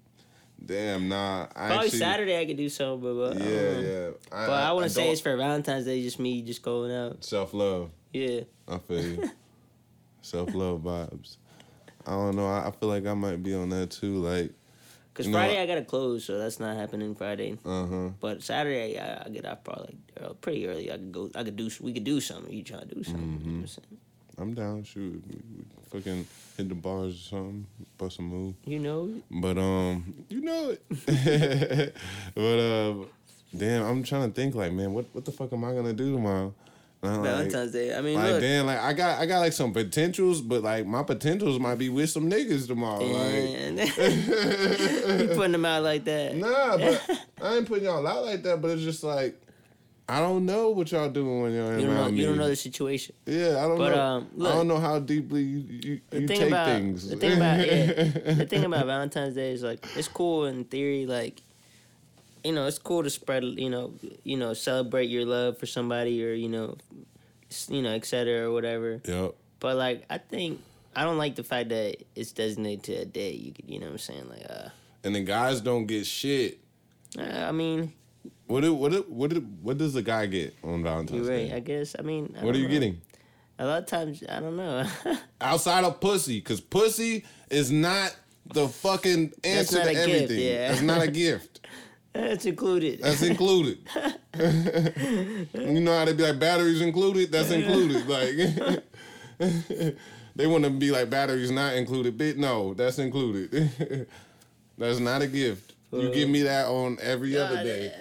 Damn, 0.64 1.08
nah. 1.08 1.46
I 1.54 1.68
Probably 1.68 1.86
actually, 1.86 1.98
Saturday 2.00 2.40
I 2.40 2.46
could 2.46 2.56
do 2.56 2.68
something, 2.68 3.00
but, 3.00 3.14
but 3.14 3.36
Yeah, 3.38 3.44
um, 3.44 3.84
yeah. 3.84 4.08
But 4.28 4.50
I, 4.50 4.72
wouldn't 4.72 4.90
say 4.90 5.12
it's 5.12 5.20
for 5.20 5.36
Valentine's 5.36 5.84
Day. 5.84 6.02
Just 6.02 6.18
me, 6.18 6.42
just 6.42 6.62
going 6.62 6.90
out. 6.90 7.22
self 7.22 7.54
love. 7.54 7.90
Yeah. 8.12 8.40
I 8.66 8.78
feel 8.78 9.04
you. 9.04 9.30
self 10.22 10.52
love 10.52 10.80
vibes. 10.80 11.36
I 12.04 12.10
don't 12.10 12.34
know. 12.34 12.48
I, 12.48 12.66
I 12.66 12.70
feel 12.72 12.88
like 12.88 13.06
I 13.06 13.14
might 13.14 13.44
be 13.44 13.54
on 13.54 13.68
that 13.68 13.92
too. 13.92 14.16
Like, 14.16 14.50
Cause 15.14 15.26
You 15.26 15.32
know, 15.32 15.38
Friday 15.38 15.60
I- 15.60 15.62
I 15.62 15.66
gotta 15.66 15.84
close, 15.84 16.24
so 16.24 16.38
that's 16.38 16.58
not 16.58 16.76
happening 16.76 17.14
Friday. 17.14 17.56
uh 17.64 17.86
huh. 17.86 18.08
But 18.18 18.42
Saturday 18.42 18.98
I, 18.98 19.22
I 19.26 19.28
get 19.28 19.46
off 19.46 19.62
probably 19.62 19.96
like 20.20 20.40
pretty 20.40 20.66
early. 20.66 20.90
I 20.90 20.96
could 20.96 21.12
go. 21.12 21.30
I 21.36 21.44
could 21.44 21.56
do. 21.56 21.70
We 21.80 21.92
could 21.92 22.04
do 22.04 22.20
something. 22.20 22.52
You 22.52 22.64
trying 22.64 22.88
to 22.88 22.94
do 22.96 23.04
something? 23.04 23.40
You 23.44 23.50
know 23.52 23.60
what 23.60 24.05
I'm 24.38 24.54
down. 24.54 24.84
Shoot, 24.84 25.22
fucking 25.90 26.26
hit 26.56 26.68
the 26.68 26.74
bars 26.74 27.14
or 27.14 27.28
something. 27.36 27.66
Bust 27.96 28.18
a 28.18 28.22
move. 28.22 28.54
You 28.64 28.78
know, 28.78 29.10
But 29.30 29.56
um, 29.58 30.14
you 30.28 30.40
know 30.42 30.70
it. 30.70 31.94
but 32.34 32.58
uh, 32.58 32.94
damn, 33.56 33.82
I'm 33.84 34.02
trying 34.02 34.28
to 34.30 34.34
think 34.34 34.54
like, 34.54 34.72
man, 34.72 34.92
what 34.92 35.06
what 35.12 35.24
the 35.24 35.32
fuck 35.32 35.52
am 35.52 35.64
I 35.64 35.72
gonna 35.72 35.92
do 35.94 36.12
tomorrow? 36.14 36.54
Like- 37.02 37.20
Valentine's 37.22 37.72
Day. 37.72 37.96
I 37.96 38.00
mean, 38.00 38.16
Like 38.16 38.32
look, 38.32 38.40
damn, 38.40 38.66
like 38.66 38.80
I 38.80 38.92
got 38.92 39.20
I 39.20 39.26
got 39.26 39.38
like 39.40 39.52
some 39.52 39.72
potentials, 39.72 40.40
but 40.40 40.62
like 40.62 40.86
my 40.86 41.02
potentials 41.02 41.58
might 41.60 41.76
be 41.76 41.88
with 41.88 42.10
some 42.10 42.28
niggas 42.28 42.66
tomorrow. 42.66 43.04
Like 43.04 43.34
you 45.20 45.28
putting 45.34 45.52
them 45.52 45.64
out 45.64 45.82
like 45.82 46.04
that. 46.04 46.34
nah, 46.36 46.76
but 46.76 47.20
I 47.42 47.56
ain't 47.56 47.66
putting 47.66 47.84
y'all 47.84 48.06
out 48.06 48.24
like 48.24 48.42
that. 48.42 48.60
But 48.60 48.72
it's 48.72 48.82
just 48.82 49.02
like 49.04 49.40
I 50.08 50.20
don't 50.20 50.46
know 50.46 50.70
what 50.70 50.92
y'all 50.92 51.08
doing 51.10 51.42
when 51.42 51.52
y'all 51.52 51.78
You 51.78 51.86
don't 51.86 51.94
know. 51.96 52.10
me. 52.10 52.20
You 52.20 52.26
don't 52.26 52.38
know 52.38 52.46
the 52.48 52.54
situation. 52.56 53.14
Yeah, 53.26 53.58
I 53.58 53.66
don't 53.66 53.76
But, 53.78 53.94
know. 53.96 54.00
um, 54.02 54.28
I 54.40 54.52
don't 54.52 54.68
know 54.68 54.78
how 54.78 55.00
deeply 55.00 55.42
you 55.42 55.58
you, 55.68 56.00
you 56.12 56.26
take 56.28 56.42
about 56.42 56.66
things. 56.66 57.08
the 57.08 57.16
thing 57.16 57.36
about 57.36 57.66
yeah, 57.66 57.92
the 58.34 58.46
thing 58.46 58.64
about 58.64 58.86
Valentine's 58.86 59.34
Day 59.34 59.50
is 59.52 59.62
like 59.64 59.84
it's 59.96 60.06
cool 60.08 60.46
in 60.46 60.64
theory. 60.64 61.06
Like 61.06 61.42
you 62.44 62.52
know, 62.52 62.66
it's 62.68 62.78
cool 62.78 63.02
to 63.02 63.10
spread. 63.10 63.42
You 63.42 63.68
know, 63.70 63.94
you 64.22 64.36
know, 64.36 64.54
celebrate 64.54 65.06
your 65.10 65.24
love 65.26 65.58
for 65.58 65.66
somebody 65.66 66.24
or 66.24 66.32
you 66.34 66.48
know, 66.48 66.76
you 67.68 67.82
know, 67.82 67.90
etc. 67.90 68.46
or 68.48 68.52
whatever. 68.52 69.00
Yep. 69.04 69.34
But 69.58 69.76
like, 69.76 70.04
I 70.08 70.18
think 70.18 70.60
I 70.94 71.02
don't 71.02 71.18
like 71.18 71.34
the 71.34 71.42
fact 71.42 71.70
that 71.70 71.96
it's 72.14 72.30
designated 72.30 72.84
to 72.84 72.92
a 72.94 73.04
day. 73.04 73.32
You 73.32 73.52
could, 73.52 73.68
you 73.68 73.80
know 73.80 73.86
what 73.86 73.92
I'm 73.92 73.98
saying? 73.98 74.28
Like, 74.28 74.46
uh, 74.48 74.68
And 75.02 75.16
the 75.16 75.22
guys 75.24 75.60
don't 75.60 75.86
get 75.86 76.06
shit. 76.06 76.60
uh, 77.18 77.22
I 77.22 77.50
mean, 77.50 77.92
What 78.46 78.62
do, 78.62 78.74
what 78.74 78.92
do, 78.92 79.04
what 79.08 79.30
do, 79.30 79.40
what 79.62 79.76
does 79.78 79.92
the 79.94 80.02
guy 80.02 80.26
get 80.26 80.54
on 80.62 80.82
Valentine's 80.82 81.26
you're 81.26 81.36
right. 81.36 81.48
Day? 81.50 81.56
I 81.56 81.60
guess. 81.60 81.96
I 81.98 82.02
mean, 82.02 82.34
I 82.38 82.44
What 82.44 82.50
are 82.50 82.52
don't 82.52 82.62
you 82.62 82.68
know. 82.68 82.74
getting? 82.74 83.00
A 83.58 83.66
lot 83.66 83.78
of 83.82 83.86
times, 83.86 84.22
I 84.28 84.38
don't 84.40 84.56
know. 84.56 84.86
outside 85.40 85.84
of 85.84 86.00
pussy, 86.00 86.38
because 86.38 86.60
pussy 86.60 87.24
is 87.50 87.70
not 87.72 88.14
the 88.52 88.68
fucking 88.68 89.32
That's 89.42 89.74
answer 89.74 89.78
not 89.78 89.84
to 89.84 89.90
a 89.90 89.94
gift, 89.94 90.08
everything. 90.08 90.38
yeah. 90.40 90.68
That's 90.68 90.82
not 90.82 91.02
a 91.02 91.10
gift. 91.10 91.60
That's 92.12 92.46
included. 92.46 93.00
That's 93.02 93.22
included. 93.22 93.78
you 94.38 95.80
know 95.80 95.98
how 95.98 96.04
they 96.04 96.12
be 96.14 96.22
like 96.22 96.38
batteries 96.38 96.80
included? 96.80 97.30
That's 97.32 97.50
included. 97.50 98.06
Like 98.06 98.82
they 100.34 100.46
want 100.46 100.64
to 100.64 100.70
be 100.70 100.90
like 100.90 101.10
batteries 101.10 101.50
not 101.50 101.74
included. 101.74 102.16
Bit 102.16 102.38
no, 102.38 102.72
that's 102.74 102.98
included. 102.98 104.06
that's 104.78 104.98
not 104.98 105.20
a 105.22 105.26
gift. 105.26 105.74
You 105.92 106.10
give 106.10 106.28
me 106.30 106.42
that 106.42 106.66
on 106.66 106.96
every 107.02 107.36
other 107.36 107.62
day. 107.62 107.92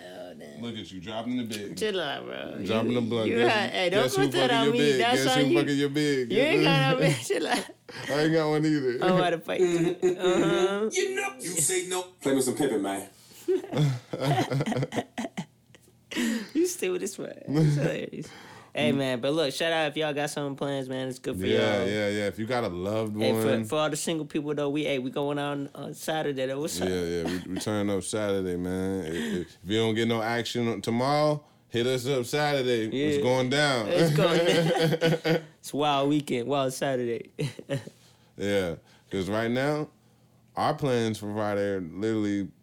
Look 0.62 0.78
at 0.78 0.92
you 0.92 1.00
dropping 1.02 1.38
the 1.38 1.44
big. 1.44 1.78
Chill 1.78 2.00
out, 2.00 2.26
bro. 2.26 2.58
Dropping 2.66 2.92
You- 2.92 2.96
the 3.02 3.02
blunt. 3.02 3.30
you 3.30 3.38
Guess, 3.38 3.52
had- 3.54 3.70
hey, 3.72 3.90
don't 3.90 4.04
guess 4.04 4.16
who 4.16 4.22
put 4.24 4.32
that 4.34 4.50
fucking 4.50 4.56
on 4.58 4.64
your 4.66 4.74
me. 4.74 4.80
big? 4.80 4.98
That's 5.00 5.24
Guess 5.24 5.36
on 5.38 5.44
who 5.44 5.50
you. 5.52 5.60
fucking 5.60 5.78
your 5.78 5.90
big? 5.90 6.32
You 6.32 6.40
ain't 6.40 6.64
got 6.64 7.00
no 7.00 7.06
bitch. 7.08 7.28
Chill 7.28 7.48
out. 7.48 7.66
I 8.10 8.12
ain't 8.22 8.34
got 8.34 8.50
one 8.50 8.66
either. 8.66 8.98
I'm 9.06 9.16
about 9.16 9.30
to 9.32 9.40
fight. 9.40 9.60
you. 9.62 9.96
Uh-huh. 10.02 10.90
You 10.92 11.16
know. 11.16 11.30
You 11.40 11.50
say 11.50 11.88
no. 11.88 12.02
Play 12.22 12.36
me 12.36 12.42
some 12.42 12.56
pimpin', 12.56 12.82
man. 12.82 13.08
You 16.54 16.66
stupid 16.68 17.04
as 17.04 17.16
fuck. 17.16 17.28
It's 17.46 17.76
hilarious. 17.76 18.28
Hey 18.76 18.92
mm. 18.92 18.98
man, 18.98 19.22
but 19.22 19.32
look, 19.32 19.54
shout 19.54 19.72
out 19.72 19.88
if 19.88 19.96
y'all 19.96 20.14
got 20.14 20.30
some 20.30 20.58
plans, 20.58 20.90
man. 20.90 21.08
It's 21.08 21.18
good 21.18 21.40
for 21.40 21.46
Yeah, 21.46 21.78
y'all. 21.78 21.88
yeah, 21.88 21.94
yeah. 21.94 22.10
Yeah. 22.10 22.28
If 22.28 22.38
you 22.38 22.46
got 22.46 22.66
a 22.66 22.68
loved 22.68 23.18
Hey, 23.18 23.32
one, 23.32 23.64
for, 23.64 23.70
for 23.70 23.76
all 23.78 23.90
the 23.90 23.96
single 23.96 24.26
people 24.26 24.54
though, 24.54 24.70
we 24.70 24.84
hey 24.84 25.00
we 25.00 25.12
going 25.12 25.40
out 25.40 25.52
on, 25.54 25.70
on 25.74 25.94
Saturday. 25.94 26.46
Though. 26.46 26.60
What's 26.60 26.82
up? 26.82 26.90
Yeah, 26.90 27.02
yeah. 27.02 27.24
We, 27.24 27.54
we 27.54 27.60
turn 27.60 27.90
up 27.90 28.04
Saturday, 28.04 28.58
man. 28.58 29.06
If, 29.06 29.16
if- 29.16 29.58
you 29.64 29.78
don't 29.78 29.96
get 29.96 30.10
no 30.10 30.22
action 30.22 30.82
tomorrow, 30.82 31.42
hit 31.70 31.88
us 31.88 32.06
up 32.06 32.26
Saturday. 32.26 32.90
It's 32.92 33.24
going 33.24 33.50
down. 33.50 33.88
It's 33.90 34.14
going. 34.14 34.42
it's 35.62 35.74
wild 35.74 36.10
weekend, 36.10 36.50
wild 36.50 36.74
Saturday. 36.74 37.32
yeah, 38.38 38.76
because 39.10 39.30
right 39.30 39.50
now, 39.50 39.88
our 40.58 40.74
plans 40.74 41.18
for 41.18 41.34
Friday 41.34 41.62
are 41.62 41.80
literally 41.80 42.42
I 42.42 42.44
gotta 42.44 42.44
work. 42.44 42.55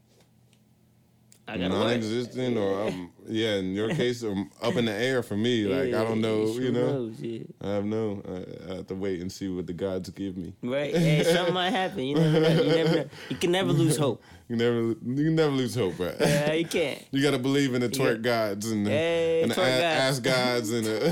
Non-existent, 1.57 2.57
or 2.57 2.89
um, 2.89 3.11
yeah, 3.29 3.57
in 3.57 3.75
your 3.75 3.89
case, 3.95 4.23
um, 4.25 4.51
up 4.61 4.77
in 4.77 4.85
the 4.87 4.93
air 4.93 5.23
for 5.23 5.37
me. 5.37 5.65
Like 5.73 5.95
I 5.95 6.05
don't 6.05 6.21
know, 6.21 6.47
Yeah, 6.47 6.61
you 6.61 6.73
know. 6.73 6.93
knows, 6.93 7.21
yeah. 7.21 7.41
I 7.61 7.69
have 7.71 7.85
no. 7.85 8.23
I, 8.29 8.73
I 8.73 8.77
have 8.77 8.87
to 8.89 8.95
wait 8.95 9.21
and 9.21 9.31
see 9.31 9.49
what 9.49 9.67
the 9.67 9.73
gods 9.73 10.11
give 10.11 10.37
me. 10.37 10.55
Right? 10.63 10.95
Hey, 10.95 11.25
something 11.25 11.55
might 11.55 11.71
happen. 11.71 12.01
You 12.05 12.17
never 12.17 12.41
know. 12.41 12.49
You 12.63 12.65
never 12.77 12.95
know. 12.97 13.05
You 13.31 13.37
can 13.37 13.53
never 13.53 13.73
lose 13.73 13.97
hope. 13.97 14.23
You 14.49 14.57
never, 14.59 14.81
you 14.83 14.97
can 15.25 15.35
never 15.35 15.53
lose 15.53 15.75
hope, 15.75 15.99
right? 15.99 16.15
Yeah, 16.21 16.53
you 16.53 16.67
can't. 16.67 17.03
You 17.11 17.23
gotta 17.23 17.39
believe 17.39 17.73
in 17.75 17.81
the 17.81 17.89
twerk 17.89 18.21
gods 18.21 18.71
and 18.71 18.85
the, 18.85 18.91
Hey, 18.91 19.41
and 19.43 19.51
the 19.51 19.55
twerk 19.55 19.63
a- 19.79 19.81
gods. 19.81 19.83
ass 19.83 20.19
gods 20.21 20.71
and 20.73 20.85
the, 20.85 21.07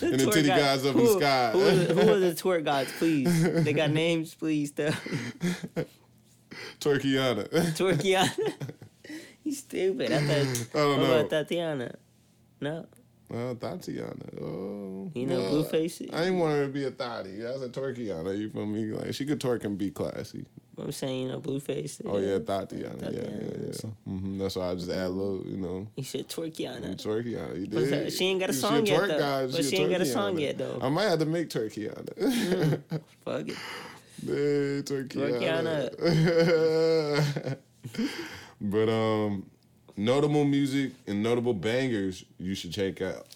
and 0.00 0.14
the 0.20 0.26
titty 0.30 0.48
gods. 0.48 0.62
gods 0.62 0.86
up 0.86 0.94
who, 0.94 1.00
in 1.00 1.04
the 1.06 1.12
sky. 1.20 1.50
Who 1.52 1.60
are 1.60 1.70
the, 1.74 1.94
who 1.94 2.12
are 2.14 2.18
the 2.18 2.32
twerk 2.32 2.64
gods, 2.64 2.90
please? 2.98 3.42
They 3.64 3.74
got 3.74 3.90
names, 3.90 4.34
please. 4.34 4.72
Though. 4.72 4.92
Twerkiana. 6.80 7.48
Twerkiana. 7.76 8.52
You 9.48 9.54
stupid. 9.54 10.12
I 10.12 10.18
thought. 10.18 10.28
I 10.74 10.78
don't 10.78 11.00
what 11.00 11.06
know. 11.06 11.20
about 11.20 11.30
Thotiana? 11.30 11.94
No. 12.60 12.84
Well, 13.30 13.54
Thotiana. 13.54 14.42
Oh, 14.42 15.10
You 15.14 15.24
know 15.24 15.40
well, 15.40 15.64
Blueface? 15.64 16.12
I 16.12 16.24
didn't 16.24 16.38
want 16.38 16.52
her 16.52 16.66
to 16.66 16.72
be 16.72 16.84
a 16.84 16.90
thotty. 16.90 17.40
That's 17.40 17.62
a 17.62 17.70
Twerkiana. 17.70 18.36
You 18.38 18.50
feel 18.50 18.66
me? 18.66 18.92
Like 18.92 19.14
she 19.14 19.24
could 19.24 19.40
twerk 19.40 19.64
and 19.64 19.78
be 19.78 19.90
classy. 19.90 20.44
I'm 20.76 20.92
saying, 20.92 21.22
you 21.22 21.28
know, 21.28 21.40
Blueface. 21.40 22.02
Oh 22.04 22.18
yeah, 22.18 22.40
Thotiana. 22.40 23.00
Yeah, 23.00 23.08
yeah, 23.08 23.70
yeah. 23.72 23.90
hmm 24.04 24.38
That's 24.38 24.56
why 24.56 24.68
I 24.70 24.74
just 24.74 24.90
add 24.90 25.06
a 25.06 25.08
little, 25.08 25.42
you 25.46 25.56
know. 25.56 25.86
You 25.96 26.04
said 26.04 26.28
Twerkiana. 26.28 27.02
Twerkiana. 27.02 27.58
You 27.58 27.66
did. 27.68 28.04
that? 28.04 28.12
She 28.12 28.26
ain't 28.26 28.40
got 28.40 28.50
a 28.50 28.52
song 28.52 28.84
yet, 28.84 29.08
though. 29.08 29.18
god, 29.18 29.52
But 29.52 29.64
she 29.64 29.76
ain't 29.78 29.92
got 29.92 30.02
a 30.02 30.06
song 30.06 30.38
yet, 30.38 30.58
though. 30.58 30.78
I 30.82 30.90
might 30.90 31.04
have 31.04 31.20
to 31.20 31.26
make 31.26 31.48
Twerkiana. 31.48 32.82
Fuck 33.24 33.48
it. 33.48 33.56
Hey, 34.26 34.82
Twerkiana. 34.84 35.88
but 38.60 38.88
um, 38.88 39.48
notable 39.96 40.44
music 40.44 40.92
and 41.06 41.22
notable 41.22 41.54
bangers 41.54 42.24
you 42.38 42.54
should 42.54 42.72
check 42.72 43.00
out. 43.02 43.26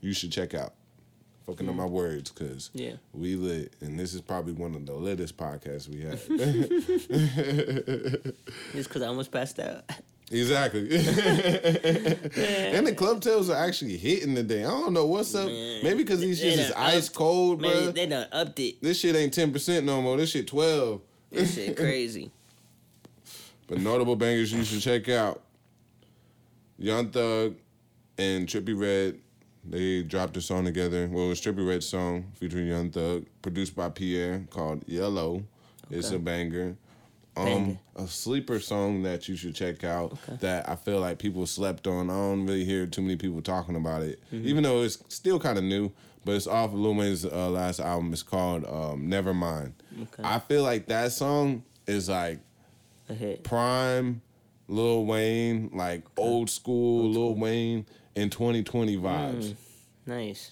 You 0.00 0.12
should 0.12 0.32
check 0.32 0.54
out. 0.54 0.74
Fucking 1.46 1.68
up 1.68 1.74
my 1.74 1.86
words, 1.86 2.30
cause 2.30 2.70
Yeah. 2.72 2.92
we 3.12 3.34
lit, 3.34 3.72
and 3.80 3.98
this 3.98 4.14
is 4.14 4.20
probably 4.20 4.52
one 4.52 4.76
of 4.76 4.86
the 4.86 4.92
littest 4.94 5.36
podcasts 5.36 5.88
we 5.88 6.02
had. 6.02 6.18
Just 8.72 8.88
because 8.88 9.02
I 9.02 9.06
almost 9.08 9.32
passed 9.32 9.58
out. 9.58 9.82
exactly. 10.30 10.82
and 10.94 11.00
the 12.86 12.94
club 12.96 13.20
tails 13.22 13.50
are 13.50 13.56
actually 13.56 13.96
hitting 13.96 14.36
today. 14.36 14.64
I 14.64 14.70
don't 14.70 14.92
know 14.92 15.06
what's 15.06 15.34
up. 15.34 15.46
Man. 15.46 15.82
Maybe 15.82 16.04
because 16.04 16.20
these 16.20 16.40
shits 16.40 16.58
is 16.58 16.72
ice 16.76 17.08
up- 17.08 17.14
cold, 17.14 17.60
bro. 17.60 17.70
Man, 17.70 17.92
they 17.94 18.06
done 18.06 18.28
upped 18.30 18.60
it. 18.60 18.80
This 18.80 19.00
shit 19.00 19.16
ain't 19.16 19.34
ten 19.34 19.52
percent 19.52 19.84
no 19.84 20.00
more. 20.00 20.16
This 20.16 20.30
shit 20.30 20.46
twelve. 20.46 21.00
This 21.30 21.54
shit 21.56 21.76
crazy. 21.76 22.30
But 23.72 23.80
notable 23.80 24.16
bangers 24.16 24.52
you 24.52 24.64
should 24.64 24.82
check 24.82 25.08
out. 25.08 25.40
Young 26.78 27.08
Thug 27.10 27.56
and 28.18 28.46
Trippie 28.46 28.78
Redd, 28.78 29.18
they 29.64 30.02
dropped 30.02 30.36
a 30.36 30.42
song 30.42 30.66
together. 30.66 31.08
Well, 31.10 31.24
it 31.24 31.28
was 31.30 31.40
Trippie 31.40 31.66
Redd's 31.66 31.88
song 31.88 32.32
featuring 32.34 32.66
Young 32.66 32.90
Thug, 32.90 33.24
produced 33.40 33.74
by 33.74 33.88
Pi'erre, 33.88 34.46
called 34.50 34.84
Yellow. 34.86 35.44
It's 35.90 36.10
a 36.10 36.18
banger. 36.18 36.76
Um, 37.34 37.78
a 37.96 38.06
sleeper 38.06 38.60
song 38.60 39.04
that 39.04 39.26
you 39.26 39.36
should 39.36 39.54
check 39.54 39.84
out 39.84 40.18
that 40.40 40.68
I 40.68 40.76
feel 40.76 41.00
like 41.00 41.18
people 41.18 41.46
slept 41.46 41.86
on. 41.86 42.10
I 42.10 42.12
don't 42.12 42.44
really 42.44 42.66
hear 42.66 42.86
too 42.86 43.00
many 43.00 43.16
people 43.16 43.40
talking 43.40 43.74
about 43.76 44.02
it, 44.02 44.20
Mm-hmm. 44.34 44.48
even 44.48 44.64
though 44.64 44.82
it's 44.82 45.02
still 45.08 45.40
kind 45.40 45.56
of 45.56 45.64
new. 45.64 45.90
But 46.26 46.32
it's 46.32 46.46
off 46.46 46.74
Lil 46.74 46.94
Wayne's 46.94 47.24
uh, 47.24 47.48
last 47.48 47.80
album. 47.80 48.12
It's 48.12 48.22
called 48.22 48.64
um, 48.66 49.08
Nevermind. 49.08 49.72
Okay. 50.02 50.22
I 50.22 50.40
feel 50.40 50.62
like 50.62 50.88
that 50.88 51.10
song 51.12 51.62
is 51.86 52.10
like 52.10 52.38
Hit. 53.08 53.44
prime 53.44 54.22
Lil 54.68 55.04
Wayne, 55.04 55.70
like 55.74 56.04
old 56.16 56.48
school 56.48 57.10
Lil 57.10 57.34
Wayne 57.34 57.86
in 58.14 58.30
2020 58.30 58.96
vibes. 58.96 59.44
Mm. 59.44 59.54
Nice. 60.06 60.50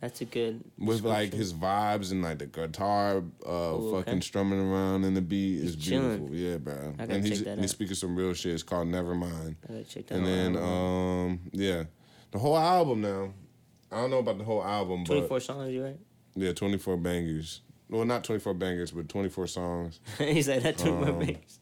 That's 0.00 0.20
a 0.22 0.24
good. 0.24 0.64
With 0.78 1.02
like 1.02 1.32
his 1.34 1.52
vibes 1.52 2.10
and 2.10 2.22
like 2.22 2.38
the 2.38 2.46
guitar 2.46 3.22
uh 3.46 3.50
Ooh, 3.50 3.96
okay. 3.96 4.06
fucking 4.06 4.22
strumming 4.22 4.58
around 4.58 5.04
in 5.04 5.12
the 5.14 5.20
beat 5.20 5.58
is 5.62 5.76
chilling. 5.76 6.26
beautiful. 6.26 6.34
Yeah, 6.36 6.56
bro. 6.56 6.94
I 6.98 7.02
gotta 7.02 7.14
And 7.14 7.26
he's 7.26 7.38
check 7.38 7.44
that 7.44 7.58
he's 7.58 7.64
out. 7.66 7.70
speaking 7.70 7.94
some 7.94 8.16
real 8.16 8.32
shit. 8.32 8.54
It's 8.54 8.62
called 8.62 8.88
Nevermind. 8.88 9.56
I 9.68 9.72
gotta 9.72 9.84
check 9.84 10.06
that 10.06 10.14
And 10.16 10.26
out. 10.26 10.28
then 10.28 10.56
um 10.56 11.40
yeah. 11.52 11.84
The 12.32 12.38
whole 12.38 12.56
album 12.58 13.02
now. 13.02 13.34
I 13.92 13.96
don't 14.00 14.10
know 14.10 14.18
about 14.20 14.38
the 14.38 14.44
whole 14.44 14.64
album, 14.64 15.04
24 15.04 15.20
but 15.22 15.28
four 15.28 15.40
songs, 15.40 15.72
you 15.72 15.84
right? 15.84 15.98
yeah, 16.34 16.52
24 16.52 16.96
bangers. 16.96 17.60
Well, 17.90 18.04
not 18.04 18.22
24 18.24 18.54
bangers, 18.54 18.92
but 18.92 19.08
24 19.08 19.48
songs. 19.48 20.00
He's 20.18 20.48
like 20.48 20.62
that. 20.62 20.78
Twenty 20.78 21.04
four 21.04 21.08
Um, 21.14 21.18
bangs. 21.18 21.59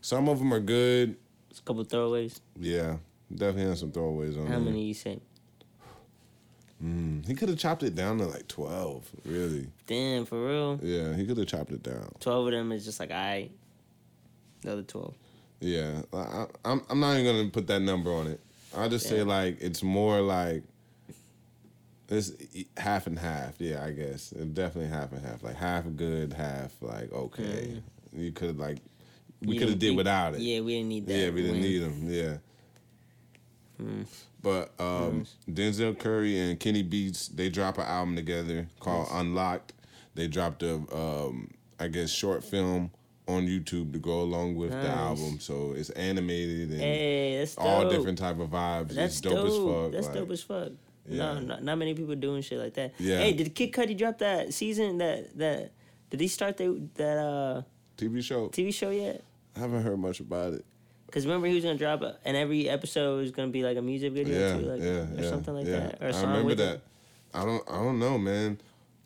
Some 0.00 0.28
of 0.28 0.38
them 0.38 0.52
are 0.52 0.60
good. 0.60 1.16
It's 1.50 1.60
a 1.60 1.62
couple 1.62 1.84
throwaways. 1.84 2.40
Yeah, 2.58 2.96
definitely 3.30 3.70
has 3.70 3.80
some 3.80 3.92
throwaways 3.92 4.36
on 4.38 4.44
there. 4.44 4.46
How 4.46 4.50
there. 4.52 4.60
many 4.60 4.84
you 4.84 4.94
say? 4.94 5.20
Mm, 6.82 7.26
he 7.26 7.34
could 7.34 7.48
have 7.48 7.58
chopped 7.58 7.82
it 7.82 7.96
down 7.96 8.18
to 8.18 8.26
like 8.26 8.46
12, 8.46 9.10
really. 9.24 9.66
Damn, 9.86 10.24
for 10.24 10.46
real. 10.46 10.78
Yeah, 10.80 11.14
he 11.14 11.26
could 11.26 11.36
have 11.36 11.48
chopped 11.48 11.72
it 11.72 11.82
down. 11.82 12.08
Twelve 12.20 12.46
of 12.46 12.52
them 12.52 12.70
is 12.70 12.84
just 12.84 13.00
like 13.00 13.10
I. 13.10 13.50
The 14.62 14.72
other 14.72 14.82
twelve. 14.82 15.14
Yeah, 15.60 16.02
I, 16.12 16.46
I'm 16.64 16.82
I'm 16.88 17.00
not 17.00 17.16
even 17.16 17.24
gonna 17.24 17.50
put 17.50 17.66
that 17.66 17.80
number 17.80 18.12
on 18.12 18.28
it. 18.28 18.40
I'll 18.76 18.88
just 18.88 19.08
say 19.08 19.22
like 19.22 19.60
it's 19.60 19.82
more 19.82 20.20
like 20.20 20.62
it's 22.08 22.32
half 22.76 23.06
and 23.06 23.18
half. 23.18 23.60
Yeah, 23.60 23.84
I 23.84 23.90
guess 23.90 24.32
It's 24.32 24.44
definitely 24.46 24.90
half 24.90 25.12
and 25.12 25.24
half. 25.24 25.42
Like 25.42 25.56
half 25.56 25.84
good, 25.96 26.32
half 26.32 26.72
like 26.80 27.12
okay. 27.12 27.82
You 28.12 28.32
could 28.32 28.58
like 28.58 28.78
we, 29.42 29.58
could 29.58 29.68
have 29.68 29.78
did 29.78 29.96
without 29.96 30.34
it. 30.34 30.40
Yeah, 30.40 30.60
we 30.60 30.74
didn't 30.74 30.88
need 30.88 31.06
that. 31.06 31.14
Yeah, 31.14 31.30
we 31.30 31.42
didn't 31.42 31.60
win. 31.60 31.62
need 31.62 31.78
them. 31.78 32.02
Yeah. 32.06 32.36
Mm. 33.80 34.06
But 34.42 34.72
um, 34.78 35.26
Denzel 35.50 35.98
Curry 35.98 36.38
and 36.38 36.58
Kenny 36.58 36.82
Beats 36.82 37.28
they 37.28 37.48
drop 37.48 37.78
an 37.78 37.84
album 37.84 38.16
together 38.16 38.68
called 38.80 39.08
Unlocked. 39.12 39.72
They 40.14 40.26
dropped 40.26 40.62
a 40.62 40.74
um, 40.74 41.50
I 41.78 41.88
guess 41.88 42.10
short 42.10 42.44
film 42.44 42.90
on 43.26 43.46
YouTube 43.46 43.92
to 43.92 43.98
go 43.98 44.22
along 44.22 44.56
with 44.56 44.70
the 44.70 44.88
album. 44.88 45.38
So 45.40 45.74
it's 45.76 45.90
animated 45.90 46.70
and 46.70 46.80
Hey, 46.80 47.46
all 47.58 47.88
different 47.88 48.18
type 48.18 48.38
of 48.40 48.48
vibes. 48.48 48.94
That's 48.94 49.14
it's 49.14 49.20
dope, 49.20 49.34
dope. 49.34 49.46
as 49.46 49.56
fuck. 49.56 49.92
That's 49.92 50.06
like, 50.06 50.14
dope 50.16 50.30
as 50.30 50.42
fuck. 50.42 50.68
Yeah. 51.06 51.34
No, 51.34 51.40
not, 51.40 51.62
not 51.64 51.78
many 51.78 51.94
people 51.94 52.14
doing 52.14 52.42
shit 52.42 52.58
like 52.58 52.74
that. 52.74 52.94
Yeah. 52.98 53.18
Hey, 53.18 53.32
did 53.32 53.54
Kid 53.54 53.72
Cudi 53.72 53.96
drop 53.96 54.18
that 54.18 54.52
season? 54.54 54.98
That 54.98 55.36
that 55.38 55.72
did 56.10 56.20
he 56.20 56.28
start 56.28 56.56
the, 56.56 56.82
that 56.94 57.18
uh 57.18 57.62
TV 57.96 58.22
show. 58.22 58.48
TV 58.48 58.72
show 58.72 58.90
yet? 58.90 59.24
I 59.58 59.60
haven't 59.62 59.82
heard 59.82 59.98
much 59.98 60.20
about 60.20 60.52
it. 60.52 60.64
Because 61.06 61.26
remember 61.26 61.48
he 61.48 61.54
was 61.54 61.64
gonna 61.64 61.78
drop, 61.78 62.02
a, 62.02 62.16
and 62.24 62.36
every 62.36 62.68
episode 62.68 63.18
was 63.18 63.30
gonna 63.30 63.48
be 63.48 63.62
like 63.64 63.76
a 63.76 63.82
music 63.82 64.12
video 64.12 64.38
Yeah, 64.38 64.56
too, 64.56 64.66
like 64.66 64.80
yeah, 64.80 64.88
or 64.88 65.22
yeah, 65.22 65.30
something 65.30 65.54
like 65.54 65.66
that, 65.66 66.02
or 66.02 66.06
a 66.06 66.08
I 66.08 66.12
song 66.12 66.28
remember 66.28 66.48
with 66.48 66.58
that. 66.58 66.74
It. 66.76 66.82
I 67.34 67.44
don't. 67.44 67.64
I 67.68 67.76
don't 67.76 67.98
know, 67.98 68.18
man. 68.18 68.58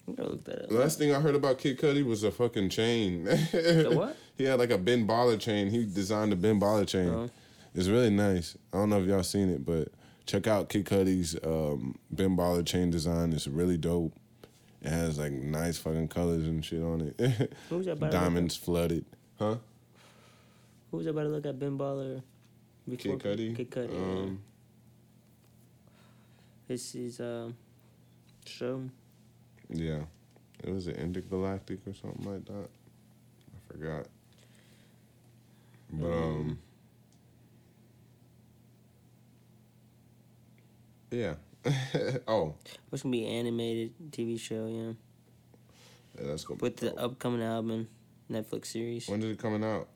I'm 0.07 0.15
gonna 0.15 0.31
look 0.31 0.45
that 0.45 0.65
up. 0.65 0.69
The 0.69 0.75
last 0.75 0.99
thing 0.99 1.15
I 1.15 1.21
heard 1.21 1.35
about 1.35 1.59
Kid 1.59 1.79
Cudi 1.79 2.05
was 2.05 2.25
a 2.25 2.31
fucking 2.31 2.69
chain. 2.71 3.25
The 3.53 3.93
what? 3.95 4.17
he 4.37 4.45
had 4.45 4.59
like 4.59 4.71
a 4.71 4.79
Ben 4.79 5.07
Baller 5.07 5.39
chain. 5.39 5.71
He 5.71 5.85
designed 5.85 6.33
a 6.33 6.37
Ben 6.37 6.61
Baller 6.61 6.87
chain. 6.87 7.09
Oh. 7.09 7.31
It's 7.75 7.89
really 7.89 8.11
nice. 8.11 8.57
I 8.73 8.79
don't 8.79 8.91
know 8.91 9.01
if 9.01 9.07
y'all 9.07 9.23
seen 9.23 9.49
it, 9.49 9.65
but 9.65 9.89
check 10.27 10.47
out 10.47 10.69
Kid 10.69 10.85
Cudi's 10.85 11.37
um, 11.45 11.97
Ben 12.11 12.37
Baller 12.37 12.67
chain 12.67 12.91
design. 12.91 13.33
It's 13.33 13.47
really 13.47 13.79
dope. 13.79 14.13
It 14.83 14.91
has 14.91 15.19
like 15.19 15.33
nice 15.33 15.79
fucking 15.79 16.09
colors 16.09 16.45
and 16.45 16.65
shit 16.65 16.83
on 16.83 17.15
it. 17.17 17.53
Who's 17.71 17.87
that 17.87 17.93
about 17.93 18.11
to 18.11 18.17
look 18.17 18.25
Diamonds 18.25 18.57
flooded. 18.57 19.05
Huh? 19.39 19.57
Who 20.93 20.99
was 20.99 21.07
about 21.07 21.23
to 21.23 21.29
look 21.31 21.47
at 21.47 21.59
Ben 21.59 21.79
Baller? 21.79 22.23
Before 22.87 23.17
Kid 23.17 23.39
Cudi. 23.39 23.57
Kid 23.57 23.71
Cudi. 23.71 23.97
Um, 23.97 24.41
yeah. 25.89 25.93
His 26.69 26.93
his 26.93 27.21
um 27.21 27.57
show. 28.45 28.83
yeah. 29.71 30.01
It 30.63 30.71
was 30.73 30.87
an 30.87 30.95
Entergalactic 30.95 31.79
or 31.89 31.95
something 31.95 32.31
like 32.31 32.45
that. 32.45 32.69
I 32.69 33.73
forgot. 33.73 34.07
But 35.91 36.07
um. 36.07 36.59
Yeah. 41.11 41.35
oh, 42.29 42.55
What's 42.91 43.03
gonna 43.03 43.13
be 43.13 43.25
an 43.25 43.47
animated 43.47 43.93
TV 44.11 44.39
show? 44.39 44.67
Yeah, 44.67 44.93
yeah, 46.19 46.31
that's 46.31 46.45
gonna 46.45 46.59
be 46.59 46.65
with 46.65 46.77
the 46.79 46.91
dope. 46.91 47.01
upcoming 47.03 47.43
album, 47.43 47.89
Netflix 48.31 48.67
series. 48.67 49.09
When 49.09 49.23
is 49.23 49.31
it 49.31 49.39
coming 49.39 49.63
out? 49.63 49.89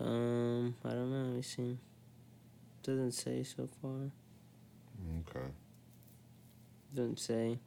Um, 0.00 0.74
I 0.84 0.90
don't 0.90 1.10
know. 1.10 1.24
Let 1.26 1.34
me 1.36 1.42
see. 1.42 1.78
Doesn't 2.82 3.12
say 3.12 3.42
so 3.42 3.68
far. 3.80 4.10
Okay. 5.28 5.46
Doesn't 6.94 7.18
say. 7.18 7.58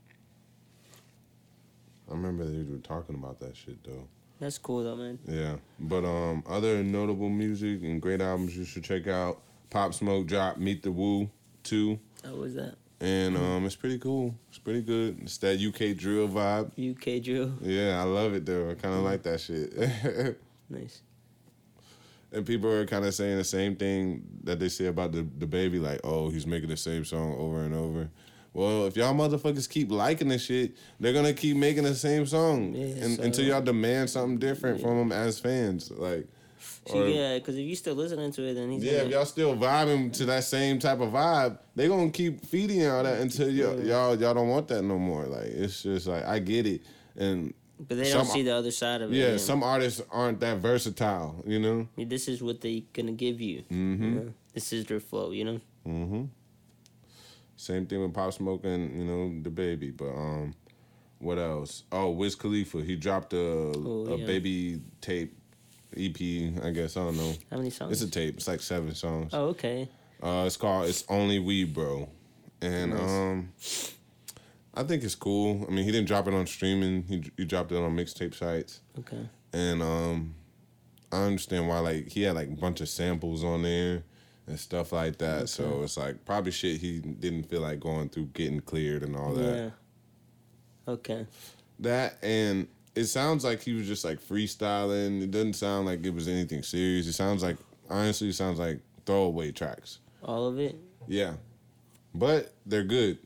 I 2.09 2.13
remember 2.13 2.45
they 2.45 2.63
were 2.72 2.78
talking 2.78 3.15
about 3.15 3.39
that 3.41 3.55
shit 3.55 3.84
though. 3.84 4.07
That's 4.39 4.57
cool 4.57 4.84
though, 4.84 4.95
man. 4.95 5.20
Yeah. 5.28 5.55
But 5.80 6.05
um 6.05 6.43
other 6.47 6.84
notable 6.84 7.30
music 7.30 7.82
and 7.84 8.01
great 8.01 8.22
albums 8.22 8.55
you 8.55 8.63
should 8.63 8.84
check 8.84 9.07
out. 9.07 9.41
Pop 9.70 9.93
Smoke 9.93 10.28
drop 10.28 10.57
Meet 10.57 10.84
the 10.84 10.91
Woo 10.91 11.30
2. 11.63 11.99
How 12.24 12.36
was 12.36 12.55
that? 12.55 12.76
And 13.01 13.36
um 13.36 13.65
it's 13.65 13.76
pretty 13.76 13.99
cool. 13.99 14.36
It's 14.49 14.59
pretty 14.59 14.82
good. 14.82 15.20
It's 15.24 15.38
that 15.39 15.59
UK 15.59 15.97
drill 15.97 16.30
vibe. 16.30 16.72
UK 16.78 17.22
drill. 17.22 17.53
Yeah, 17.61 17.99
I 17.99 18.03
love 18.03 18.34
it 18.34 18.45
though. 18.45 18.70
I 18.70 18.76
kinda 18.76 18.99
like 18.99 19.24
that 19.24 19.41
shit. 19.41 20.38
Nice. 20.70 21.01
And 22.32 22.45
people 22.45 22.69
are 22.71 22.86
kind 22.86 23.05
of 23.05 23.13
saying 23.13 23.38
the 23.38 23.43
same 23.43 23.75
thing 23.75 24.23
that 24.43 24.59
they 24.59 24.69
say 24.69 24.86
about 24.88 25.11
the 25.11 25.25
the 25.38 25.47
baby, 25.47 25.80
like, 25.80 26.01
oh, 26.03 26.30
he's 26.30 26.45
making 26.47 26.69
the 26.69 26.78
same 26.78 27.05
song 27.05 27.36
over 27.38 27.61
and 27.63 27.73
over. 27.73 28.09
Well, 28.53 28.88
if 28.88 28.97
y'all 28.97 29.13
motherfuckers 29.13 29.69
keep 29.69 29.91
liking 29.91 30.30
this 30.30 30.43
shit, 30.43 30.75
they're 30.99 31.13
gonna 31.13 31.34
keep 31.34 31.55
making 31.57 31.84
the 31.84 31.93
same 31.95 32.25
song 32.25 32.73
Yeah, 32.73 32.86
and, 33.03 33.15
so- 33.17 33.23
until 33.23 33.45
y'all 33.45 33.61
demand 33.61 34.09
something 34.09 34.39
different 34.39 34.82
from 34.82 34.97
them 34.97 35.11
as 35.11 35.39
fans. 35.39 35.91
Like, 35.91 36.28
So 36.88 37.03
or- 37.03 37.07
yeah, 37.07 37.38
because 37.38 37.55
if 37.55 37.65
you 37.65 37.75
still 37.75 37.93
listening 37.93 38.32
to 38.32 38.43
it, 38.47 38.55
then 38.55 38.71
he's 38.71 38.84
yeah, 38.84 38.91
if 38.93 39.01
gonna, 39.03 39.11
y'all 39.11 39.25
still 39.25 39.55
vibing 39.55 40.11
to 40.13 40.25
that 40.25 40.43
same 40.43 40.80
type 40.80 40.99
of 41.01 41.11
vibe, 41.13 41.59
they 41.75 41.88
gonna 41.88 42.09
keep 42.09 42.43
feeding 42.47 42.80
y'all 42.82 43.03
that 43.03 43.19
until 43.21 43.49
y'all 43.51 43.80
y'all, 43.80 44.15
y'all 44.19 44.34
don't 44.34 44.49
want 44.49 44.67
that 44.69 44.82
no 44.82 44.97
more. 44.97 45.25
Like, 45.25 45.45
it's 45.45 45.84
just 45.84 46.07
like 46.07 46.25
I 46.25 46.39
get 46.39 46.65
it, 46.65 46.82
and 47.15 47.53
but 47.80 47.97
they 47.97 48.11
don't 48.11 48.25
some- 48.25 48.34
see 48.34 48.43
the 48.43 48.55
other 48.55 48.71
side 48.71 49.01
of 49.01 49.11
it. 49.13 49.15
yeah, 49.17 49.38
some 49.38 49.63
artists 49.63 50.01
aren't 50.11 50.39
that 50.39 50.57
versatile, 50.57 51.43
you 51.45 51.59
know. 51.59 51.88
Yeah, 51.95 52.05
This 52.07 52.28
is 52.28 52.41
what 52.41 52.61
they 52.61 52.86
gonna 52.93 53.11
give 53.13 53.39
you. 53.41 53.63
Mm-hmm. 53.71 54.03
you 54.03 54.09
know? 54.11 54.34
This 54.53 54.73
is 54.73 54.86
their 54.86 54.99
flow, 54.99 55.32
you 55.32 55.45
know. 55.45 55.61
Mm-hmm. 55.88 56.23
Same 57.55 57.86
thing 57.88 58.01
with 58.01 58.13
Pop 58.13 58.34
Smoke 58.34 58.65
and 58.65 58.99
you 58.99 59.05
know 59.05 59.41
the 59.41 59.49
baby, 59.49 59.89
but 59.91 60.09
um, 60.09 60.53
what 61.19 61.38
else? 61.39 61.84
Oh, 61.91 62.11
Wiz 62.11 62.36
Khalifa, 62.36 62.82
he 62.84 62.95
dropped 62.95 63.34
a 63.34 63.38
Oh, 63.39 64.05
a 64.09 64.17
yeah. 64.17 64.25
baby 64.25 64.82
tape 65.01 65.36
EP. 65.95 66.15
I 66.63 66.69
guess 66.71 66.97
I 66.97 67.05
don't 67.05 67.17
know. 67.17 67.34
How 67.49 67.57
many 67.57 67.71
songs? 67.71 67.91
It's 67.93 68.01
a 68.01 68.11
tape. 68.11 68.36
It's 68.38 68.47
like 68.47 68.61
seven 68.61 68.93
songs. 68.93 69.32
oh, 69.34 69.47
okay. 69.47 69.89
Uh, 70.21 70.43
it's 70.45 70.57
called 70.57 70.88
"It's 70.88 71.03
Only 71.09 71.39
We, 71.39 71.63
Bro," 71.63 72.09
and 72.61 72.91
Nice. 72.91 73.01
um, 73.09 73.49
I 74.80 74.84
think 74.84 75.03
it's 75.03 75.15
cool. 75.15 75.65
I 75.67 75.71
mean, 75.71 75.86
he 75.86 75.91
didn't 75.91 76.07
drop 76.07 76.28
it 76.28 76.34
on 76.34 76.45
streaming. 76.47 77.03
He 77.03 77.23
he 77.36 77.45
dropped 77.45 77.71
it 77.71 77.78
on 77.78 77.95
mixtape 77.95 78.34
sites, 78.36 78.82
Okay. 78.99 79.28
and 79.53 79.82
um, 79.82 80.36
I 81.11 81.23
understand 81.23 81.67
why. 81.67 81.80
Like 81.80 82.09
he 82.09 82.21
had 82.23 82.36
like 82.36 82.47
a 82.49 82.55
bunch 82.55 82.82
of 82.82 82.89
samples 82.89 83.43
on 83.43 83.63
there 83.63 84.03
and 84.45 84.59
stuff 84.59 84.91
like 84.91 85.17
that. 85.17 85.49
So 85.49 85.82
it's 85.84 85.97
like 85.97 86.23
probably 86.25 86.51
shit 86.51 86.80
he 86.80 86.99
didn't 86.99 87.49
feel 87.49 87.61
like 87.61 87.80
going 87.80 88.09
through 88.09 88.28
getting 88.34 88.59
cleared 88.61 89.03
and 89.03 89.15
all 89.15 89.34
that. 89.34 89.55
Yeah. 90.88 90.93
Okay. 90.93 91.25
That 91.80 92.17
and 92.23 92.67
it 92.95 93.05
sounds 93.05 93.43
like 93.43 93.61
he 93.61 93.73
was 93.73 93.88
just 93.88 94.05
like 94.05 94.19
freestyling. 94.21 95.21
It 95.21 95.32
doesn't 95.32 95.53
sound 95.53 95.86
like 95.86 96.05
it 96.05 96.13
was 96.13 96.28
anything 96.28 96.63
serious. 96.63 97.07
It 97.07 97.13
sounds 97.13 97.43
like 97.43 97.57
honestly, 97.89 98.30
it 98.30 98.34
sounds 98.36 98.59
like 98.59 98.80
throwaway 99.05 99.51
tracks. 99.51 99.99
All 100.23 100.47
of 100.47 100.59
it. 100.59 100.75
Yeah, 101.07 101.34
but 102.13 102.53
they're 102.65 102.84
good. 102.84 103.17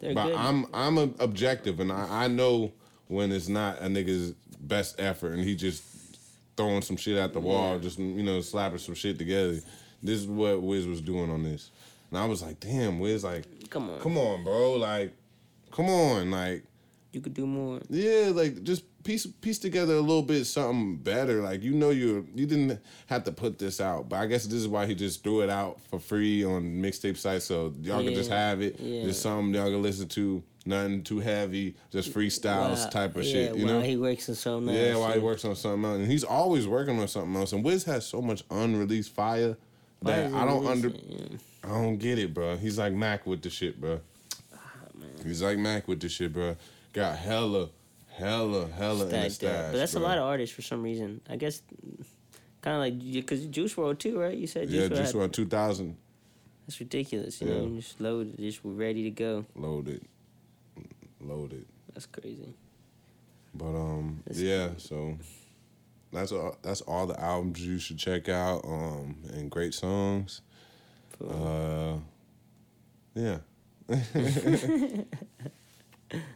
They're 0.00 0.14
but 0.14 0.26
good. 0.26 0.36
I'm 0.36 0.66
I'm 0.74 0.98
a 0.98 1.10
objective, 1.20 1.80
and 1.80 1.90
I, 1.92 2.24
I 2.24 2.28
know 2.28 2.72
when 3.08 3.32
it's 3.32 3.48
not 3.48 3.78
a 3.80 3.86
nigga's 3.86 4.32
best 4.60 5.00
effort, 5.00 5.32
and 5.32 5.42
he 5.42 5.54
just 5.54 5.82
throwing 6.56 6.82
some 6.82 6.96
shit 6.96 7.16
at 7.16 7.32
the 7.32 7.40
wall, 7.40 7.78
just 7.78 7.98
you 7.98 8.22
know 8.22 8.40
slapping 8.40 8.78
some 8.78 8.94
shit 8.94 9.18
together. 9.18 9.58
This 10.02 10.20
is 10.20 10.26
what 10.26 10.62
Wiz 10.62 10.86
was 10.86 11.00
doing 11.00 11.30
on 11.30 11.42
this, 11.42 11.70
and 12.10 12.18
I 12.18 12.26
was 12.26 12.42
like, 12.42 12.60
damn, 12.60 12.98
Wiz, 12.98 13.24
like, 13.24 13.44
Come 13.70 13.90
on. 13.90 14.00
come 14.00 14.18
on, 14.18 14.44
bro, 14.44 14.74
like, 14.74 15.12
come 15.70 15.86
on, 15.86 16.30
like, 16.30 16.64
you 17.12 17.20
could 17.20 17.34
do 17.34 17.46
more. 17.46 17.80
Yeah, 17.88 18.30
like 18.34 18.62
just 18.62 18.84
piece 19.06 19.24
piece 19.26 19.58
together 19.58 19.94
a 19.94 20.00
little 20.00 20.22
bit 20.22 20.44
something 20.44 20.96
better. 20.96 21.40
Like 21.40 21.62
you 21.62 21.72
know 21.72 21.90
you 21.90 22.26
you 22.34 22.44
didn't 22.44 22.80
have 23.06 23.24
to 23.24 23.32
put 23.32 23.58
this 23.58 23.80
out, 23.80 24.08
but 24.08 24.16
I 24.16 24.26
guess 24.26 24.44
this 24.44 24.54
is 24.54 24.68
why 24.68 24.86
he 24.86 24.94
just 24.94 25.22
threw 25.22 25.42
it 25.42 25.48
out 25.48 25.80
for 25.88 26.00
free 26.00 26.44
on 26.44 26.82
mixtape 26.82 27.16
sites 27.16 27.46
so 27.46 27.72
y'all 27.80 28.02
can 28.02 28.14
just 28.14 28.30
have 28.30 28.60
it. 28.60 28.78
yeah. 28.80 29.04
Just 29.04 29.22
something 29.22 29.54
y'all 29.54 29.70
can 29.70 29.82
listen 29.82 30.08
to. 30.08 30.42
Nothing 30.68 31.04
too 31.04 31.20
heavy, 31.20 31.76
just 31.92 32.12
freestyles 32.12 32.82
Wow, 32.82 32.90
type 32.90 33.14
of 33.14 33.22
yeah, 33.22 33.32
shit. 33.32 33.56
You 33.56 33.66
know, 33.66 33.80
he 33.80 33.96
works 33.96 34.28
on 34.28 34.34
something 34.34 34.74
yeah. 34.74 34.88
else, 34.88 35.00
While 35.00 35.12
he 35.12 35.20
works 35.20 35.44
on 35.44 35.54
something 35.54 35.84
else, 35.88 35.98
and 36.00 36.10
he's 36.10 36.24
always 36.24 36.66
working 36.66 36.98
on 36.98 37.06
something 37.06 37.36
else. 37.36 37.52
And 37.52 37.62
Wiz 37.64 37.84
has 37.84 38.04
so 38.04 38.20
much 38.20 38.42
unreleased 38.50 39.12
fire 39.12 39.56
that 40.02 40.32
I 40.32 40.44
don't 40.44 40.66
under. 40.66 40.92
I 41.62 41.68
don't 41.68 41.98
get 41.98 42.18
it, 42.18 42.34
bro. 42.34 42.56
He's 42.56 42.78
like 42.78 42.92
Mac 42.92 43.26
with 43.28 43.42
the 43.42 43.50
shit, 43.50 43.80
bro. 43.80 44.00
Ah, 44.52 44.58
man. 44.98 45.08
He's 45.24 45.40
like 45.40 45.56
Mac 45.56 45.86
with 45.86 46.00
the 46.00 46.08
shit, 46.08 46.32
bro. 46.32 46.56
Got 46.92 47.16
hella, 47.16 47.68
hella, 48.16 48.68
hella 48.68 49.06
Stacked 49.08 49.44
up. 49.44 49.72
But 49.72 49.78
that's 49.78 49.92
bro. 49.92 50.02
a 50.02 50.04
lot 50.04 50.18
of 50.18 50.24
artists 50.24 50.54
for 50.54 50.62
some 50.62 50.82
reason. 50.82 51.20
I 51.28 51.36
guess 51.36 51.62
kind 52.62 52.74
of 52.76 52.80
like 52.80 53.12
because 53.12 53.46
Juice 53.46 53.74
WRLD 53.74 53.98
too, 53.98 54.18
right? 54.18 54.36
You 54.36 54.46
said 54.46 54.68
Juice 54.68 54.74
Yeah, 54.82 54.88
WRLD 54.88 54.96
just 54.96 55.12
had- 55.12 55.20
around 55.20 55.32
2000 55.32 55.96
That's 56.66 56.80
ridiculous. 56.80 57.40
You 57.40 57.48
Yeah. 57.48 57.54
know, 57.60 57.76
just 57.76 58.00
loaded, 58.00 58.36
just 58.38 58.60
ready 58.64 59.04
to 59.04 59.10
go. 59.10 59.44
loaded, 59.54 60.02
loaded. 61.20 61.66
That's 61.94 62.06
crazy. 62.06 62.54
But 63.54 63.74
um, 63.74 64.22
That's 64.26 64.40
yeah. 64.40 64.70
So 64.76 65.16
that's 66.12 66.32
all. 66.32 66.56
That's 66.62 66.80
all 66.82 67.06
the 67.06 67.18
albums 67.20 67.64
you 67.66 67.78
should 67.78 67.98
check 67.98 68.28
out. 68.28 68.64
Um, 68.64 69.16
and 69.32 69.50
great 69.50 69.72
songs. 69.74 70.42
Cool. 71.18 72.02
Uh, 73.16 73.20
yeah. 73.20 73.38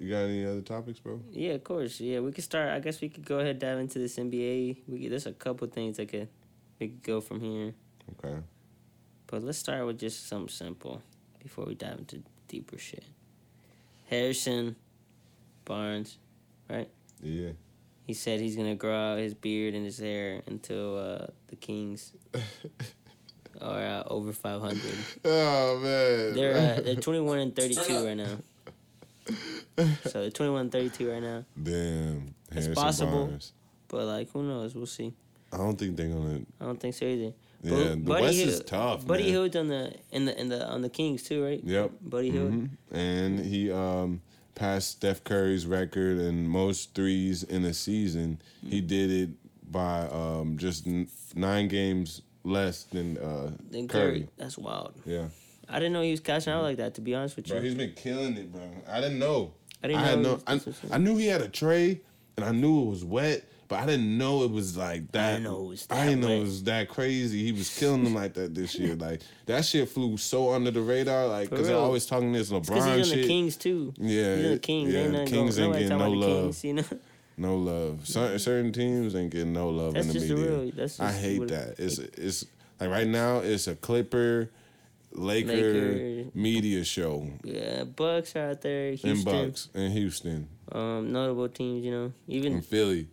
you 0.00 0.08
got 0.10 0.22
any 0.24 0.44
other 0.44 0.62
topics, 0.62 0.98
bro? 0.98 1.20
Yeah, 1.30 1.52
of 1.52 1.62
course. 1.64 2.00
Yeah, 2.00 2.20
we 2.20 2.32
could 2.32 2.42
start. 2.44 2.70
I 2.70 2.80
guess 2.80 3.00
we 3.00 3.08
could 3.10 3.24
go 3.26 3.36
ahead 3.38 3.50
and 3.50 3.60
dive 3.60 3.78
into 3.78 3.98
this 3.98 4.16
NBA. 4.16 4.78
We 4.88 5.02
could, 5.02 5.12
there's 5.12 5.26
a 5.26 5.32
couple 5.32 5.68
things 5.68 5.98
that 5.98 6.08
could 6.08 6.28
we 6.80 6.88
could 6.88 7.02
go 7.02 7.20
from 7.20 7.40
here, 7.40 7.74
Okay. 8.24 8.38
but 9.26 9.42
let's 9.44 9.58
start 9.58 9.84
with 9.86 9.98
just 9.98 10.26
something 10.26 10.48
simple 10.48 11.02
before 11.42 11.66
we 11.66 11.74
dive 11.74 11.98
into 11.98 12.22
deeper 12.48 12.78
shit. 12.78 13.04
Harrison 14.08 14.76
Barnes, 15.66 16.16
right? 16.70 16.88
Yeah. 17.22 17.50
He 18.06 18.14
said 18.14 18.40
he's 18.40 18.56
gonna 18.56 18.74
grow 18.74 19.12
out 19.12 19.18
his 19.18 19.34
beard 19.34 19.74
and 19.74 19.84
his 19.84 19.98
hair 19.98 20.40
until 20.46 20.96
uh, 20.98 21.26
the 21.48 21.56
Kings 21.56 22.12
are 23.60 23.82
uh, 23.84 24.02
over 24.06 24.32
500. 24.32 24.80
Oh 25.26 25.78
man. 25.78 26.34
They're 26.34 26.78
uh, 26.78 26.80
they're 26.80 26.94
21 26.96 27.38
and 27.38 27.54
32 27.54 28.06
right 28.06 28.16
now. 28.16 28.38
So 29.78 30.20
they're 30.20 30.30
21 30.30 30.70
32 30.70 31.10
right 31.10 31.22
now. 31.22 31.44
Damn. 31.62 32.34
It's 32.50 32.66
Harrison 32.66 32.74
possible. 32.74 33.26
Barnes. 33.26 33.52
But 33.88 34.04
like, 34.06 34.30
who 34.32 34.42
knows? 34.42 34.74
We'll 34.74 34.86
see. 34.86 35.12
I 35.52 35.56
don't 35.56 35.78
think 35.78 35.96
they're 35.96 36.08
gonna. 36.08 36.40
I 36.60 36.64
don't 36.64 36.78
think 36.78 36.94
so 36.94 37.04
either. 37.06 37.32
Yeah, 37.62 37.70
Bu- 37.70 37.84
the 37.90 37.96
Buddy 37.96 38.22
West 38.22 38.38
Hill- 38.38 38.48
is 38.48 38.60
tough. 38.60 39.06
Buddy 39.06 39.22
man. 39.24 39.32
Hield's 39.32 39.56
on 39.56 39.68
the 39.68 39.94
in 40.12 40.24
the 40.26 40.40
in 40.40 40.48
the 40.48 40.66
on 40.68 40.82
the 40.82 40.88
Kings 40.88 41.22
too, 41.24 41.42
right? 41.44 41.60
Yep. 41.62 41.90
Buddy 42.02 42.30
Hield. 42.30 42.52
Mhm. 42.52 42.70
And 42.92 43.40
he 43.40 43.70
um 43.72 44.20
passed 44.54 44.90
Steph 44.92 45.24
Curry's 45.24 45.66
record 45.66 46.18
in 46.18 46.46
most 46.46 46.94
threes 46.94 47.42
in 47.42 47.64
a 47.64 47.72
season. 47.74 48.40
Mm. 48.64 48.70
He 48.70 48.80
did 48.80 49.10
it 49.10 49.30
by 49.70 50.06
um 50.08 50.56
just 50.58 50.86
n- 50.86 51.08
nine 51.34 51.68
games 51.68 52.22
less 52.44 52.84
than 52.84 53.18
uh 53.18 53.50
Then 53.70 53.88
Curry. 53.88 54.10
Curry. 54.20 54.28
That's 54.36 54.56
wild. 54.58 54.94
Yeah. 55.04 55.28
I 55.68 55.78
didn't 55.78 55.92
know 55.92 56.02
he 56.02 56.10
was 56.10 56.20
cashing 56.20 56.52
out 56.52 56.62
like 56.62 56.78
that. 56.78 56.94
To 56.94 57.00
be 57.00 57.14
honest 57.14 57.36
with 57.36 57.46
you, 57.48 57.54
Bro, 57.54 57.62
he's 57.62 57.74
been 57.74 57.92
killing 57.94 58.36
it, 58.36 58.50
bro. 58.52 58.62
I 58.88 59.00
didn't 59.00 59.18
know. 59.18 59.52
I 59.82 59.88
didn't 59.88 60.02
I 60.02 60.06
had 60.06 60.18
know 60.20 60.34
no. 60.36 60.42
I, 60.46 60.54
was- 60.54 60.64
this 60.64 60.82
was- 60.82 60.92
I 60.92 60.98
knew 60.98 61.16
he 61.16 61.26
had 61.26 61.40
a 61.42 61.48
tray, 61.48 62.00
and 62.36 62.44
I 62.44 62.52
knew 62.52 62.82
it 62.82 62.90
was 62.90 63.04
wet, 63.04 63.44
but 63.68 63.78
I 63.80 63.86
didn't 63.86 64.18
know 64.18 64.42
it 64.44 64.50
was 64.50 64.76
like 64.76 65.10
that. 65.12 65.30
didn't 65.36 65.44
know 65.44 65.64
it 65.64 65.68
was 65.68 65.86
I 65.90 66.06
didn't 66.06 66.20
know 66.20 66.28
it 66.28 66.40
was 66.40 66.64
that 66.64 66.88
crazy. 66.88 67.44
He 67.44 67.52
was 67.52 67.76
killing 67.78 68.02
them 68.04 68.14
like 68.14 68.34
that 68.34 68.54
this 68.54 68.74
year. 68.78 68.94
Like 68.96 69.22
that 69.46 69.64
shit 69.64 69.88
flew 69.88 70.16
so 70.16 70.52
under 70.52 70.70
the 70.70 70.80
radar. 70.82 71.26
Like 71.28 71.50
because 71.50 71.66
they're 71.68 71.76
always 71.76 72.04
talking 72.06 72.32
this 72.32 72.50
because 72.50 72.68
LeBron 72.68 72.96
he's 72.96 73.06
on 73.10 73.16
shit. 73.16 73.22
the 73.22 73.28
Kings 73.28 73.56
too. 73.56 73.94
Yeah, 73.98 74.36
he's 74.36 74.44
on 74.46 74.50
the 74.52 74.58
Kings. 74.58 74.92
yeah, 74.92 75.00
ain't 75.00 75.12
the 75.12 75.24
Kings 75.26 75.56
going, 75.56 75.68
ain't 75.70 75.78
getting 75.82 75.98
no 75.98 76.10
love. 76.10 76.42
Kings, 76.44 76.64
you 76.64 76.74
know. 76.74 76.84
No 77.36 77.56
love. 77.56 78.06
Certain, 78.06 78.38
certain 78.38 78.70
teams 78.72 79.14
ain't 79.14 79.30
getting 79.30 79.54
no 79.54 79.70
love 79.70 79.94
That's 79.94 80.08
in 80.08 80.12
the 80.12 80.18
just 80.18 80.28
the 80.28 80.34
media. 80.34 80.50
real- 80.58 80.70
that's 80.72 81.00
I 81.00 81.10
hate 81.12 81.48
that. 81.48 81.76
It's 81.78 81.98
it's 81.98 82.44
like 82.78 82.90
right 82.90 83.06
now 83.06 83.38
it's 83.38 83.66
a 83.66 83.74
Clipper, 83.76 84.50
Laker, 85.12 85.52
Laker. 85.52 86.30
media 86.34 86.84
show 86.84 87.28
Yeah, 87.42 87.84
Bucks 87.84 88.36
are 88.36 88.50
out 88.50 88.60
there. 88.60 88.90
Houston. 88.92 89.10
in 89.10 89.24
Bucks 89.24 89.68
in 89.74 89.90
Houston 89.90 90.48
Um, 90.72 91.12
notable 91.12 91.48
teams, 91.48 91.84
you 91.84 91.90
know, 91.90 92.12
even 92.28 92.54
in 92.54 92.62
Philly. 92.62 93.08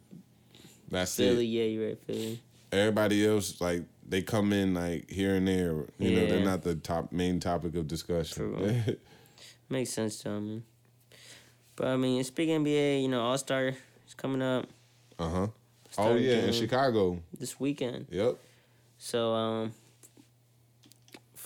That's 0.89 1.15
Philly. 1.15 1.45
it. 1.45 1.49
Yeah, 1.49 1.63
you're 1.63 1.87
right, 1.89 1.99
Philly. 2.05 2.41
Everybody 2.71 3.25
else 3.25 3.59
like 3.61 3.83
they 4.07 4.21
come 4.21 4.53
in 4.53 4.73
like 4.73 5.09
here 5.09 5.35
and 5.35 5.47
there. 5.47 5.85
You 5.99 6.15
know 6.15 6.25
they're 6.27 6.45
not 6.45 6.61
the 6.63 6.75
top 6.75 7.11
main 7.11 7.39
topic 7.39 7.75
of 7.75 7.87
discussion. 7.87 8.97
Makes 9.69 9.89
sense 9.91 10.19
to 10.19 10.39
me. 10.39 10.63
But 11.75 11.87
I 11.87 11.97
mean, 11.97 12.23
speaking 12.23 12.63
NBA, 12.63 13.01
you 13.01 13.07
know, 13.09 13.21
All 13.21 13.37
Star 13.37 13.67
is 14.07 14.13
coming 14.15 14.41
up 14.41 14.67
uh 15.19 15.29
huh. 15.29 15.47
Oh 15.97 16.15
yeah, 16.15 16.45
in 16.45 16.53
Chicago. 16.53 17.21
this 17.39 17.59
weekend. 17.59 18.05
Yep. 18.11 18.37
So 18.99 19.33
um, 19.33 19.73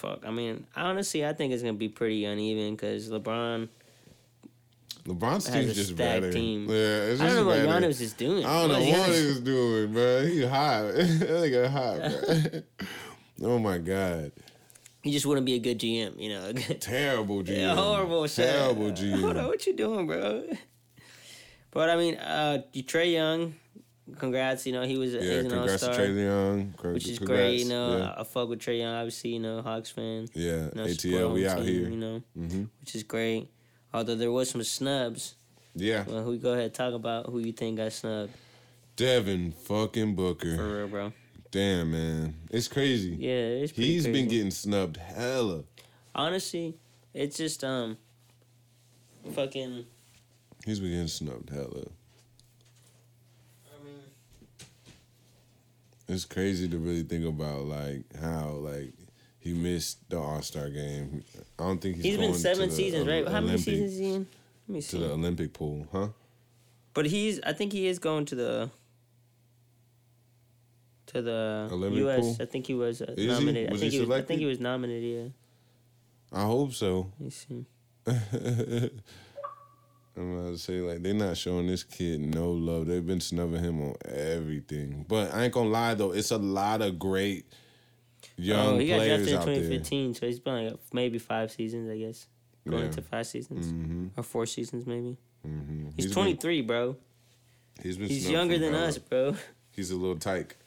fuck. 0.01 0.25
I 0.25 0.31
mean, 0.31 0.65
honestly, 0.75 1.25
I 1.25 1.33
think 1.33 1.53
it's 1.53 1.61
gonna 1.61 1.73
be 1.73 1.89
pretty 1.89 2.25
uneven 2.25 2.75
because 2.75 3.09
LeBron. 3.09 3.69
LeBron's 5.05 5.49
team's 5.49 5.75
just 5.75 5.95
better. 5.95 6.31
team. 6.31 6.67
Yeah, 6.69 6.75
it's 6.75 7.21
I 7.21 7.27
don't 7.27 7.35
know 7.37 7.45
what. 7.45 7.59
Giannis 7.59 8.01
is 8.01 8.13
doing. 8.13 8.45
I 8.45 8.61
don't 8.61 8.69
know 8.69 8.99
what 8.99 9.09
he 9.09 9.25
was 9.25 9.39
doing, 9.41 9.93
bro. 9.93 10.25
He 10.25 10.45
hot. 10.45 10.81
that 10.93 11.29
nigga 11.29 11.69
hot, 11.69 11.97
bro. 13.37 13.47
oh 13.55 13.59
my 13.59 13.77
god, 13.77 14.31
He 15.01 15.11
just 15.11 15.25
wouldn't 15.25 15.45
be 15.45 15.55
a 15.55 15.59
good 15.59 15.79
GM, 15.79 16.19
you 16.19 16.29
know. 16.29 16.51
terrible 16.79 17.43
GM. 17.43 17.57
Yeah, 17.57 17.75
horrible. 17.75 18.27
Terrible 18.27 18.91
GM. 18.91 19.21
Hold 19.21 19.37
on, 19.37 19.47
what 19.47 19.65
you 19.65 19.75
doing, 19.75 20.07
bro? 20.07 20.43
But 21.71 21.89
I 21.89 21.95
mean, 21.95 22.15
uh, 22.17 22.63
Trae 22.75 23.13
Young, 23.13 23.55
congrats. 24.17 24.65
You 24.65 24.73
know, 24.73 24.83
he 24.83 24.97
was 24.97 25.13
Yeah, 25.13 25.21
he's 25.21 25.29
an 25.45 25.49
congrats 25.51 25.83
all-star, 25.83 26.05
Trae 26.05 26.23
Young. 26.23 26.73
Congr- 26.77 26.93
which 26.93 27.07
is 27.07 27.17
congrats. 27.17 27.39
great. 27.41 27.59
You 27.59 27.69
know, 27.69 27.97
yeah, 27.97 28.13
I, 28.17 28.21
I 28.21 28.23
fuck 28.23 28.49
with 28.49 28.59
Trae 28.59 28.79
Young. 28.79 28.93
Obviously, 28.93 29.31
you 29.31 29.39
know, 29.39 29.61
Hawks 29.61 29.89
fan. 29.91 30.27
yeah. 30.33 30.51
You 30.51 30.71
know, 30.75 30.85
ATL, 30.85 31.33
we 31.33 31.47
out 31.47 31.57
team, 31.57 31.65
here. 31.65 31.89
You 31.89 31.97
know, 31.97 32.23
hmm 32.35 32.63
which 32.79 32.95
is 32.95 33.03
great. 33.03 33.49
Although 33.93 34.15
there 34.15 34.31
was 34.31 34.49
some 34.49 34.63
snubs. 34.63 35.35
Yeah, 35.73 36.03
Well, 36.07 36.23
who 36.23 36.37
go 36.37 36.51
ahead 36.53 36.73
talk 36.73 36.93
about 36.93 37.27
who 37.27 37.39
you 37.39 37.53
think 37.53 37.77
got 37.77 37.93
snubbed 37.93 38.33
Devin 38.97 39.53
fucking 39.53 40.15
Booker. 40.15 40.57
for 40.57 40.77
real, 40.79 40.87
bro? 40.89 41.13
Damn 41.49 41.91
man, 41.91 42.35
it's 42.49 42.67
crazy. 42.67 43.15
Yeah, 43.19 43.29
it's 43.63 43.71
pretty 43.71 43.91
He's 43.93 44.05
been 44.05 44.27
getting 44.27 44.51
snubbed 44.51 44.97
hella. 44.97 45.63
honestly. 46.15 46.75
It's 47.13 47.35
just 47.37 47.63
um, 47.65 47.97
fucking. 49.33 49.85
He's 50.65 50.79
been 50.79 50.91
getting 50.91 51.07
snubbed 51.07 51.49
hella. 51.49 51.87
I 53.65 53.83
mean, 53.83 54.01
It's 56.11 56.25
crazy 56.25 56.67
to 56.67 56.77
really 56.77 57.03
think 57.03 57.25
about 57.25 57.61
like 57.61 58.03
how 58.19 58.49
like 58.49 58.93
he 59.39 59.53
missed 59.53 60.09
the 60.09 60.19
All 60.19 60.41
Star 60.41 60.69
game. 60.69 61.23
I 61.57 61.63
don't 61.63 61.81
think 61.81 61.95
he's. 61.95 62.03
he's 62.05 62.17
been 62.17 62.33
seven 62.33 62.63
to 62.63 62.67
the 62.67 62.75
seasons, 62.75 63.07
right? 63.07 63.25
How 63.25 63.39
many 63.39 63.57
seasons 63.57 63.93
is 63.93 63.99
he 63.99 64.13
in? 64.13 64.27
Let 64.67 64.73
me 64.73 64.81
see. 64.81 64.97
To 64.97 65.03
the 65.05 65.13
Olympic 65.13 65.53
pool, 65.53 65.87
huh? 65.91 66.09
But 66.93 67.05
he's, 67.05 67.39
I 67.45 67.53
think 67.53 67.71
he 67.71 67.87
is 67.87 67.97
going 67.97 68.25
to 68.25 68.35
the 68.35 68.69
to 71.07 71.21
the 71.21 71.69
Olympic 71.71 71.99
U.S. 71.99 72.19
pool? 72.19 72.37
I 72.41 72.45
think 72.45 72.67
he 72.67 72.73
was 72.73 73.01
uh, 73.01 73.13
he? 73.15 73.27
nominated. 73.27 73.71
Was 73.71 73.79
I 73.79 73.81
think 73.81 73.93
he, 73.93 73.99
was. 74.01 74.09
I 74.09 74.21
think 74.21 74.39
he 74.41 74.45
was 74.45 74.59
nominated. 74.59 75.33
Yeah. 76.33 76.37
I 76.37 76.43
hope 76.43 76.73
so. 76.73 77.09
Let 77.19 77.25
me 77.25 77.29
see. 77.31 77.65
I'm 80.17 80.37
about 80.37 80.51
to 80.51 80.57
say 80.57 80.81
like 80.81 81.01
they're 81.03 81.13
not 81.13 81.37
showing 81.37 81.67
this 81.67 81.83
kid 81.83 82.19
no 82.19 82.51
love. 82.51 82.87
They've 82.87 83.05
been 83.05 83.21
snubbing 83.21 83.63
him 83.63 83.81
on 83.81 83.95
everything. 84.05 85.05
But 85.07 85.33
I 85.33 85.43
ain't 85.45 85.53
gonna 85.53 85.69
lie 85.69 85.93
though, 85.93 86.11
it's 86.11 86.31
a 86.31 86.37
lot 86.37 86.81
of 86.81 86.99
great 86.99 87.45
young 88.35 88.75
oh, 88.75 88.77
he 88.77 88.87
got 88.87 88.95
players 88.97 89.27
drafted 89.29 89.33
in 89.33 89.35
out 89.39 89.45
there. 89.45 89.55
2015, 89.79 90.13
so 90.15 90.25
he's 90.25 90.39
been 90.39 90.65
like 90.65 90.79
maybe 90.93 91.17
five 91.17 91.51
seasons, 91.51 91.89
I 91.89 91.97
guess. 91.97 92.27
Going 92.67 92.85
Yeah. 92.85 92.89
to 92.91 93.01
five 93.01 93.25
seasons 93.25 93.71
hmm 93.71 94.07
or 94.17 94.23
four 94.23 94.45
seasons, 94.45 94.85
maybe. 94.85 95.17
hmm 95.43 95.87
He's, 95.95 96.11
23, 96.11 96.61
bro. 96.61 96.95
he's 97.81 97.97
been 97.97 98.07
He's 98.07 98.29
younger 98.29 98.59
than 98.59 98.75
us, 98.75 98.97
bro. 98.97 99.35
He's 99.71 99.91
a 99.91 99.95
little 99.95 100.17
tyke. 100.17 100.57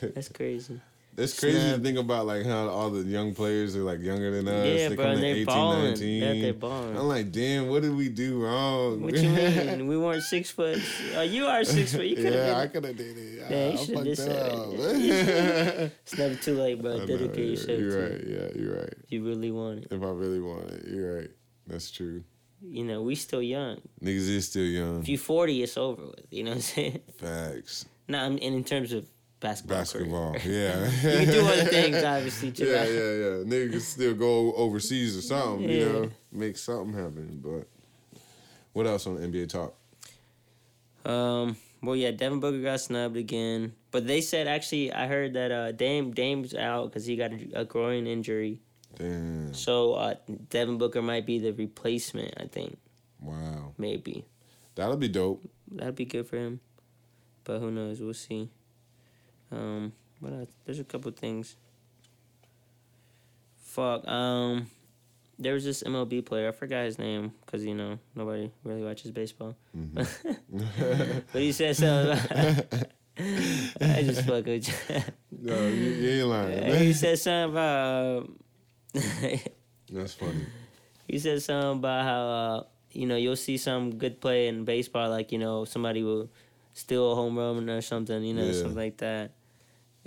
That's 0.00 0.28
crazy. 0.28 0.80
It's 1.18 1.38
crazy 1.38 1.58
Snub. 1.58 1.78
to 1.78 1.82
think 1.82 1.98
about 1.98 2.26
like 2.26 2.46
how 2.46 2.68
all 2.68 2.90
the 2.90 3.02
young 3.02 3.34
players 3.34 3.74
are 3.76 3.82
like 3.82 4.00
younger 4.00 4.30
than 4.30 4.46
us. 4.46 4.66
Yeah, 4.66 4.88
they 4.88 4.94
bro, 4.96 5.04
come 5.04 5.20
they're 5.20 5.34
18, 5.34 5.44
balling. 5.46 5.84
19. 5.88 6.20
They're- 6.20 6.40
they're 6.42 6.52
balling. 6.54 6.96
I'm 6.96 7.08
like, 7.08 7.32
damn, 7.32 7.68
what 7.68 7.82
did 7.82 7.94
we 7.96 8.08
do 8.08 8.42
wrong? 8.44 9.02
What 9.02 9.16
you 9.16 9.28
mean? 9.30 9.86
we 9.92 9.96
weren't 9.98 10.22
six 10.22 10.50
foot. 10.50 10.78
Oh, 11.16 11.22
you 11.22 11.46
are 11.46 11.64
six 11.64 11.92
foot. 11.94 12.06
You 12.06 12.16
could 12.16 12.26
have 12.26 12.34
yeah, 12.34 12.56
I 12.56 12.62
been. 12.66 12.70
could 12.72 12.84
have 12.84 12.96
did 12.96 13.18
it. 13.18 13.46
Yeah, 13.50 13.68
you 13.68 13.72
I 13.72 13.86
fucked 13.94 14.04
just 14.04 14.28
up. 14.28 14.68
It's 16.02 16.16
never 16.18 16.34
too 16.36 16.54
late, 16.56 16.80
bro. 16.80 16.92
I 16.94 16.98
know, 16.98 17.06
Dedicate 17.06 17.38
yeah, 17.38 17.50
yourself 17.50 17.78
You're 17.80 18.10
right. 18.10 18.24
Yeah, 18.26 18.48
you're 18.54 18.76
right. 18.80 18.94
if 19.02 19.10
You 19.12 19.24
really 19.26 19.50
want 19.50 19.80
it. 19.84 19.88
If 19.90 20.02
I 20.02 20.06
really 20.10 20.40
want 20.40 20.70
it, 20.70 20.86
you're 20.86 21.16
right. 21.20 21.30
That's 21.66 21.90
true. 21.90 22.22
you 22.62 22.84
know, 22.84 23.02
we 23.02 23.14
still 23.14 23.42
young. 23.42 23.80
Niggas 24.02 24.28
is 24.28 24.48
still 24.48 24.64
young. 24.64 25.00
If 25.00 25.08
you 25.08 25.18
forty, 25.18 25.62
it's 25.62 25.76
over 25.76 26.06
with. 26.06 26.26
You 26.30 26.44
know 26.44 26.50
what 26.50 26.56
I'm 26.56 26.62
saying? 26.62 27.00
Facts. 27.18 27.86
Nah, 28.08 28.24
and 28.24 28.38
in 28.40 28.64
terms 28.64 28.92
of 28.92 29.06
basketball. 29.40 29.78
Basketball. 29.78 30.34
career. 30.34 30.90
Yeah. 31.02 31.10
you 31.18 31.26
can 31.26 31.32
do 31.34 31.40
other 31.46 31.64
things, 31.64 31.96
obviously. 32.02 32.52
Too. 32.52 32.64
Yeah, 32.66 32.84
yeah, 32.84 32.90
yeah. 32.90 33.44
Niggas 33.44 33.80
still 33.82 34.14
go 34.14 34.52
overseas 34.54 35.16
or 35.16 35.22
something, 35.22 35.68
you 35.68 35.84
know, 35.86 36.10
make 36.32 36.56
something 36.56 36.92
happen. 36.94 37.40
But 37.42 37.68
what 38.72 38.86
else 38.86 39.06
on 39.06 39.16
NBA 39.18 39.48
talk? 39.48 39.74
Um. 41.04 41.56
Well, 41.80 41.94
yeah, 41.94 42.10
Devin 42.10 42.40
Booker 42.40 42.60
got 42.60 42.80
snubbed 42.80 43.16
again, 43.16 43.72
but 43.92 44.04
they 44.04 44.20
said 44.20 44.48
actually, 44.48 44.92
I 44.92 45.06
heard 45.06 45.34
that 45.34 45.52
uh, 45.52 45.70
Dame 45.70 46.10
Dame's 46.10 46.52
out 46.52 46.86
because 46.90 47.06
he 47.06 47.14
got 47.14 47.30
a, 47.32 47.60
a 47.60 47.64
groin 47.64 48.08
injury. 48.08 48.60
Damn. 48.96 49.54
So 49.54 49.92
uh, 49.94 50.14
Devin 50.50 50.76
Booker 50.78 51.02
might 51.02 51.24
be 51.24 51.38
the 51.38 51.52
replacement. 51.52 52.34
I 52.36 52.46
think 52.46 52.76
Wow. 53.20 53.74
maybe 53.78 54.24
That'll 54.74 54.96
be 54.96 55.06
dope. 55.08 55.48
that'd 55.70 55.94
be 55.94 56.04
good 56.04 56.26
for 56.26 56.36
him, 56.36 56.58
but 57.44 57.60
who 57.60 57.70
knows? 57.70 58.00
We'll 58.00 58.12
see. 58.14 58.50
Um. 59.52 59.92
What 60.20 60.32
else? 60.32 60.48
There's 60.64 60.78
a 60.80 60.84
couple 60.84 61.10
things. 61.12 61.56
Fuck. 63.62 64.06
Um. 64.08 64.66
There 65.40 65.54
was 65.54 65.64
this 65.64 65.84
MLB 65.84 66.26
player. 66.26 66.48
I 66.48 66.52
forgot 66.52 66.84
his 66.84 66.98
name 66.98 67.32
because 67.46 67.64
you 67.64 67.74
know 67.74 67.98
nobody 68.14 68.50
really 68.64 68.82
watches 68.82 69.12
baseball. 69.12 69.54
Mm-hmm. 69.76 70.58
but 71.32 71.40
he 71.42 71.52
said 71.52 71.76
something. 71.76 72.18
About, 72.18 72.84
I 73.80 74.02
just 74.02 74.26
fuck 74.26 74.44
with 74.46 74.66
you. 74.66 75.02
No, 75.40 75.66
you, 75.68 75.90
you 75.90 76.10
ain't 76.22 76.28
lying. 76.28 76.74
He 76.82 76.92
said 76.92 77.18
something 77.20 77.52
about. 77.52 78.30
That's 79.92 80.14
funny. 80.14 80.44
he 81.06 81.18
said 81.20 81.40
something 81.42 81.78
about 81.78 82.04
how 82.04 82.20
uh, 82.26 82.62
you 82.92 83.06
know 83.06 83.16
you'll 83.16 83.36
see 83.36 83.56
some 83.58 83.94
good 83.96 84.20
play 84.20 84.48
in 84.48 84.64
baseball, 84.64 85.08
like 85.08 85.30
you 85.30 85.38
know 85.38 85.64
somebody 85.64 86.02
will 86.02 86.28
steal 86.74 87.12
a 87.12 87.14
home 87.14 87.38
run 87.38 87.68
or 87.70 87.80
something, 87.80 88.22
you 88.24 88.34
know 88.34 88.44
Yeah. 88.44 88.52
something 88.52 88.74
like 88.76 88.96
that, 88.98 89.30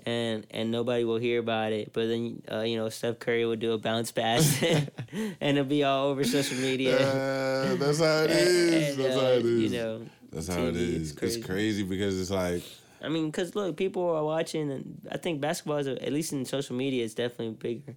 and 0.05 0.45
and 0.51 0.71
nobody 0.71 1.03
will 1.03 1.17
hear 1.17 1.39
about 1.39 1.71
it. 1.71 1.93
But 1.93 2.07
then 2.07 2.41
uh, 2.51 2.61
you 2.61 2.77
know 2.77 2.89
Steph 2.89 3.19
Curry 3.19 3.45
will 3.45 3.55
do 3.55 3.73
a 3.73 3.77
bounce 3.77 4.11
pass, 4.11 4.61
and 5.11 5.35
it'll 5.41 5.65
be 5.65 5.83
all 5.83 6.07
over 6.07 6.23
social 6.23 6.57
media. 6.57 6.97
Uh, 6.97 7.75
that's 7.75 7.99
how 7.99 8.23
it 8.23 8.29
is. 8.31 8.97
And- 8.97 8.99
and, 8.99 8.99
That's 8.99 9.15
uh, 9.15 9.19
how 9.21 9.27
it 9.31 9.45
is. 9.45 9.71
You 9.71 9.77
know, 9.77 10.01
That's 10.31 10.47
how 10.47 10.55
TV, 10.55 10.75
it's 10.75 11.11
It's 11.11 11.19
crazy. 11.19 11.41
crazy 11.41 11.83
because 11.83 12.19
it's 12.19 12.31
like 12.31 12.63
I 13.03 13.09
mean, 13.09 13.27
because 13.31 13.55
look, 13.55 13.77
people 13.77 14.07
are 14.09 14.23
watching, 14.23 14.71
and 14.71 15.07
I 15.11 15.17
think 15.17 15.41
basketball 15.41 15.77
is, 15.77 15.87
a, 15.87 16.03
at 16.05 16.13
least 16.13 16.33
in 16.33 16.45
social 16.45 16.75
media, 16.75 17.03
is 17.03 17.15
definitely 17.15 17.55
bigger 17.55 17.95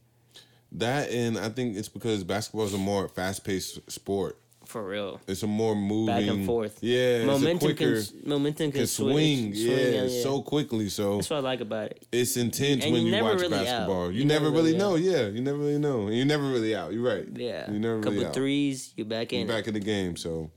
that, 0.73 1.11
and 1.11 1.39
I 1.39 1.51
think 1.51 1.77
it's 1.77 1.89
because 1.89 2.25
basketball 2.25 2.65
is 2.67 2.75
a 2.75 2.79
more 2.79 3.07
fast 3.09 3.45
paced 3.45 3.79
sport. 3.91 4.39
For 4.75 4.83
real. 4.83 5.21
It's 5.29 5.45
a 5.45 5.47
more 5.47 5.77
moving 5.77 6.07
Back 6.17 6.27
and 6.27 6.45
forth. 6.45 6.79
Yeah, 6.83 6.99
it's 6.99 7.25
a 7.25 7.27
momentum 7.27 7.59
quicker 7.69 8.03
can 8.03 8.29
momentum 8.29 8.73
can, 8.73 8.81
can 8.81 8.87
swing. 8.89 9.55
switch, 9.55 9.59
yeah, 9.65 10.03
yeah, 10.03 10.23
so 10.23 10.43
quickly. 10.43 10.89
So 10.89 11.17
That's 11.17 11.31
what 11.31 11.37
I 11.37 11.41
like 11.41 11.61
about 11.61 11.93
it. 11.93 12.07
it's 12.11 12.37
intense 12.37 12.83
And 12.85 12.93
when 12.93 13.07
you 13.07 13.15
you, 13.15 13.23
watch 13.23 13.39
really 13.41 13.51
basketball. 13.51 14.11
You, 14.11 14.19
You 14.19 14.25
never, 14.25 14.47
never 14.47 14.57
really 14.57 14.73
really 14.73 14.79
know. 14.79 14.97
Yeah, 14.97 15.27
you 15.29 15.41
never 15.43 15.59
really 15.59 15.79
know. 15.79 16.09
And 16.09 16.17
you're 16.17 16.27
never 16.27 16.43
really 16.49 16.75
out. 16.75 16.93
You're 16.93 17.05
right. 17.15 17.27
Yeah, 17.33 17.71
you 17.71 17.79
never 17.79 17.99
couple 18.01 18.15
really 18.15 18.27
out. 18.27 18.35
threes, 18.35 18.93
you're 18.97 19.07
back 19.07 19.31
You're 19.31 19.43
in. 19.43 19.47
back 19.47 19.69
in 19.69 19.75
the 19.75 19.81
game. 19.95 20.17
So 20.17 20.51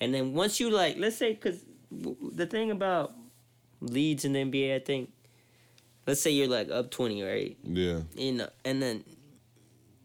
And 0.00 0.14
then 0.14 0.32
once 0.32 0.58
you 0.60 0.70
like, 0.70 0.96
let's 0.96 1.16
say, 1.16 1.34
because 1.34 1.60
the 1.92 2.46
thing 2.46 2.70
about 2.70 3.12
leads 3.82 4.24
in 4.24 4.32
the 4.32 4.40
NBA, 4.48 4.76
I 4.76 4.78
think, 4.78 5.12
let's 6.06 6.22
say 6.22 6.30
you're 6.30 6.48
like 6.48 6.70
up 6.70 6.90
twenty, 6.90 7.22
right? 7.22 7.56
yeah, 7.64 8.00
You 8.14 8.32
know, 8.32 8.48
and 8.64 8.80
then 8.82 9.04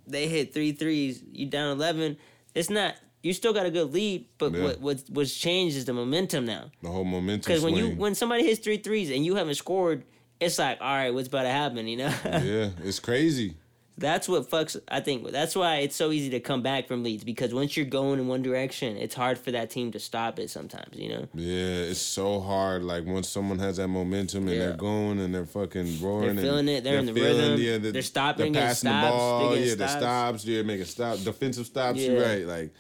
they 0.06 0.28
hit 0.28 0.54
three 0.54 0.74
threes, 0.74 1.24
you 1.32 1.46
down 1.46 1.78
eleven. 1.78 2.18
It's 2.54 2.70
not. 2.70 2.96
You 3.24 3.32
still 3.34 3.54
got 3.54 3.66
a 3.66 3.72
good 3.72 3.94
lead, 3.94 4.26
but 4.38 4.54
Yeah. 4.54 4.64
what 4.64 4.82
what 4.82 5.04
what's 5.10 5.34
changed 5.34 5.78
is 5.78 5.86
the 5.86 5.94
momentum 5.94 6.46
now. 6.46 6.70
the 6.82 6.90
whole 6.90 7.06
momentum. 7.06 7.50
Because 7.50 7.64
when 7.64 7.76
you 7.76 7.92
when 7.92 8.16
somebody 8.16 8.44
hits 8.46 8.60
three 8.60 8.78
threes 8.78 9.10
and 9.10 9.26
you 9.26 9.36
haven't 9.36 9.56
scored, 9.56 10.04
it's 10.42 10.60
like, 10.60 10.80
all 10.82 10.88
right, 10.94 11.14
what's 11.14 11.30
about 11.30 11.44
to 11.44 11.50
happen? 11.50 11.88
You 11.88 11.98
know. 11.98 12.14
yeah, 12.26 12.70
it's 12.84 13.00
crazy. 13.00 13.56
That's 13.96 14.28
what 14.28 14.50
fucks. 14.50 14.76
I 14.90 15.02
think 15.02 15.30
that's 15.32 15.56
why 15.56 15.76
it's 15.78 15.96
so 15.96 16.12
easy 16.12 16.32
to 16.32 16.40
come 16.40 16.64
back 16.64 16.88
from 16.88 17.04
leads 17.04 17.24
because 17.24 17.54
once 17.54 17.78
you're 17.78 17.86
going 17.86 18.20
in 18.20 18.28
one 18.28 18.42
direction, 18.42 18.98
it's 18.98 19.14
hard 19.14 19.38
for 19.38 19.52
that 19.52 19.70
team 19.70 19.92
to 19.92 20.00
stop 20.00 20.40
it. 20.40 20.50
Sometimes, 20.50 20.98
you 20.98 21.10
know, 21.10 21.28
Yeah, 21.36 21.92
it's 21.92 22.02
so 22.02 22.40
hard. 22.42 22.84
Like 22.84 23.06
once 23.06 23.30
someone 23.30 23.60
has 23.60 23.78
that 23.78 23.88
momentum 23.90 24.48
and 24.48 24.58
Yeah. 24.58 24.66
they're 24.70 24.78
going 24.78 25.20
and 25.20 25.34
they're 25.34 25.46
fucking 25.46 26.02
roaring, 26.02 26.36
They're 26.36 26.44
feeling 26.44 26.60
and 26.62 26.70
it, 26.70 26.84
they're 26.84 26.98
in 26.98 27.06
the 27.06 27.14
rhythm, 27.14 27.60
Yeah, 27.62 27.78
they're 27.78 28.02
stopping, 28.02 28.52
they're 28.52 28.64
passing 28.64 28.90
stops, 28.90 29.06
the 29.06 29.12
ball, 29.12 29.50
they're 29.52 29.60
yeah, 29.60 29.76
the 29.76 29.88
stops. 29.88 29.92
stops, 29.94 30.46
yeah, 30.46 30.62
making 30.64 30.86
stop, 30.86 31.20
defensive 31.20 31.66
stops. 31.68 32.00
You're 32.00 32.16
Yeah. 32.20 32.28
right, 32.28 32.48
like 32.48 32.74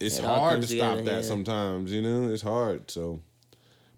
it's 0.00 0.18
It 0.18 0.24
hard 0.24 0.62
to 0.62 0.66
stop 0.66 0.98
that 0.98 1.06
yeah. 1.06 1.22
sometimes. 1.22 1.92
You 1.92 2.02
know, 2.02 2.30
it's 2.32 2.42
hard. 2.42 2.90
So, 2.90 3.20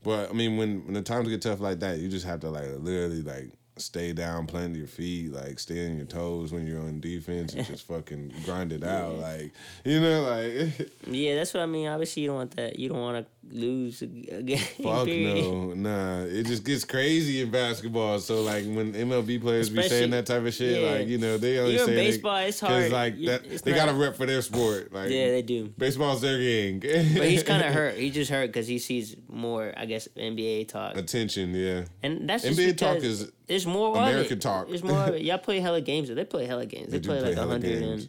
but 0.03 0.30
I 0.30 0.32
mean, 0.32 0.57
when 0.57 0.84
when 0.84 0.94
the 0.94 1.03
times 1.03 1.28
get 1.28 1.42
tough 1.42 1.61
like 1.61 1.80
that, 1.80 1.98
you 1.98 2.09
just 2.09 2.26
have 2.26 2.40
to 2.40 2.50
like 2.50 2.68
literally 2.78 3.22
like 3.22 3.53
stay 3.78 4.12
down, 4.12 4.46
plant 4.46 4.76
your 4.76 4.86
feet, 4.86 5.32
like 5.32 5.59
stay 5.59 5.86
on 5.86 5.96
your 5.96 6.07
toes 6.07 6.53
when 6.53 6.66
you're 6.66 6.80
on 6.80 7.00
defense 7.00 7.55
and 7.55 7.66
just 7.66 7.86
fucking 7.86 8.32
grind 8.44 8.72
it 8.72 8.84
out, 8.96 9.18
like 9.18 9.53
you 9.84 10.00
know, 10.00 10.22
like. 10.22 10.90
yeah, 11.07 11.36
that's 11.36 11.55
what 11.55 11.62
I 11.62 11.66
mean. 11.66 11.86
Obviously, 11.88 12.22
you 12.22 12.28
don't 12.28 12.36
want 12.36 12.57
that. 12.57 12.78
You 12.78 12.88
don't 12.88 13.00
want 13.00 13.24
to 13.24 13.41
lose 13.51 14.03
a 14.03 14.07
a 14.07 14.43
game. 14.43 14.59
Fuck 14.59 15.07
period. 15.07 15.45
no, 15.45 15.74
nah. 15.74 16.24
It 16.24 16.47
just 16.47 16.64
gets 16.64 16.84
crazy 16.84 17.43
in 17.43 17.51
basketball. 17.51 18.18
So 18.18 18.43
like 18.43 18.64
when 18.64 18.93
MLB 18.93 19.40
players 19.40 19.68
be 19.68 19.82
saying 19.82 20.11
that 20.11 20.26
type 20.26 20.45
of 20.45 20.55
shit, 20.55 20.80
yeah. 20.80 20.90
like 20.90 21.09
you 21.09 21.18
know 21.18 21.38
they 21.38 21.59
only 21.59 21.72
You 21.72 21.78
know, 21.78 21.86
say 21.86 21.95
baseball, 21.97 22.36
it's 22.38 22.61
hard. 22.61 22.93
like 22.93 23.16
that. 23.24 23.45
it's 23.47 23.62
They 23.62 23.72
got 23.72 23.88
a 23.88 23.95
rep 23.95 24.16
for 24.16 24.26
their 24.26 24.43
sport. 24.43 24.93
Like 24.93 25.11
Yeah, 25.11 25.30
they 25.30 25.43
do. 25.43 25.68
baseball's 25.76 26.20
their 26.20 26.38
game. 26.38 26.80
But 27.22 27.28
he's 27.28 27.43
kind 27.43 27.62
of 27.62 27.72
hurt. 27.74 27.97
He 27.97 28.11
just 28.11 28.30
hurt 28.30 28.49
because 28.49 28.66
he 28.66 28.78
sees 28.78 29.16
more, 29.28 29.72
I 29.76 29.86
guess, 29.86 30.09
NBA 30.16 30.68
talk, 30.68 30.97
Attention, 30.97 31.55
yeah. 31.55 31.84
and 32.03 32.28
that's 32.28 32.45
just 32.45 32.59
NBA 32.59 32.76
talk 32.76 32.99
is 32.99 33.30
there's 33.47 33.66
more 33.66 33.97
American 33.97 34.38
talk. 34.38 34.68
There's 34.68 34.82
more. 34.84 35.09
Y'all 35.16 35.38
play 35.38 35.61
hella 35.61 35.80
games. 35.80 36.09
They 36.09 36.24
play 36.24 36.47
hella 36.47 36.66
games. 36.66 36.90
They, 36.90 36.99
They 36.99 37.07
play, 37.07 37.20
play 37.20 37.34
like 37.34 37.38
hundred 37.38 38.09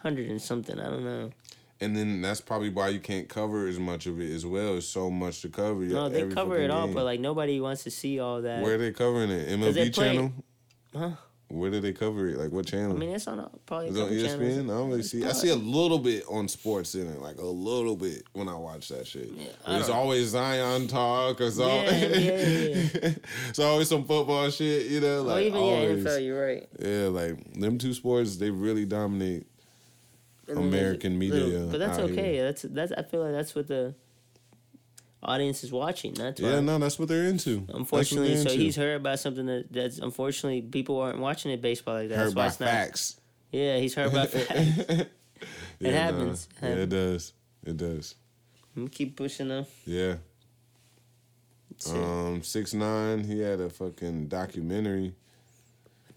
hundred 0.00 0.30
and 0.30 0.40
something. 0.40 0.78
I 0.80 0.84
don't 0.84 1.04
know. 1.04 1.30
And 1.80 1.96
then 1.96 2.20
that's 2.20 2.40
probably 2.40 2.68
why 2.70 2.88
you 2.88 3.00
can't 3.00 3.28
cover 3.28 3.66
as 3.66 3.78
much 3.78 4.06
of 4.06 4.20
it 4.20 4.30
as 4.32 4.44
well. 4.44 4.76
It's 4.76 4.86
so 4.86 5.10
much 5.10 5.42
to 5.42 5.48
cover. 5.48 5.80
No, 5.84 6.08
they 6.08 6.26
cover 6.28 6.56
it 6.58 6.70
all, 6.70 6.86
game. 6.86 6.94
but 6.94 7.04
like 7.04 7.20
nobody 7.20 7.60
wants 7.60 7.84
to 7.84 7.90
see 7.90 8.20
all 8.20 8.42
that. 8.42 8.62
where 8.62 8.74
are 8.74 8.78
they 8.78 8.92
covering 8.92 9.30
it? 9.30 9.48
MLB 9.48 9.94
channel. 9.94 10.32
Huh? 10.94 11.10
Where 11.52 11.68
do 11.68 11.80
they 11.80 11.92
cover 11.92 12.28
it? 12.28 12.38
Like 12.38 12.52
what 12.52 12.66
channel? 12.66 12.92
I 12.94 12.98
mean, 13.00 13.10
it's 13.10 13.26
on 13.26 13.40
a, 13.40 13.50
probably 13.66 13.88
a 13.88 13.90
Is 13.90 13.96
it 13.96 14.02
on 14.02 14.08
ESPN? 14.10 14.38
channels. 14.38 14.70
I 14.70 14.78
don't 14.78 14.88
really 14.90 15.02
see. 15.02 15.24
I 15.24 15.32
see 15.32 15.48
a 15.48 15.56
little 15.56 15.98
bit 15.98 16.22
on 16.30 16.46
Sports 16.46 16.90
Center, 16.90 17.18
like 17.18 17.38
a 17.38 17.44
little 17.44 17.96
bit 17.96 18.22
when 18.34 18.48
I 18.48 18.54
watch 18.54 18.88
that 18.90 19.04
shit. 19.08 19.30
I 19.66 19.72
There's 19.72 19.88
don't- 19.88 19.96
always 19.96 20.28
Zion 20.28 20.86
talk 20.86 21.40
or 21.40 21.50
something. 21.50 22.00
Yeah, 22.12 22.16
yeah, 22.18 22.38
yeah. 23.02 23.10
it's 23.48 23.58
always 23.58 23.88
some 23.88 24.04
football 24.04 24.48
shit, 24.50 24.86
you 24.92 25.00
know. 25.00 25.18
Oh, 25.20 25.22
Like 25.22 25.46
even 25.46 25.58
always. 25.58 26.04
yeah, 26.04 26.10
NFL. 26.10 26.24
You're 26.24 26.46
right. 26.46 26.68
Yeah, 26.78 27.06
like 27.08 27.52
them 27.54 27.78
two 27.78 27.94
sports, 27.94 28.36
they 28.36 28.50
really 28.50 28.84
dominate. 28.84 29.46
And 30.56 30.64
then 30.64 30.70
there's 30.70 30.82
American 30.82 31.18
media 31.18 31.34
little- 31.44 31.70
but 31.70 31.78
that's 31.78 31.98
okay. 31.98 32.34
here. 32.34 32.44
That's 32.44 32.62
that's. 32.62 32.92
I 32.92 33.02
feel 33.02 33.22
like 33.22 33.32
that's 33.32 33.54
what 33.54 33.66
the 33.68 33.94
audience 35.22 35.62
is 35.64 35.72
watching. 35.72 36.14
That's. 36.14 36.40
Yeah, 36.40 36.60
no, 36.60 36.78
that's 36.78 36.98
what 36.98 37.08
they're 37.08 37.24
into. 37.26 37.66
Unfortunately, 37.68 38.34
they're 38.34 38.44
so 38.44 38.50
into. 38.50 38.62
he's 38.62 38.76
heard 38.76 38.96
about 39.00 39.18
something 39.18 39.46
that 39.46 39.72
that's 39.72 39.98
unfortunately 39.98 40.62
people 40.62 40.98
aren't 40.98 41.18
watching 41.18 41.50
it 41.50 41.60
baseball 41.62 41.94
like 41.94 42.08
that. 42.08 42.16
heard 42.16 42.26
that's 42.28 42.34
why 42.36 42.46
it's 42.46 42.60
not. 42.60 42.68
facts. 42.68 43.20
Yeah, 43.52 43.78
he's 43.78 43.94
heard 43.94 44.08
about 44.12 44.28
facts. 44.30 45.04
Yeah, 45.80 45.90
happens. 45.92 46.48
Yeah, 46.62 46.68
it 46.68 46.88
does. 46.88 47.32
It 47.64 47.76
does. 47.76 48.14
I'm 48.76 48.88
keep 48.88 49.16
pushing 49.16 49.48
them. 49.48 49.66
Yeah. 49.84 50.16
Um, 51.88 52.42
six 52.42 52.74
nine. 52.74 53.24
He 53.24 53.40
had 53.40 53.60
a 53.60 53.70
fucking 53.70 54.28
documentary. 54.28 55.14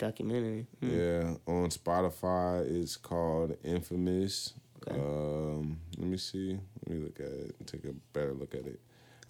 Documentary. 0.03 0.67
Hmm. 0.81 0.89
Yeah, 0.99 1.33
on 1.47 1.69
Spotify. 1.69 2.65
It's 2.81 2.97
called 2.97 3.55
Infamous. 3.63 4.53
Okay. 4.85 4.99
Um, 4.99 5.77
let 5.97 6.07
me 6.07 6.17
see. 6.17 6.59
Let 6.85 6.95
me 6.97 7.03
look 7.05 7.19
at 7.21 7.27
it. 7.27 7.55
Take 7.65 7.85
a 7.85 7.93
better 8.11 8.33
look 8.33 8.53
at 8.53 8.65
it. 8.67 8.81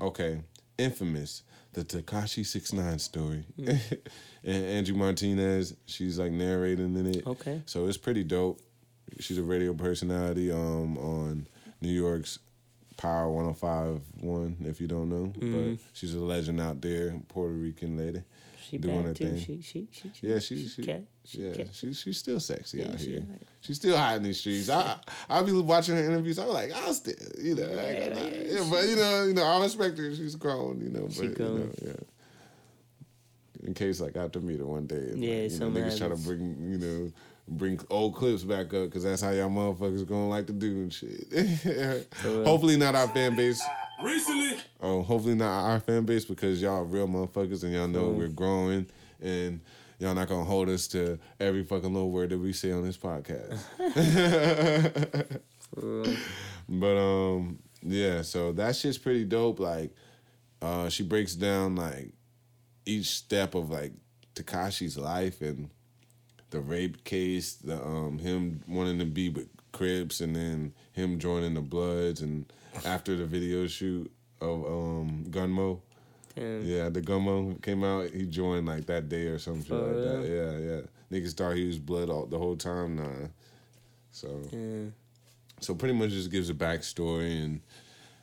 Okay, 0.01 0.41
Infamous, 0.79 1.43
the 1.73 1.83
Tekashi 1.85 2.43
Six 2.43 2.73
Nine 2.73 2.97
story, 2.97 3.45
Hmm. 3.55 3.69
and 4.43 4.65
Angie 4.65 4.93
Martinez. 4.93 5.75
She's 5.85 6.17
like 6.17 6.31
narrating 6.31 6.95
in 6.97 7.05
it. 7.05 7.27
Okay. 7.27 7.61
So 7.67 7.85
it's 7.85 7.97
pretty 7.97 8.23
dope. 8.23 8.59
She's 9.19 9.37
a 9.37 9.43
radio 9.43 9.73
personality 9.75 10.51
um 10.51 10.97
on 10.97 11.47
New 11.81 11.91
York's 11.91 12.39
Power 12.97 13.27
105.1, 13.27 14.65
if 14.65 14.79
you 14.81 14.87
don't 14.87 15.09
know. 15.09 15.25
Mm-hmm. 15.37 15.71
But 15.73 15.79
she's 15.93 16.15
a 16.15 16.19
legend 16.19 16.59
out 16.61 16.81
there, 16.81 17.19
Puerto 17.27 17.53
Rican 17.53 17.95
lady. 17.97 18.23
She 18.69 18.77
doing 18.77 19.03
her 19.03 19.13
too. 19.13 19.25
thing. 19.29 19.37
She 19.39 19.61
she 19.61 19.87
she. 19.91 20.11
she 20.13 20.27
Yeah, 20.27 20.39
she, 20.39 20.67
she. 20.67 20.83
She 21.25 21.41
yeah, 21.41 21.53
cat. 21.53 21.67
she, 21.73 21.93
she's 21.93 22.17
still 22.17 22.39
sexy 22.39 22.79
Yeah, 22.79 22.91
out 22.91 22.99
she 22.99 23.11
here. 23.11 23.21
alright. 23.21 23.41
She's 23.61 23.77
still 23.77 23.95
hot 23.97 24.17
in 24.17 24.23
these 24.23 24.39
streets. 24.39 24.69
I 24.69 24.97
I 25.29 25.41
be 25.41 25.51
watching 25.53 25.95
her 25.95 26.03
interviews. 26.03 26.37
I'm 26.37 26.49
like, 26.49 26.71
I'll 26.73 26.93
still, 26.93 27.13
you 27.41 27.55
know, 27.55 27.63
I 27.63 27.85
ain't 27.85 28.13
gonna 28.13 28.21
lie. 28.25 28.45
yeah, 28.45 28.67
but 28.69 28.87
you 28.89 28.95
know, 28.97 29.23
you 29.25 29.33
know, 29.33 29.43
I 29.43 29.61
respect 29.61 29.97
her. 29.97 30.13
She's 30.15 30.35
grown, 30.35 30.81
you 30.81 30.89
know, 30.89 31.03
but 31.03 31.13
She 31.13 31.23
you 31.23 31.35
know, 31.37 31.69
yeah. 31.81 31.93
In 33.65 33.73
case 33.73 34.01
like 34.01 34.17
I 34.17 34.21
have 34.23 34.31
to 34.33 34.41
meet 34.41 34.59
her 34.59 34.65
one 34.65 34.85
day, 34.87 34.95
and, 34.95 35.23
Yeah, 35.23 35.43
like, 35.43 35.51
you 35.51 35.59
know, 35.59 35.69
niggas 35.69 35.97
try 35.97 36.09
to 36.09 36.17
bring, 36.17 36.57
you 36.69 36.77
know, 36.77 37.11
bring 37.47 37.79
old 37.89 38.15
clips 38.15 38.43
back 38.43 38.73
up 38.73 38.85
because 38.85 39.03
that's 39.03 39.21
how 39.21 39.31
y'all 39.31 39.49
motherfuckers 39.49 40.05
gonna 40.07 40.27
like 40.27 40.47
to 40.47 40.53
do 40.53 40.67
and 40.81 40.93
shit. 40.93 41.27
hopefully 42.23 42.75
not 42.75 42.95
our 42.95 43.07
fan 43.07 43.35
base. 43.35 43.61
Recently, 44.01 44.57
Oh, 44.81 45.01
hopefully 45.01 45.35
not 45.35 45.65
our 45.65 45.79
fan 45.79 46.03
base 46.03 46.25
because 46.25 46.61
y'all 46.61 46.83
real 46.83 47.07
motherfuckers 47.07 47.63
and 47.63 47.73
y'all 47.73 47.87
know 47.87 48.09
we're 48.09 48.27
growing 48.27 48.87
and 49.21 49.61
y'all 49.99 50.13
not 50.13 50.27
gonna 50.27 50.43
hold 50.43 50.69
us 50.69 50.87
to 50.89 51.17
every 51.39 51.63
fucking 51.63 51.93
little 51.93 52.11
word 52.11 52.29
that 52.31 52.39
we 52.39 52.53
say 52.53 52.71
on 52.71 52.83
this 52.83 52.97
podcast. 52.97 53.59
but 56.69 56.97
um, 56.97 57.59
yeah, 57.81 58.21
so 58.21 58.51
that 58.53 58.75
shit's 58.75 58.97
pretty 58.97 59.23
dope. 59.25 59.59
Like, 59.59 59.91
uh, 60.61 60.89
she 60.89 61.03
breaks 61.03 61.35
down 61.35 61.75
like 61.75 62.13
each 62.85 63.07
step 63.07 63.55
of 63.55 63.69
like 63.69 63.93
Tekashi's 64.35 64.97
life 64.97 65.41
and 65.41 65.69
the 66.49 66.59
rape 66.59 67.03
case, 67.03 67.53
the 67.55 67.81
um 67.83 68.19
him 68.19 68.63
wanting 68.67 68.99
to 68.99 69.05
be 69.05 69.29
with 69.29 69.47
Crips 69.71 70.21
and 70.21 70.35
then 70.35 70.73
him 70.91 71.17
joining 71.19 71.55
the 71.55 71.61
Bloods 71.61 72.21
and 72.21 72.45
after 72.85 73.15
the 73.15 73.25
video 73.25 73.67
shoot 73.67 74.11
of 74.41 74.65
um 74.65 75.25
Gummo. 75.29 75.79
Damn. 76.35 76.65
Yeah, 76.65 76.89
the 76.89 77.01
Gummo 77.01 77.61
came 77.61 77.83
out, 77.83 78.09
he 78.09 78.25
joined 78.25 78.65
like 78.65 78.85
that 78.87 79.07
day 79.07 79.27
or 79.27 79.37
something 79.37 79.63
For 79.65 79.75
like 79.75 80.03
that. 80.03 80.27
Yeah, 80.27 80.57
yeah. 80.57 80.81
Niggas 81.11 81.33
thought 81.33 81.55
he 81.55 81.67
was 81.67 81.77
blood 81.77 82.09
all 82.09 82.25
the 82.25 82.39
whole 82.39 82.55
time, 82.55 82.95
nah. 82.95 83.27
So 84.11 84.41
Yeah. 84.51 84.85
so 85.59 85.75
pretty 85.75 85.93
much 85.93 86.09
just 86.09 86.31
gives 86.31 86.49
a 86.49 86.53
backstory 86.53 87.43
and 87.43 87.61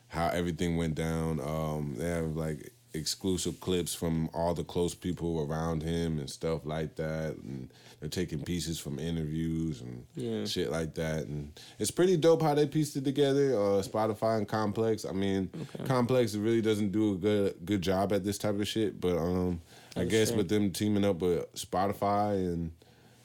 how 0.09 0.27
everything 0.27 0.75
went 0.75 0.95
down. 0.95 1.39
Um, 1.39 1.95
they 1.97 2.07
have 2.09 2.35
like 2.35 2.73
exclusive 2.93 3.59
clips 3.59 3.93
from 3.95 4.29
all 4.33 4.53
the 4.53 4.63
close 4.63 4.93
people 4.93 5.41
around 5.49 5.81
him 5.83 6.19
and 6.19 6.29
stuff 6.29 6.65
like 6.65 6.95
that, 6.95 7.35
and 7.37 7.71
they're 7.99 8.09
taking 8.09 8.41
pieces 8.43 8.79
from 8.79 8.99
interviews 8.99 9.81
and 9.81 10.05
Yeah. 10.15 10.45
shit 10.45 10.71
like 10.71 10.95
that. 10.95 11.27
And 11.27 11.51
it's 11.79 11.91
pretty 11.91 12.17
dope 12.17 12.41
how 12.41 12.53
they 12.53 12.67
pieced 12.67 12.95
it 12.97 13.03
together. 13.05 13.53
Uh, 13.55 13.81
Spotify 13.81 14.37
and 14.37 14.47
Complex. 14.47 15.05
I 15.05 15.13
mean, 15.13 15.49
Complex 15.85 16.35
really 16.35 16.61
doesn't 16.61 16.91
do 16.91 17.13
a 17.13 17.17
good 17.17 17.55
good 17.65 17.81
job 17.81 18.11
at 18.13 18.23
this 18.23 18.37
type 18.37 18.59
of 18.59 18.67
shit, 18.67 18.99
but 18.99 19.17
um, 19.17 19.61
I 19.95 20.05
guess 20.05 20.29
fair. 20.29 20.37
with 20.37 20.49
them 20.49 20.71
teaming 20.71 21.05
up 21.05 21.21
with 21.21 21.53
Spotify 21.55 22.35
and. 22.35 22.71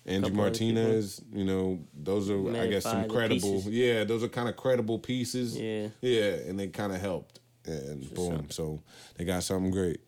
Angie 0.08 0.28
Couple 0.28 0.40
other 0.42 0.50
people. 0.52 0.72
Martinez, 0.74 1.20
you 1.32 1.44
know, 1.44 1.80
those 1.92 2.30
are 2.30 2.38
I 2.56 2.68
guess 2.68 2.84
some 2.84 3.08
credible. 3.08 3.60
Yeah, 3.66 4.04
those 4.04 4.22
are 4.22 4.28
kind 4.28 4.48
of 4.48 4.56
credible 4.56 5.00
pieces. 5.00 5.58
Yeah. 5.58 5.88
Yeah, 6.00 6.30
and 6.46 6.56
they 6.60 6.68
kind 6.68 6.92
of 6.92 7.00
helped. 7.00 7.40
And 7.66 8.14
boom, 8.14 8.46
so 8.50 8.80
they 9.16 9.24
got 9.24 9.42
something 9.42 9.70
great. 9.70 10.00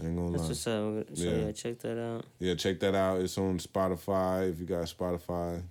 I 0.00 0.04
ain't 0.06 0.16
gonna 0.16 0.30
That's 0.32 0.42
lie. 0.44 0.48
what's 0.48 0.66
up. 0.66 1.16
So 1.16 1.24
Yeah. 1.30 1.46
yeah. 1.46 1.52
check 1.52 1.78
that 1.80 1.98
out. 2.02 2.24
Yeah, 2.38 2.54
check 2.54 2.80
that 2.80 2.94
out. 2.94 3.20
It's 3.20 3.36
on 3.38 3.58
Spotify. 3.58 4.50
If 4.50 4.58
you 4.60 4.66
got 4.66 4.84
Spotify, 4.84 5.62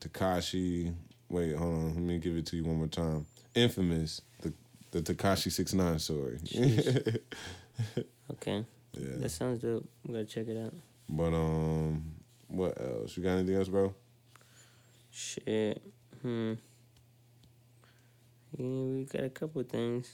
Tekashi. 0.00 0.94
Wait, 1.28 1.54
hold 1.54 1.74
on. 1.74 1.86
Let 1.94 1.96
me 2.02 2.18
give 2.18 2.36
it 2.36 2.46
to 2.46 2.56
you 2.56 2.64
one 2.64 2.76
more 2.76 2.86
time. 2.86 3.26
Infamous, 3.54 4.22
the 4.42 4.52
the 4.92 5.02
Tekashi 5.02 5.50
Six 5.52 5.74
Nine 5.74 5.98
story. 5.98 6.38
Okay. 8.30 8.64
yeah. 8.92 9.16
That 9.18 9.28
sounds 9.28 9.60
dope. 9.60 9.86
We 10.06 10.14
gotta 10.14 10.24
check 10.24 10.48
it 10.48 10.56
out. 10.56 10.72
But 11.08 11.34
um, 11.34 12.02
what 12.48 12.80
else? 12.80 13.16
You 13.16 13.22
got 13.22 13.32
anything 13.32 13.54
else, 13.54 13.68
bro? 13.68 13.94
Shit. 15.10 15.82
Hmm. 16.22 16.54
Yeah, 18.56 18.64
we 18.66 19.04
got 19.04 19.24
a 19.24 19.28
couple 19.30 19.62
things. 19.64 20.08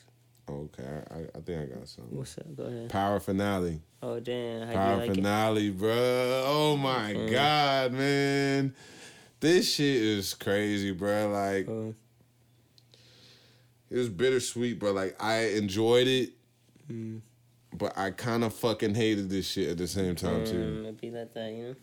Okay, 0.49 0.83
I, 1.11 1.39
I, 1.39 1.41
think 1.41 1.63
I 1.63 1.75
got 1.79 1.89
something. 1.89 2.17
What's 2.19 2.37
up? 2.37 2.57
Go 2.57 2.65
ahead. 2.65 2.89
Power 2.91 3.21
finale. 3.21 3.81
Oh 4.03 4.19
damn. 4.21 4.67
How 4.67 4.75
Power 4.75 4.93
you 4.93 4.97
like 5.07 5.15
finale, 5.15 5.71
bro. 5.71 6.45
Oh 6.47 6.77
my 6.77 7.15
Mm. 7.15 7.31
god, 7.31 7.93
man. 7.93 8.75
This 9.41 9.75
shit 9.75 9.97
is 10.03 10.35
crazy, 10.35 10.91
bro. 10.93 11.31
Like 11.31 11.69
it? 11.69 11.71
Uh, 11.71 11.93
it 13.91 13.97
was 13.99 14.09
bittersweet, 14.09 14.79
but 14.81 14.95
Like 14.95 15.17
I 15.23 15.51
enjoyed 15.51 16.09
it, 16.09 16.31
Mm. 16.91 17.21
but 17.73 17.97
I 17.97 18.11
kind 18.11 18.43
of 18.43 18.53
fucking 18.53 18.95
hated 18.97 19.31
this 19.31 19.47
shit 19.47 19.69
at 19.71 19.79
the 19.79 19.87
same 19.87 20.17
time 20.17 20.45
too. 20.45 20.61
um, 20.61 20.85
it'd 20.85 21.01
be 21.01 21.11
like 21.11 21.33
that, 21.35 21.53
you 21.53 21.63
know. 21.69 21.75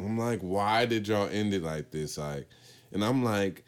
I'm 0.00 0.16
like, 0.16 0.40
why 0.42 0.86
did 0.86 1.08
y'all 1.08 1.28
end 1.28 1.52
it 1.54 1.62
like 1.64 1.90
this? 1.90 2.18
Like, 2.18 2.46
and 2.92 3.04
I'm 3.04 3.24
like, 3.24 3.64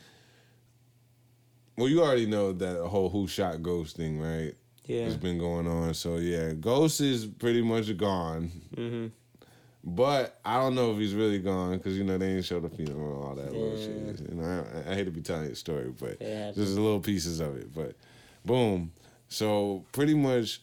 well, 1.80 1.88
you 1.88 2.02
already 2.02 2.26
know 2.26 2.52
that 2.52 2.84
whole 2.86 3.08
who 3.08 3.26
shot 3.26 3.62
Ghost 3.62 3.96
thing, 3.96 4.20
right? 4.20 4.54
Yeah. 4.84 5.06
It's 5.06 5.16
been 5.16 5.38
going 5.38 5.66
on. 5.66 5.94
So 5.94 6.16
yeah, 6.16 6.52
Ghost 6.52 7.00
is 7.00 7.24
pretty 7.26 7.62
much 7.62 7.96
gone. 7.96 8.50
Mm-hmm. 8.76 9.06
But 9.82 10.38
I 10.44 10.58
don't 10.58 10.74
know 10.74 10.92
if 10.92 10.98
he's 10.98 11.14
really 11.14 11.38
gone 11.38 11.78
because 11.78 11.96
you 11.96 12.04
know 12.04 12.18
they 12.18 12.34
ain't 12.34 12.44
show 12.44 12.60
the 12.60 12.68
funeral 12.68 13.14
and 13.14 13.24
all 13.24 13.34
that 13.34 13.52
little 13.52 13.78
shit. 13.78 14.28
You 14.28 14.34
know, 14.34 14.64
I, 14.74 14.90
I 14.90 14.94
hate 14.94 15.04
to 15.04 15.10
be 15.10 15.22
telling 15.22 15.44
you 15.44 15.50
the 15.50 15.56
story, 15.56 15.90
but 15.98 16.20
happens. 16.20 16.56
just 16.56 16.76
little 16.76 17.00
pieces 17.00 17.40
of 17.40 17.56
it. 17.56 17.74
But 17.74 17.94
boom, 18.44 18.92
so 19.28 19.86
pretty 19.92 20.14
much, 20.14 20.60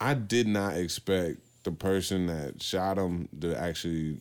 I 0.00 0.14
did 0.14 0.46
not 0.46 0.76
expect 0.76 1.40
the 1.64 1.72
person 1.72 2.26
that 2.26 2.62
shot 2.62 2.96
him 2.96 3.28
to 3.40 3.58
actually, 3.58 4.20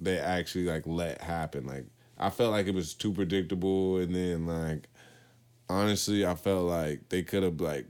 they 0.00 0.18
actually 0.18 0.64
like 0.64 0.86
let 0.86 1.20
happen. 1.20 1.66
Like 1.66 1.84
I 2.18 2.30
felt 2.30 2.52
like 2.52 2.66
it 2.66 2.74
was 2.74 2.94
too 2.94 3.12
predictable, 3.12 3.98
and 3.98 4.14
then 4.14 4.46
like 4.46 4.88
honestly, 5.68 6.24
I 6.26 6.34
felt 6.34 6.64
like 6.64 7.08
they 7.08 7.22
could 7.22 7.42
have 7.42 7.60
like 7.60 7.86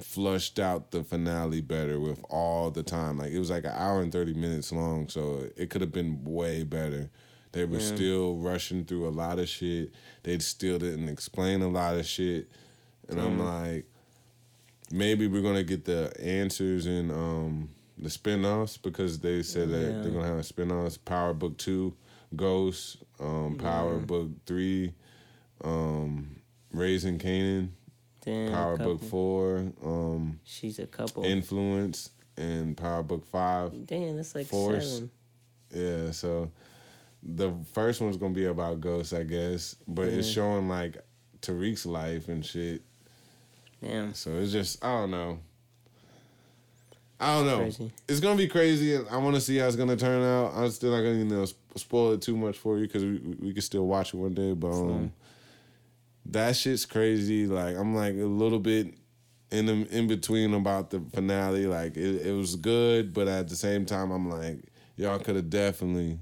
flushed 0.00 0.58
out 0.58 0.90
the 0.90 1.02
finale 1.02 1.62
better 1.62 1.98
with 1.98 2.22
all 2.28 2.70
the 2.70 2.82
time. 2.82 3.18
Like 3.18 3.32
it 3.32 3.38
was 3.38 3.50
like 3.50 3.64
an 3.64 3.72
hour 3.74 4.00
and 4.00 4.12
thirty 4.12 4.34
minutes 4.34 4.72
long, 4.72 5.08
so 5.08 5.44
it 5.56 5.70
could 5.70 5.80
have 5.80 5.92
been 5.92 6.22
way 6.24 6.62
better. 6.62 7.10
They 7.52 7.64
were 7.64 7.78
Yeah. 7.78 7.94
still 7.96 8.36
rushing 8.36 8.84
through 8.84 9.08
a 9.08 9.10
lot 9.10 9.38
of 9.38 9.48
shit. 9.48 9.92
They 10.22 10.38
still 10.40 10.78
didn't 10.78 11.08
explain 11.08 11.62
a 11.62 11.68
lot 11.68 11.96
of 11.96 12.04
shit, 12.06 12.48
and 13.08 13.18
I'm 13.18 13.38
like, 13.42 13.86
maybe 14.90 15.26
we're 15.26 15.42
gonna 15.42 15.62
get 15.64 15.84
the 15.84 16.12
answers 16.20 16.86
in 16.86 17.10
um, 17.10 17.70
the 17.98 18.10
spin-offs 18.10 18.76
because 18.76 19.18
they 19.20 19.42
said 19.42 19.70
that 19.70 20.02
they're 20.02 20.12
gonna 20.12 20.26
have 20.26 20.38
a 20.38 20.42
spin-offs. 20.42 20.98
Power 20.98 21.32
Book 21.32 21.56
Two, 21.56 21.94
Ghost, 22.34 22.98
um, 23.20 23.56
Power 23.58 23.94
Yeah. 23.98 24.04
Book 24.04 24.28
Three, 24.46 24.92
um, 25.64 26.36
Raising 26.72 27.18
Kanan. 27.18 27.70
Damn. 28.24 28.52
Power. 28.52 28.76
Book 28.76 29.02
Four, 29.04 29.72
um, 29.84 30.40
She's 30.44 30.78
a 30.78 30.86
couple. 30.86 31.24
Influence, 31.24 32.10
and 32.36 32.76
Power 32.76 33.02
Book 33.02 33.24
Five. 33.26 33.86
Damn, 33.86 34.16
that's 34.16 34.34
like 34.34 34.46
Force. 34.46 34.94
seven. 34.94 35.10
Yeah, 35.74 36.10
so 36.12 36.50
the 37.22 37.52
first 37.72 38.00
one's 38.00 38.16
gonna 38.16 38.34
be 38.34 38.46
about 38.46 38.80
ghosts, 38.80 39.12
I 39.12 39.22
guess, 39.24 39.76
but 39.86 40.08
it's 40.08 40.28
showing 40.28 40.68
like 40.68 40.96
Tariq's 41.42 41.86
life 41.86 42.28
and 42.28 42.44
shit. 42.44 42.82
Yeah. 43.80 44.12
So 44.12 44.32
it's 44.36 44.52
just 44.52 44.84
I 44.84 44.88
don't 45.00 45.10
know. 45.10 45.38
I 47.18 47.34
don't 47.34 47.46
know. 47.46 47.58
Crazy. 47.58 47.92
It's 48.08 48.20
gonna 48.20 48.36
be 48.36 48.48
crazy, 48.48 48.94
and 48.94 49.08
I 49.08 49.16
want 49.16 49.36
to 49.36 49.40
see 49.40 49.56
how 49.56 49.66
it's 49.66 49.76
gonna 49.76 49.96
turn 49.96 50.22
out. 50.22 50.52
I'm 50.54 50.70
still 50.70 50.90
not 50.90 51.02
gonna 51.02 51.16
you 51.16 51.24
know 51.24 51.46
spoil 51.76 52.12
it 52.12 52.22
too 52.22 52.36
much 52.36 52.58
for 52.58 52.78
you 52.78 52.86
because 52.86 53.04
we 53.04 53.18
we 53.40 53.52
can 53.52 53.62
still 53.62 53.86
watch 53.86 54.12
it 54.12 54.18
one 54.18 54.34
day. 54.34 54.52
But 54.52 54.72
um, 54.72 55.12
that 56.26 56.56
shit's 56.56 56.84
crazy. 56.84 57.46
Like 57.46 57.76
I'm 57.76 57.94
like 57.94 58.14
a 58.14 58.26
little 58.26 58.58
bit 58.58 58.94
in 59.50 59.66
the, 59.66 59.86
in 59.96 60.06
between 60.06 60.52
about 60.54 60.90
the 60.90 61.00
finale. 61.12 61.66
Like 61.66 61.96
it, 61.96 62.26
it 62.26 62.32
was 62.32 62.56
good, 62.56 63.14
but 63.14 63.28
at 63.28 63.48
the 63.48 63.56
same 63.56 63.86
time, 63.86 64.10
I'm 64.10 64.28
like 64.28 64.58
y'all 64.96 65.18
could 65.18 65.36
have 65.36 65.50
definitely, 65.50 66.18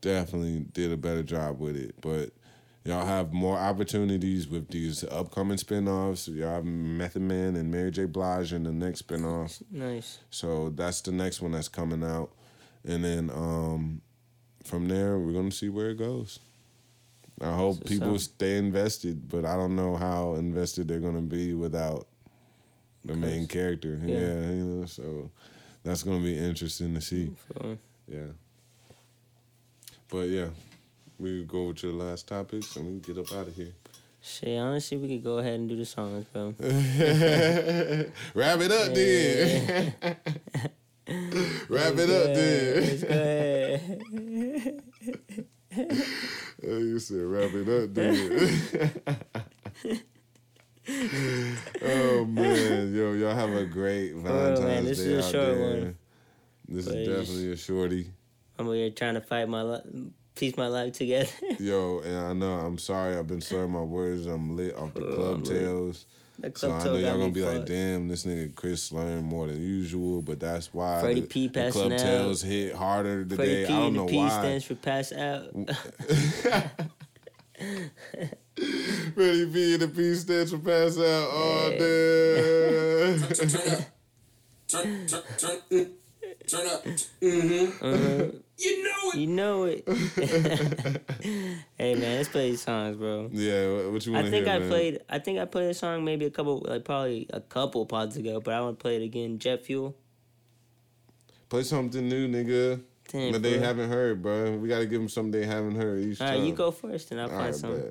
definitely 0.00 0.66
did 0.72 0.92
a 0.92 0.96
better 0.96 1.22
job 1.22 1.60
with 1.60 1.76
it. 1.76 1.94
But 2.00 2.30
y'all 2.84 3.04
have 3.06 3.32
more 3.32 3.56
opportunities 3.58 4.48
with 4.48 4.68
these 4.68 5.04
upcoming 5.04 5.56
spinoffs. 5.58 6.28
Y'all 6.34 6.54
have 6.56 6.64
Method 6.64 7.22
Man 7.22 7.56
and 7.56 7.70
Mary 7.70 7.90
J. 7.90 8.06
Blige 8.06 8.52
in 8.52 8.64
the 8.64 8.72
next 8.72 9.06
spinoff. 9.06 9.62
Nice. 9.70 10.18
So 10.30 10.70
that's 10.70 11.00
the 11.00 11.12
next 11.12 11.40
one 11.42 11.52
that's 11.52 11.68
coming 11.68 12.02
out. 12.02 12.30
And 12.84 13.04
then 13.04 13.30
um, 13.30 14.00
from 14.64 14.88
there, 14.88 15.18
we're 15.18 15.32
going 15.32 15.50
to 15.50 15.56
see 15.56 15.68
where 15.68 15.90
it 15.90 15.96
goes. 15.98 16.38
I 17.40 17.52
hope 17.54 17.76
So- 17.78 17.84
people 17.84 18.12
so- 18.18 18.24
stay 18.32 18.56
invested, 18.58 19.28
but 19.28 19.44
I 19.44 19.56
don't 19.56 19.76
know 19.76 19.96
how 19.96 20.34
invested 20.34 20.88
they're 20.88 21.00
going 21.00 21.14
to 21.16 21.20
be 21.22 21.54
without 21.54 22.06
the 23.04 23.14
main 23.14 23.46
character. 23.46 23.98
Yeah. 24.04 24.18
Yeah. 24.18 24.50
you 24.50 24.64
know, 24.64 24.84
so 24.86 25.30
that's 25.82 26.02
going 26.02 26.18
to 26.18 26.24
be 26.24 26.36
interesting 26.36 26.94
to 26.94 27.00
see. 27.00 27.30
Yeah. 28.06 28.26
But 30.08 30.28
yeah, 30.28 30.48
we 31.20 31.44
go 31.44 31.68
with 31.68 31.82
your 31.82 31.92
last 31.92 32.26
topics 32.28 32.76
and 32.76 32.86
we 32.86 32.98
get 33.00 33.18
up 33.18 33.30
out 33.32 33.48
of 33.48 33.54
here. 33.54 33.72
shit, 34.22 34.58
honestly, 34.58 34.96
we 34.96 35.08
could 35.08 35.24
go 35.24 35.38
ahead 35.38 35.60
and 35.60 35.68
do 35.68 35.76
the 35.76 35.84
songs, 35.84 36.24
bro. 36.32 36.54
Wrap 38.34 38.60
it 38.60 38.72
up 38.72 38.94
then. 38.94 39.94
Wrap 41.68 41.92
it 41.96 42.10
up 42.10 42.34
then. 42.34 42.90
Oh, 46.62 46.76
you 46.78 46.98
said 46.98 47.20
wrap 47.22 47.50
it 47.54 47.66
up 47.68 47.94
then. 47.94 49.00
oh 51.82 52.24
man, 52.26 52.94
yo, 52.94 53.12
y'all 53.12 53.34
have 53.34 53.52
a 53.54 53.64
great 53.64 54.14
Valentine's 54.14 54.60
man, 54.60 54.84
this 54.84 54.98
Day 54.98 55.04
is 55.04 55.12
a 55.12 55.18
out 55.26 55.30
short 55.30 55.46
there. 55.56 55.70
one. 55.70 55.96
This 56.68 56.86
But 56.86 56.96
is 56.96 57.08
definitely 57.08 57.52
a 57.52 57.56
shorty. 57.56 58.10
I'm 58.58 58.66
over 58.66 58.74
here 58.74 58.90
trying 58.90 59.14
to 59.14 59.20
fight 59.20 59.48
my 59.48 59.62
piece 60.34 60.56
my 60.56 60.68
life 60.68 60.92
together. 60.94 61.28
Yo, 61.58 62.00
and 62.00 62.16
I 62.18 62.32
know 62.32 62.52
I'm 62.54 62.78
sorry. 62.78 63.16
I've 63.16 63.26
been 63.26 63.40
slurring 63.40 63.72
my 63.72 63.82
words. 63.82 64.26
I'm 64.26 64.56
lit 64.56 64.74
off 64.76 64.94
the 64.94 65.04
Oh, 65.06 65.14
club 65.14 65.34
I'm 65.36 65.44
lit. 65.44 65.58
tails. 65.60 66.06
So 66.54 66.72
I 66.72 66.82
know 66.84 66.96
y'all 66.96 67.18
gonna 67.18 67.30
be 67.32 67.42
like, 67.42 67.66
damn, 67.66 68.08
this 68.08 68.24
nigga 68.24 68.54
Chris 68.54 68.82
slurring 68.82 69.24
more 69.24 69.46
than 69.46 69.60
usual, 69.60 70.22
but 70.22 70.40
that's 70.40 70.72
why 70.72 71.00
Fredi 71.04 71.14
the, 71.16 71.22
P 71.26 71.48
the 71.48 71.70
club 71.70 71.92
out. 71.92 71.98
tails 71.98 72.40
hit 72.40 72.74
harder 72.74 73.26
today. 73.26 73.66
P 73.66 73.72
I 73.74 73.76
don't 73.76 73.86
and 73.88 73.96
the 73.96 74.00
know 74.00 74.06
P 74.06 74.16
why. 74.16 74.28
stands 74.30 74.64
for 74.64 74.74
pass 74.76 75.12
out. 75.12 75.52
Fredi 79.14 79.52
P 79.52 79.74
and 79.74 79.82
the 79.82 79.88
P 79.94 80.14
stands 80.14 80.50
for 80.52 80.58
pass 80.58 80.96
out. 80.96 81.28
Oh 81.30 81.70
damn. 84.68 84.78
Turn, 85.68 85.90
turn, 86.50 86.66
turn, 86.68 86.94
mm, 87.22 87.80
turn 87.80 87.94
up. 87.94 88.26
Mm-hmm. 88.30 88.36
You 88.60 88.82
know 88.84 89.10
it. 89.10 89.18
you 89.18 89.26
know 89.26 89.64
it. 89.64 89.84
hey 91.78 91.94
man, 91.94 92.16
let's 92.18 92.28
play 92.28 92.50
these 92.50 92.62
songs, 92.62 92.96
bro. 92.96 93.30
yeah, 93.32 93.68
what, 93.72 93.92
what 93.92 94.06
you 94.06 94.12
want 94.12 94.26
I 94.26 94.30
think 94.30 94.46
hear, 94.46 94.54
I 94.54 94.58
man? 94.58 94.68
played. 94.68 95.00
I 95.08 95.18
think 95.18 95.38
I 95.38 95.44
played 95.46 95.70
a 95.70 95.74
song 95.74 96.04
maybe 96.04 96.26
a 96.26 96.30
couple, 96.30 96.62
like 96.66 96.84
probably 96.84 97.26
a 97.32 97.40
couple 97.40 97.86
pods 97.86 98.16
ago, 98.16 98.40
but 98.40 98.52
I 98.54 98.60
want 98.60 98.78
to 98.78 98.82
play 98.82 98.96
it 98.96 99.02
again. 99.02 99.38
Jet 99.38 99.64
Fuel. 99.64 99.96
Play 101.48 101.62
something 101.62 102.08
new, 102.08 102.28
nigga. 102.28 102.82
Damn, 103.08 103.32
that 103.32 103.42
they 103.42 103.56
bro. 103.58 103.66
haven't 103.66 103.88
heard, 103.90 104.22
bro. 104.22 104.56
We 104.56 104.68
gotta 104.68 104.86
give 104.86 105.00
them 105.00 105.08
something 105.08 105.32
they 105.32 105.46
haven't 105.46 105.74
heard 105.76 106.00
each 106.00 106.20
All 106.20 106.28
time. 106.28 106.44
you 106.44 106.52
go 106.52 106.70
first, 106.70 107.10
and 107.10 107.20
I'll 107.20 107.30
All 107.30 107.36
find 107.36 107.46
right, 107.46 107.54
some. 107.54 107.82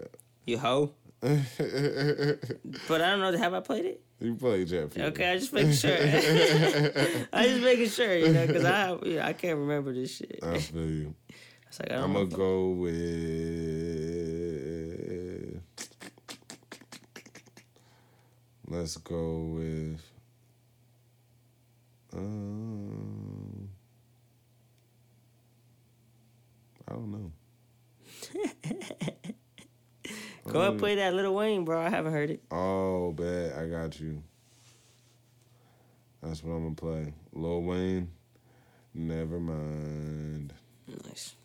You 0.46 0.58
hoe. 0.60 0.94
But 1.22 3.02
I 3.02 3.10
don't 3.12 3.20
know. 3.20 3.38
Have 3.38 3.54
I 3.54 3.60
played 3.60 3.86
it? 3.86 4.02
you 4.22 4.36
play 4.36 4.66
Jet 4.66 4.92
Fuel. 4.94 5.08
Okay, 5.08 5.32
I 5.32 5.38
just 5.38 5.52
making 5.54 5.74
sure. 5.74 5.92
I 7.34 7.48
just 7.48 7.62
making 7.62 7.90
sure, 7.90 8.16
you 8.16 8.34
know, 8.34 8.48
because 8.48 8.66
I 8.66 8.98
yeah, 9.04 9.28
I 9.28 9.34
can't 9.34 9.60
remember 9.60 9.94
this 9.94 10.16
shit. 10.16 10.40
I 10.44 10.60
feel 10.60 10.90
you. 10.90 11.16
It's 11.68 11.80
like 11.80 11.92
I 11.92 11.96
don't 11.98 12.04
I'm 12.06 12.14
gonna 12.14 12.26
go 12.26 12.70
with. 12.70 14.10
Let's 18.68 18.98
go 18.98 19.40
with. 19.56 20.02
Um, 22.12 23.70
I 26.88 26.94
don't 26.94 27.12
know. 27.12 27.32
Go 30.52 30.60
ahead 30.60 30.72
and 30.72 30.78
mm. 30.78 30.82
play 30.82 30.96
that 30.96 31.14
Little 31.14 31.36
Wayne, 31.36 31.64
bro. 31.64 31.80
I 31.80 31.90
haven't 31.90 32.12
heard 32.12 32.32
it. 32.32 32.44
Oh, 32.52 33.12
bet 33.12 33.56
I 33.56 33.68
got 33.68 34.00
you. 34.00 34.24
That's 36.22 36.44
what 36.44 36.54
I'm 36.54 36.64
gonna 36.64 36.76
play. 36.76 37.14
Lil 37.34 37.62
Wayne. 37.62 38.10
Never 38.94 39.40
mind. 39.40 40.54
Nice. 41.06 41.36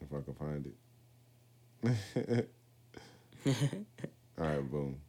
If 0.00 0.12
I 0.12 0.20
can 0.20 0.34
find 0.34 0.66
it. 0.66 2.48
All 4.38 4.46
right, 4.46 4.70
boom. 4.70 5.00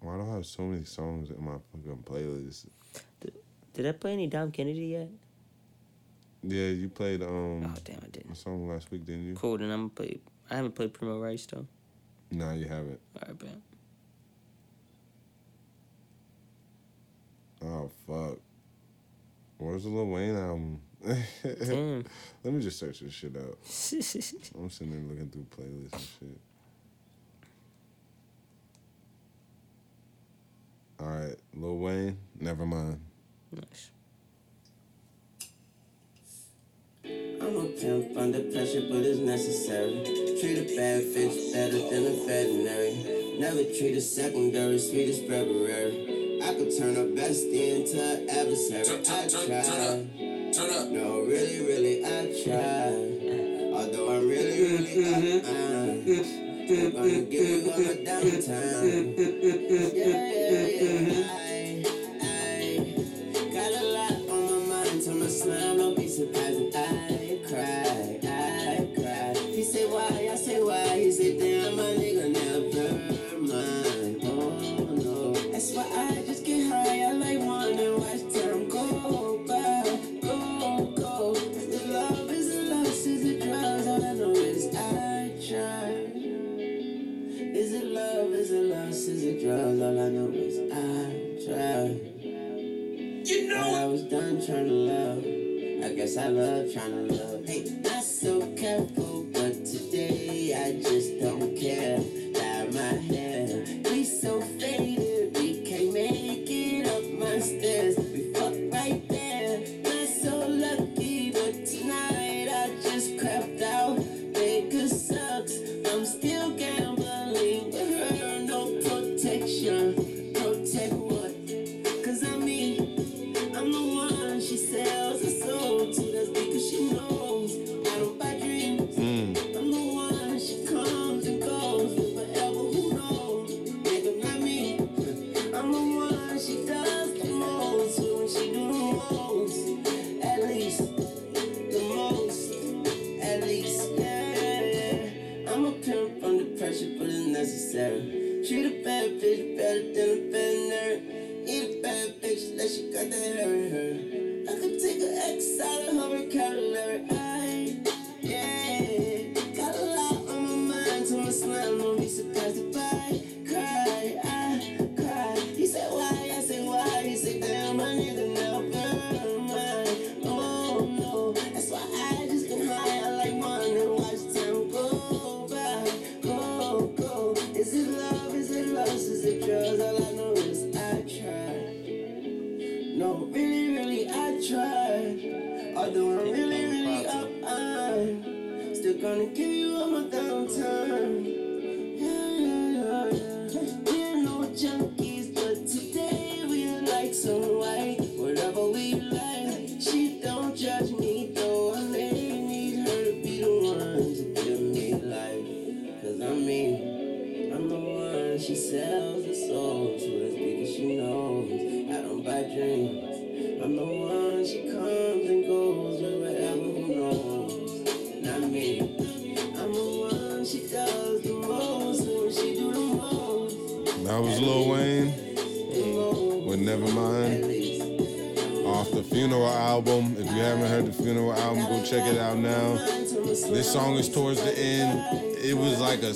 Why 0.00 0.16
do 0.16 0.22
I 0.22 0.34
have 0.34 0.46
so 0.46 0.62
many 0.62 0.84
songs 0.84 1.30
in 1.30 1.44
my 1.44 1.58
fucking 1.72 2.02
playlist? 2.04 2.66
Did 3.72 3.86
I 3.86 3.92
play 3.92 4.14
any 4.14 4.26
Dom 4.26 4.50
Kennedy 4.50 4.86
yet? 4.86 5.08
Yeah, 6.42 6.68
you 6.68 6.88
played 6.88 7.22
um 7.22 7.64
Oh 7.66 7.74
damn, 7.84 8.00
I 8.02 8.06
a 8.06 8.10
didn't. 8.10 8.34
song 8.36 8.68
last 8.68 8.90
week, 8.90 9.04
didn't 9.04 9.24
you? 9.24 9.34
Cool. 9.34 9.58
Then 9.58 9.70
I'm 9.70 9.88
gonna 9.88 9.88
play. 9.90 10.20
I 10.50 10.56
haven't 10.56 10.74
played 10.74 10.92
Premo 10.94 11.20
Rice 11.22 11.46
though. 11.46 11.66
No, 12.30 12.52
you 12.52 12.66
haven't. 12.66 13.00
All 13.16 13.28
right, 13.28 13.42
man. 13.42 13.62
Oh 17.62 17.90
fuck. 18.06 18.38
Where's 19.58 19.82
the 19.82 19.90
Lil 19.90 20.06
Wayne 20.06 20.36
album? 20.36 20.80
Damn. 21.04 22.04
Let 22.44 22.54
me 22.54 22.62
just 22.62 22.78
search 22.78 23.00
this 23.00 23.12
shit 23.12 23.36
out. 23.36 23.58
I'm 24.58 24.70
sitting 24.70 24.90
there 24.90 25.00
looking 25.02 25.28
through 25.30 25.46
playlists 25.54 25.92
and 25.92 26.08
shit. 26.18 26.40
All 31.00 31.06
right, 31.06 31.36
Lil 31.54 31.78
Wayne. 31.78 32.18
Never 32.38 32.64
mind. 32.66 33.00
nice. 33.52 33.90
I'm 37.50 37.56
a 37.56 37.64
pimp 37.64 38.16
under 38.16 38.42
pressure, 38.44 38.82
but 38.88 39.02
it's 39.02 39.18
necessary. 39.18 40.04
Treat 40.38 40.58
a 40.58 40.76
bad 40.76 41.02
bitch 41.02 41.52
better 41.52 41.82
than 41.90 42.06
a 42.06 42.24
veterinary. 42.24 43.40
Never 43.40 43.64
treat 43.64 43.96
a 43.96 44.00
secondary, 44.00 44.78
sweet 44.78 45.08
as 45.08 45.18
February. 45.18 46.38
I 46.44 46.54
could 46.54 46.70
turn 46.78 46.94
a 46.94 47.10
bestie 47.10 47.74
into 47.74 47.98
an 48.00 48.30
adversary. 48.30 48.84
Turn, 48.84 49.00
I 49.00 49.26
turn, 49.26 49.28
turn, 49.28 49.48
turn 49.48 49.64
try. 49.64 49.82
up. 49.82 50.54
Turn 50.54 50.70
up. 50.78 50.88
No, 50.90 51.22
really, 51.22 51.66
really, 51.66 52.04
I 52.06 52.30
try. 52.38 52.94
Although 53.74 54.14
I'm 54.14 54.28
really, 54.28 54.86
really 54.94 55.40
up, 55.40 55.46
uh, 55.50 56.22
still 56.66 56.90
gonna 56.92 57.20
give 57.22 57.48
you 57.48 57.72
all 57.72 57.80
my 57.80 57.98
downtime. 58.06 59.18
Yeah, 59.92 60.30
yeah, 60.30 61.18
yeah. 61.18 61.39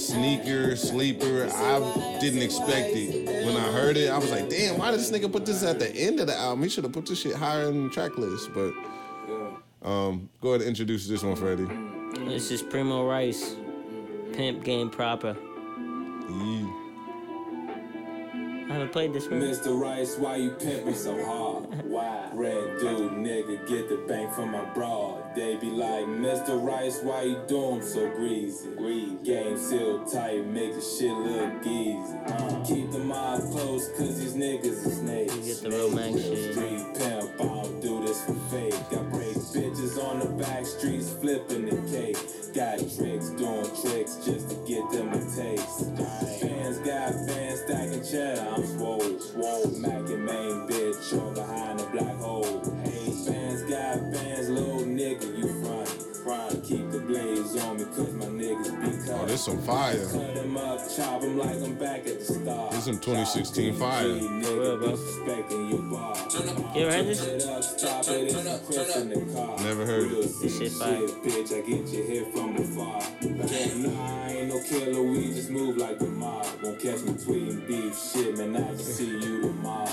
Sneaker, 0.06 0.76
sleeper. 0.76 1.48
I 1.50 2.18
didn't 2.20 2.42
expect 2.42 2.90
it. 2.90 3.26
When 3.46 3.56
I 3.56 3.72
heard 3.72 3.96
it, 3.96 4.10
I 4.10 4.18
was 4.18 4.30
like, 4.30 4.50
damn, 4.50 4.78
why 4.78 4.90
did 4.90 5.00
this 5.00 5.10
nigga 5.10 5.32
put 5.32 5.46
this 5.46 5.62
at 5.62 5.78
the 5.78 5.90
end 5.90 6.20
of 6.20 6.26
the 6.26 6.36
album? 6.36 6.62
He 6.62 6.68
should 6.68 6.84
have 6.84 6.92
put 6.92 7.06
this 7.06 7.20
shit 7.20 7.34
higher 7.34 7.68
in 7.68 7.84
the 7.84 7.90
track 7.90 8.18
list. 8.18 8.50
But 8.52 8.72
um, 9.82 10.28
go 10.42 10.50
ahead 10.50 10.60
and 10.60 10.68
introduce 10.68 11.06
this 11.06 11.22
one, 11.22 11.36
Fredi. 11.36 12.28
This 12.28 12.50
is 12.50 12.62
Premo 12.62 13.08
Rice, 13.08 13.56
Pimp 14.34 14.62
Game 14.62 14.90
Proper. 14.90 15.36
Yeah. 16.28 16.80
I 18.66 18.72
haven't 18.72 18.92
played 18.92 19.12
this 19.12 19.28
one. 19.28 19.40
Mr. 19.40 19.78
Rice, 19.78 20.16
why 20.18 20.36
you 20.36 20.50
pimping 20.50 20.94
so 20.94 21.24
hard? 21.24 21.53
Why? 22.34 22.44
Red 22.44 22.78
dude, 22.78 23.12
nigga, 23.12 23.66
get 23.68 23.88
the 23.88 23.96
bank 24.08 24.32
from 24.32 24.52
my 24.52 24.64
broad. 24.74 25.34
They 25.34 25.56
be 25.56 25.70
like, 25.70 26.06
Mr. 26.06 26.62
Rice, 26.62 27.00
why 27.02 27.22
you 27.22 27.42
doing 27.48 27.82
so 27.82 28.10
greasy? 28.10 28.68
Greasy. 28.76 29.16
Game 29.24 29.56
sealed 29.56 30.12
tight, 30.12 30.46
make 30.46 30.74
the 30.74 30.80
shit 30.80 31.12
look 31.12 31.66
easy. 31.66 32.16
Uh, 32.26 32.64
keep 32.64 32.90
the 32.92 32.98
mob 32.98 33.40
close, 33.50 33.88
cause 33.96 34.20
these 34.20 34.34
niggas 34.34 34.86
is 34.86 34.98
snakes. 34.98 35.36
You 35.36 35.42
get 35.42 35.62
the 35.62 35.70
real 35.70 35.90
Mac 35.90 36.12
shit. 36.12 36.52
Street 36.52 36.84
pimp, 36.98 37.40
I 37.40 37.44
don't 37.44 37.80
do 37.80 38.02
this 38.06 38.24
for 38.24 38.34
fake. 38.50 38.74
I 38.92 39.02
break 39.10 39.34
bitches 39.54 40.02
on 40.02 40.18
the 40.20 40.26
back 40.42 40.66
streets, 40.66 41.12
flipping 41.12 41.66
the 41.66 41.76
cake. 41.90 42.16
Got 42.54 42.78
tricks, 42.78 43.30
doing 43.30 43.66
tricks 43.82 44.16
just 44.24 44.50
to 44.50 44.56
get 44.66 44.88
them 44.90 45.08
a 45.08 45.18
taste. 45.34 45.90
Fans 46.40 46.78
got 46.78 47.12
fans 47.26 47.60
stacking 47.60 48.04
cheddar, 48.04 48.48
I'm 48.54 48.66
swole. 48.66 49.20
Swole, 49.20 49.66
Mac 49.78 50.03
at 62.06 62.18
the 62.20 62.24
start. 62.24 62.70
This 62.70 62.84
some 62.84 63.00
2016 63.00 63.74
fire. 63.74 64.04
Nigga, 64.04 64.44
For 64.44 64.60
real, 64.60 64.78
bro. 64.78 64.88
disrespecting 64.92 65.70
your 65.70 65.82
bar. 65.90 66.16
You 66.76 66.86
ever 66.86 66.92
heard 66.92 67.06
this? 67.06 67.26
It 67.26 67.42
up, 67.48 67.64
stop 67.64 68.08
it, 68.08 68.32
it's 68.32 68.46
a 68.46 68.60
Chris 68.64 68.96
in 68.96 69.08
the 69.08 69.34
car. 69.34 69.58
Never 69.58 69.84
heard 69.84 70.12
it. 70.12 70.32
This 70.40 70.58
shit 70.58 70.72
fire. 70.72 70.98
Bitch, 71.24 71.52
I 71.52 71.66
get 71.66 71.88
you 71.88 72.02
here 72.04 72.26
from 72.26 72.56
afar. 72.56 73.02
Nah, 73.22 74.24
I 74.24 74.30
ain't 74.30 74.48
no 74.48 74.62
killer, 74.62 75.02
we 75.02 75.32
just 75.32 75.50
move 75.50 75.78
like 75.78 75.98
the 75.98 76.06
mob. 76.06 76.46
Won't 76.62 76.80
catch 76.80 77.02
me 77.02 77.12
tweeting 77.14 77.66
beef 77.66 77.98
shit, 77.98 78.38
man, 78.38 78.56
I 78.56 78.70
just 78.72 78.96
see 78.96 79.18
you 79.18 79.42
tomorrow. 79.42 79.90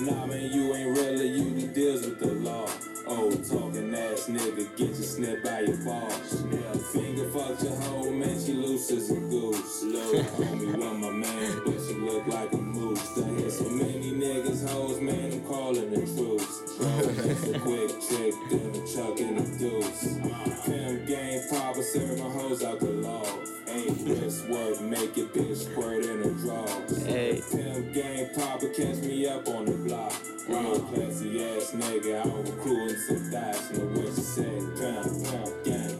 Nah, 0.00 0.26
man, 0.26 0.50
you 0.50 0.74
ain't 0.74 0.96
really, 0.96 1.28
you 1.28 1.60
do 1.60 1.66
deals 1.68 2.06
with 2.06 2.20
the 2.20 2.32
law. 2.32 2.68
Oh, 3.06 3.30
talking 3.30 3.94
ass 3.94 4.28
nigga, 4.28 4.64
get 4.76 4.88
you 4.88 4.94
snipped 4.94 5.44
by 5.44 5.60
your 5.60 5.76
balls. 5.84 6.42
Finger 6.92 7.30
fucked 7.30 7.62
your 7.62 7.74
hoe, 7.74 8.10
man, 8.10 8.38
she 8.44 8.52
loose 8.52 8.90
as 8.90 9.10
a 9.10 9.14
goose. 9.14 9.82
Low, 9.82 10.12
homie, 10.36 10.76
want 10.76 11.00
my 11.00 11.10
man, 11.10 11.62
but 11.64 11.80
she 11.86 11.94
look 11.94 12.26
like 12.26 12.52
a 12.52 12.58
moose. 12.58 13.14
Done 13.14 13.34
hit 13.38 13.50
so 13.50 13.64
many 13.70 14.12
niggas, 14.12 14.68
hoes, 14.68 15.00
man, 15.00 15.32
I'm 15.32 15.40
calling 15.44 15.90
the 15.90 16.00
truce. 16.00 16.62
It's 16.84 17.48
a 17.48 17.58
quick 17.60 17.88
trick, 18.08 18.34
then 18.50 18.70
a 18.74 18.86
chuck 18.86 19.18
in 19.20 19.36
the 19.36 19.58
deuce. 19.58 20.18
Pimp 20.66 21.06
game 21.06 21.40
proper, 21.48 21.82
serving 21.82 22.22
my 22.22 22.30
hoes 22.30 22.62
out 22.62 22.78
the 22.80 22.90
law. 22.90 23.24
Ain't 23.68 24.06
wrist 24.06 24.46
work, 24.50 24.80
make 24.82 25.16
it 25.16 25.32
bitch 25.32 25.64
squirt 25.64 26.04
in 26.04 26.18
her 26.22 26.30
drawers. 26.44 27.06
Hey. 27.06 27.40
Pimp 27.50 27.94
game 27.94 28.28
proper, 28.34 28.68
catch 28.68 28.96
me 28.96 29.26
up 29.28 29.48
on 29.48 29.64
the 29.64 29.72
block. 29.72 30.12
Real 30.46 30.78
classy 30.80 31.42
ass 31.42 31.72
nigga, 31.72 32.20
I 32.20 32.28
overcrewing 32.28 32.98
some 33.06 33.30
dice. 33.30 33.70
Know 33.70 33.86
what 33.86 34.04
you 34.04 34.12
say? 34.12 34.42
Pimp, 34.76 35.24
pimp, 35.24 35.64
gang, 35.64 35.91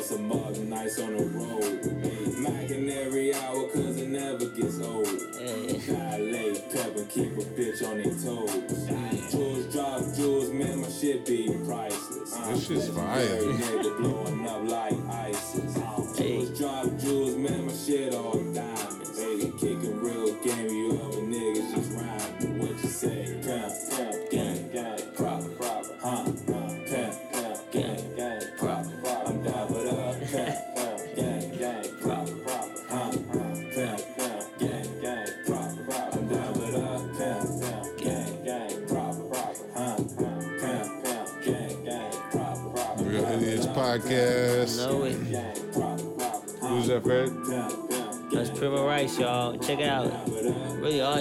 Rice, 0.00 0.12
a 0.12 0.18
mug, 0.18 0.56
nice 0.60 0.98
on 0.98 1.14
the 1.14 1.24
road. 1.24 1.84
Mac 2.38 2.70
in 2.70 2.88
every 2.88 3.34
hour, 3.34 3.68
cause 3.68 4.00
it 4.00 4.08
never 4.08 4.46
gets 4.46 4.80
old. 4.80 5.04
Dilate, 5.04 6.72
pepper, 6.72 7.04
keep 7.04 7.32
a 7.36 7.42
bitch 7.52 7.86
on 7.86 7.98
their 7.98 8.04
toes. 8.06 9.30
Jewels 9.30 9.70
drop 9.70 10.00
jewels, 10.16 10.50
man, 10.52 10.80
my 10.80 10.88
shit 10.88 11.26
be 11.26 11.54
priceless. 11.66 12.34
This 12.34 12.66
shit's 12.66 12.88
fire. 12.88 13.42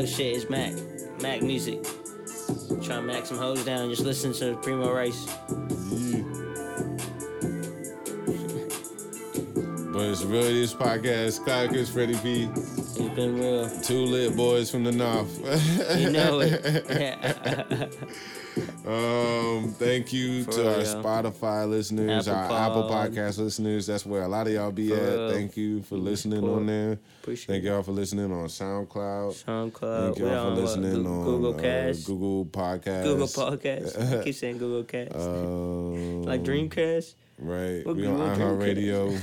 Shit 0.10 0.36
is 0.38 0.50
Mac. 0.50 0.74
Mac 1.22 1.44
music. 1.44 1.84
Try 2.82 2.96
to 2.96 3.02
mac 3.04 3.28
some 3.28 3.38
hoes 3.38 3.64
down. 3.64 3.90
Just 3.90 4.02
listen 4.02 4.34
to 4.34 4.56
Premo 4.56 4.92
Rice. 4.94 5.28
Yeah. 5.92 6.24
But 9.94 10.08
it's 10.10 10.24
really 10.24 10.62
this 10.62 10.74
Podcast. 10.74 11.44
Cloud 11.44 11.70
Chris, 11.70 11.92
Fredi 11.92 12.22
P. 12.24 12.50
It's 12.56 13.16
been 13.16 13.40
real. 13.40 13.70
Two 13.82 14.06
lit 14.06 14.36
boys 14.36 14.72
from 14.72 14.84
the 14.84 14.92
north. 14.92 15.38
You 16.00 16.10
know 16.10 16.40
it. 16.42 17.96
Um, 18.90 19.70
thank 19.74 20.12
you 20.12 20.44
For 20.46 20.52
to 20.54 20.68
our. 20.70 20.84
Spotify 20.84 21.70
listeners, 21.70 22.28
Apple 22.28 22.56
our 22.56 22.62
Apple 22.70 22.84
Podcast 22.90 23.38
listeners. 23.38 23.86
That's 23.86 24.06
where 24.06 24.24
a 24.24 24.28
lot 24.28 24.48
of 24.48 24.54
y'all 24.54 24.72
be 24.72 24.90
For 24.90 24.96
at. 24.96 25.02
real. 25.18 25.32
Thank 25.32 25.58
you 25.58 25.84
for 25.84 25.96
listening 25.96 26.44
on 26.44 26.66
there. 26.66 26.98
Appreciate 27.22 27.48
Thank 27.48 27.64
y'all 27.66 27.84
for 27.84 27.92
listening 27.92 28.32
on 28.32 28.48
SoundCloud. 28.48 29.44
SoundCloud. 29.46 30.06
Thank 30.06 30.18
y'all 30.20 30.30
for 30.30 30.36
on 30.38 30.54
what, 30.54 30.62
listening 30.64 31.06
on 31.06 31.24
Google 31.24 31.56
uh, 31.56 31.62
Cast. 31.62 32.06
Google 32.08 32.46
Podcast. 32.46 33.04
Google 33.04 33.28
Podcast. 33.28 34.20
I 34.20 34.24
keep 34.24 34.36
saying 34.42 34.58
Google 34.58 34.84
Cast. 34.84 35.14
Um, 35.20 36.24
like 36.24 36.44
Dreamcast. 36.44 37.14
Right. 37.38 37.86
What 37.86 37.96
we 37.96 38.08
on 38.08 38.18
iHeartRadio. 38.38 39.20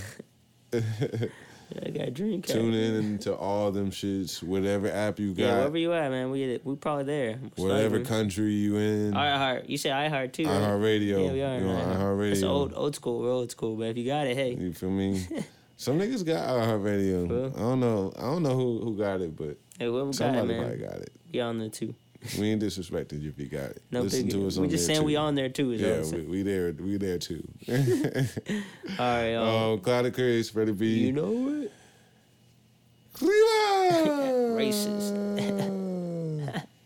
I 1.84 1.90
got 1.90 2.08
Dreamcast. 2.08 2.46
Tune 2.52 2.74
in 2.74 3.18
to 3.20 3.34
all 3.34 3.70
them 3.72 3.90
shits. 3.90 4.42
Whatever 4.42 4.88
app 4.90 5.18
you 5.18 5.34
Yeah, 5.36 5.46
got. 5.48 5.56
wherever 5.58 5.78
you 5.78 5.92
at, 5.92 6.10
man, 6.10 6.30
we 6.30 6.60
we 6.64 6.76
probably 6.76 7.04
there. 7.04 7.38
whatever 7.56 8.00
country 8.00 8.52
you 8.52 8.76
in. 8.76 9.12
iHeart. 9.12 9.68
You 9.68 9.76
say 9.78 9.90
iHeart 9.90 10.32
too. 10.32 10.44
right? 10.44 10.52
iHeartRadio. 10.62 11.26
Yeah, 11.26 11.32
we 11.32 11.42
are. 11.42 11.58
You 11.58 11.66
on 11.68 11.88
man. 11.88 11.96
iHeartRadio. 11.98 12.32
It's 12.32 12.42
old, 12.42 12.72
old 12.74 12.94
school, 12.94 13.22
real 13.22 13.32
old 13.32 13.50
school. 13.50 13.76
But 13.76 13.88
if 13.88 13.96
you 13.98 14.06
got 14.06 14.26
it, 14.26 14.36
hey, 14.36 14.54
You 14.54 14.72
feel 14.72 14.90
me? 14.90 15.26
Some 15.78 15.98
niggas 15.98 16.24
got 16.24 16.48
iHeartRadio. 16.48 17.28
Well. 17.28 17.52
I 17.54 17.58
don't 17.60 17.80
know. 17.80 18.12
I 18.16 18.22
don't 18.22 18.42
know 18.42 18.54
who, 18.56 18.80
who 18.82 18.96
got 18.96 19.20
it, 19.20 19.36
but 19.36 19.58
hey, 19.78 19.84
whoever 19.86 20.06
got 20.06 20.10
it, 20.10 20.14
somebody 20.14 20.46
man, 20.58 20.80
got 20.80 20.94
it. 21.00 21.10
be 21.30 21.40
on 21.40 21.58
there 21.58 21.68
too 21.68 21.94
we 22.38 22.50
ain't 22.50 22.62
disrespecting 22.62 23.20
you 23.20 23.30
if 23.30 23.38
you 23.38 23.46
got 23.46 23.70
it. 23.70 23.82
No 23.90 24.02
Listen 24.02 24.28
to 24.28 24.46
us 24.46 24.58
we 24.58 24.68
just 24.68 24.86
saying 24.86 25.00
too. 25.00 25.06
we 25.06 25.16
on 25.16 25.34
there 25.34 25.48
too. 25.48 25.72
yeah, 25.72 26.02
we, 26.12 26.22
we, 26.22 26.42
there. 26.42 26.72
We 26.72 26.96
there 26.96 27.18
too. 27.18 27.46
All 27.68 27.74
right. 28.98 29.34
Um, 29.34 29.72
um 29.72 29.80
Cloud 29.80 30.06
Fredi 30.50 30.76
B. 30.76 30.86
You 30.86 31.12
know 31.12 31.62
it. 31.62 31.72
Cleveland. 33.14 34.58
Racist. 34.58 35.14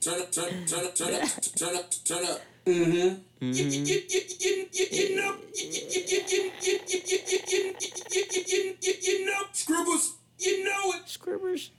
turn 0.00 0.20
up, 0.20 0.32
turn 0.32 0.44
up, 0.44 0.66
turn 0.66 0.84
up, 0.84 0.94
turn 0.94 1.14
up, 1.14 1.28
turn 1.56 1.76
up, 1.76 1.90
turn 2.04 2.24
up. 2.24 2.40
Mm-hmm. 2.66 3.16
You 3.42 5.16
know, 5.16 5.34
scribbles. 9.52 10.16
You 10.38 10.64
know 10.64 10.86
you 10.86 10.94
Scribblers. 11.06 11.70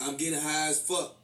I'm 0.00 0.16
getting 0.16 0.38
high 0.38 0.68
as 0.68 0.80
fuck. 0.80 1.15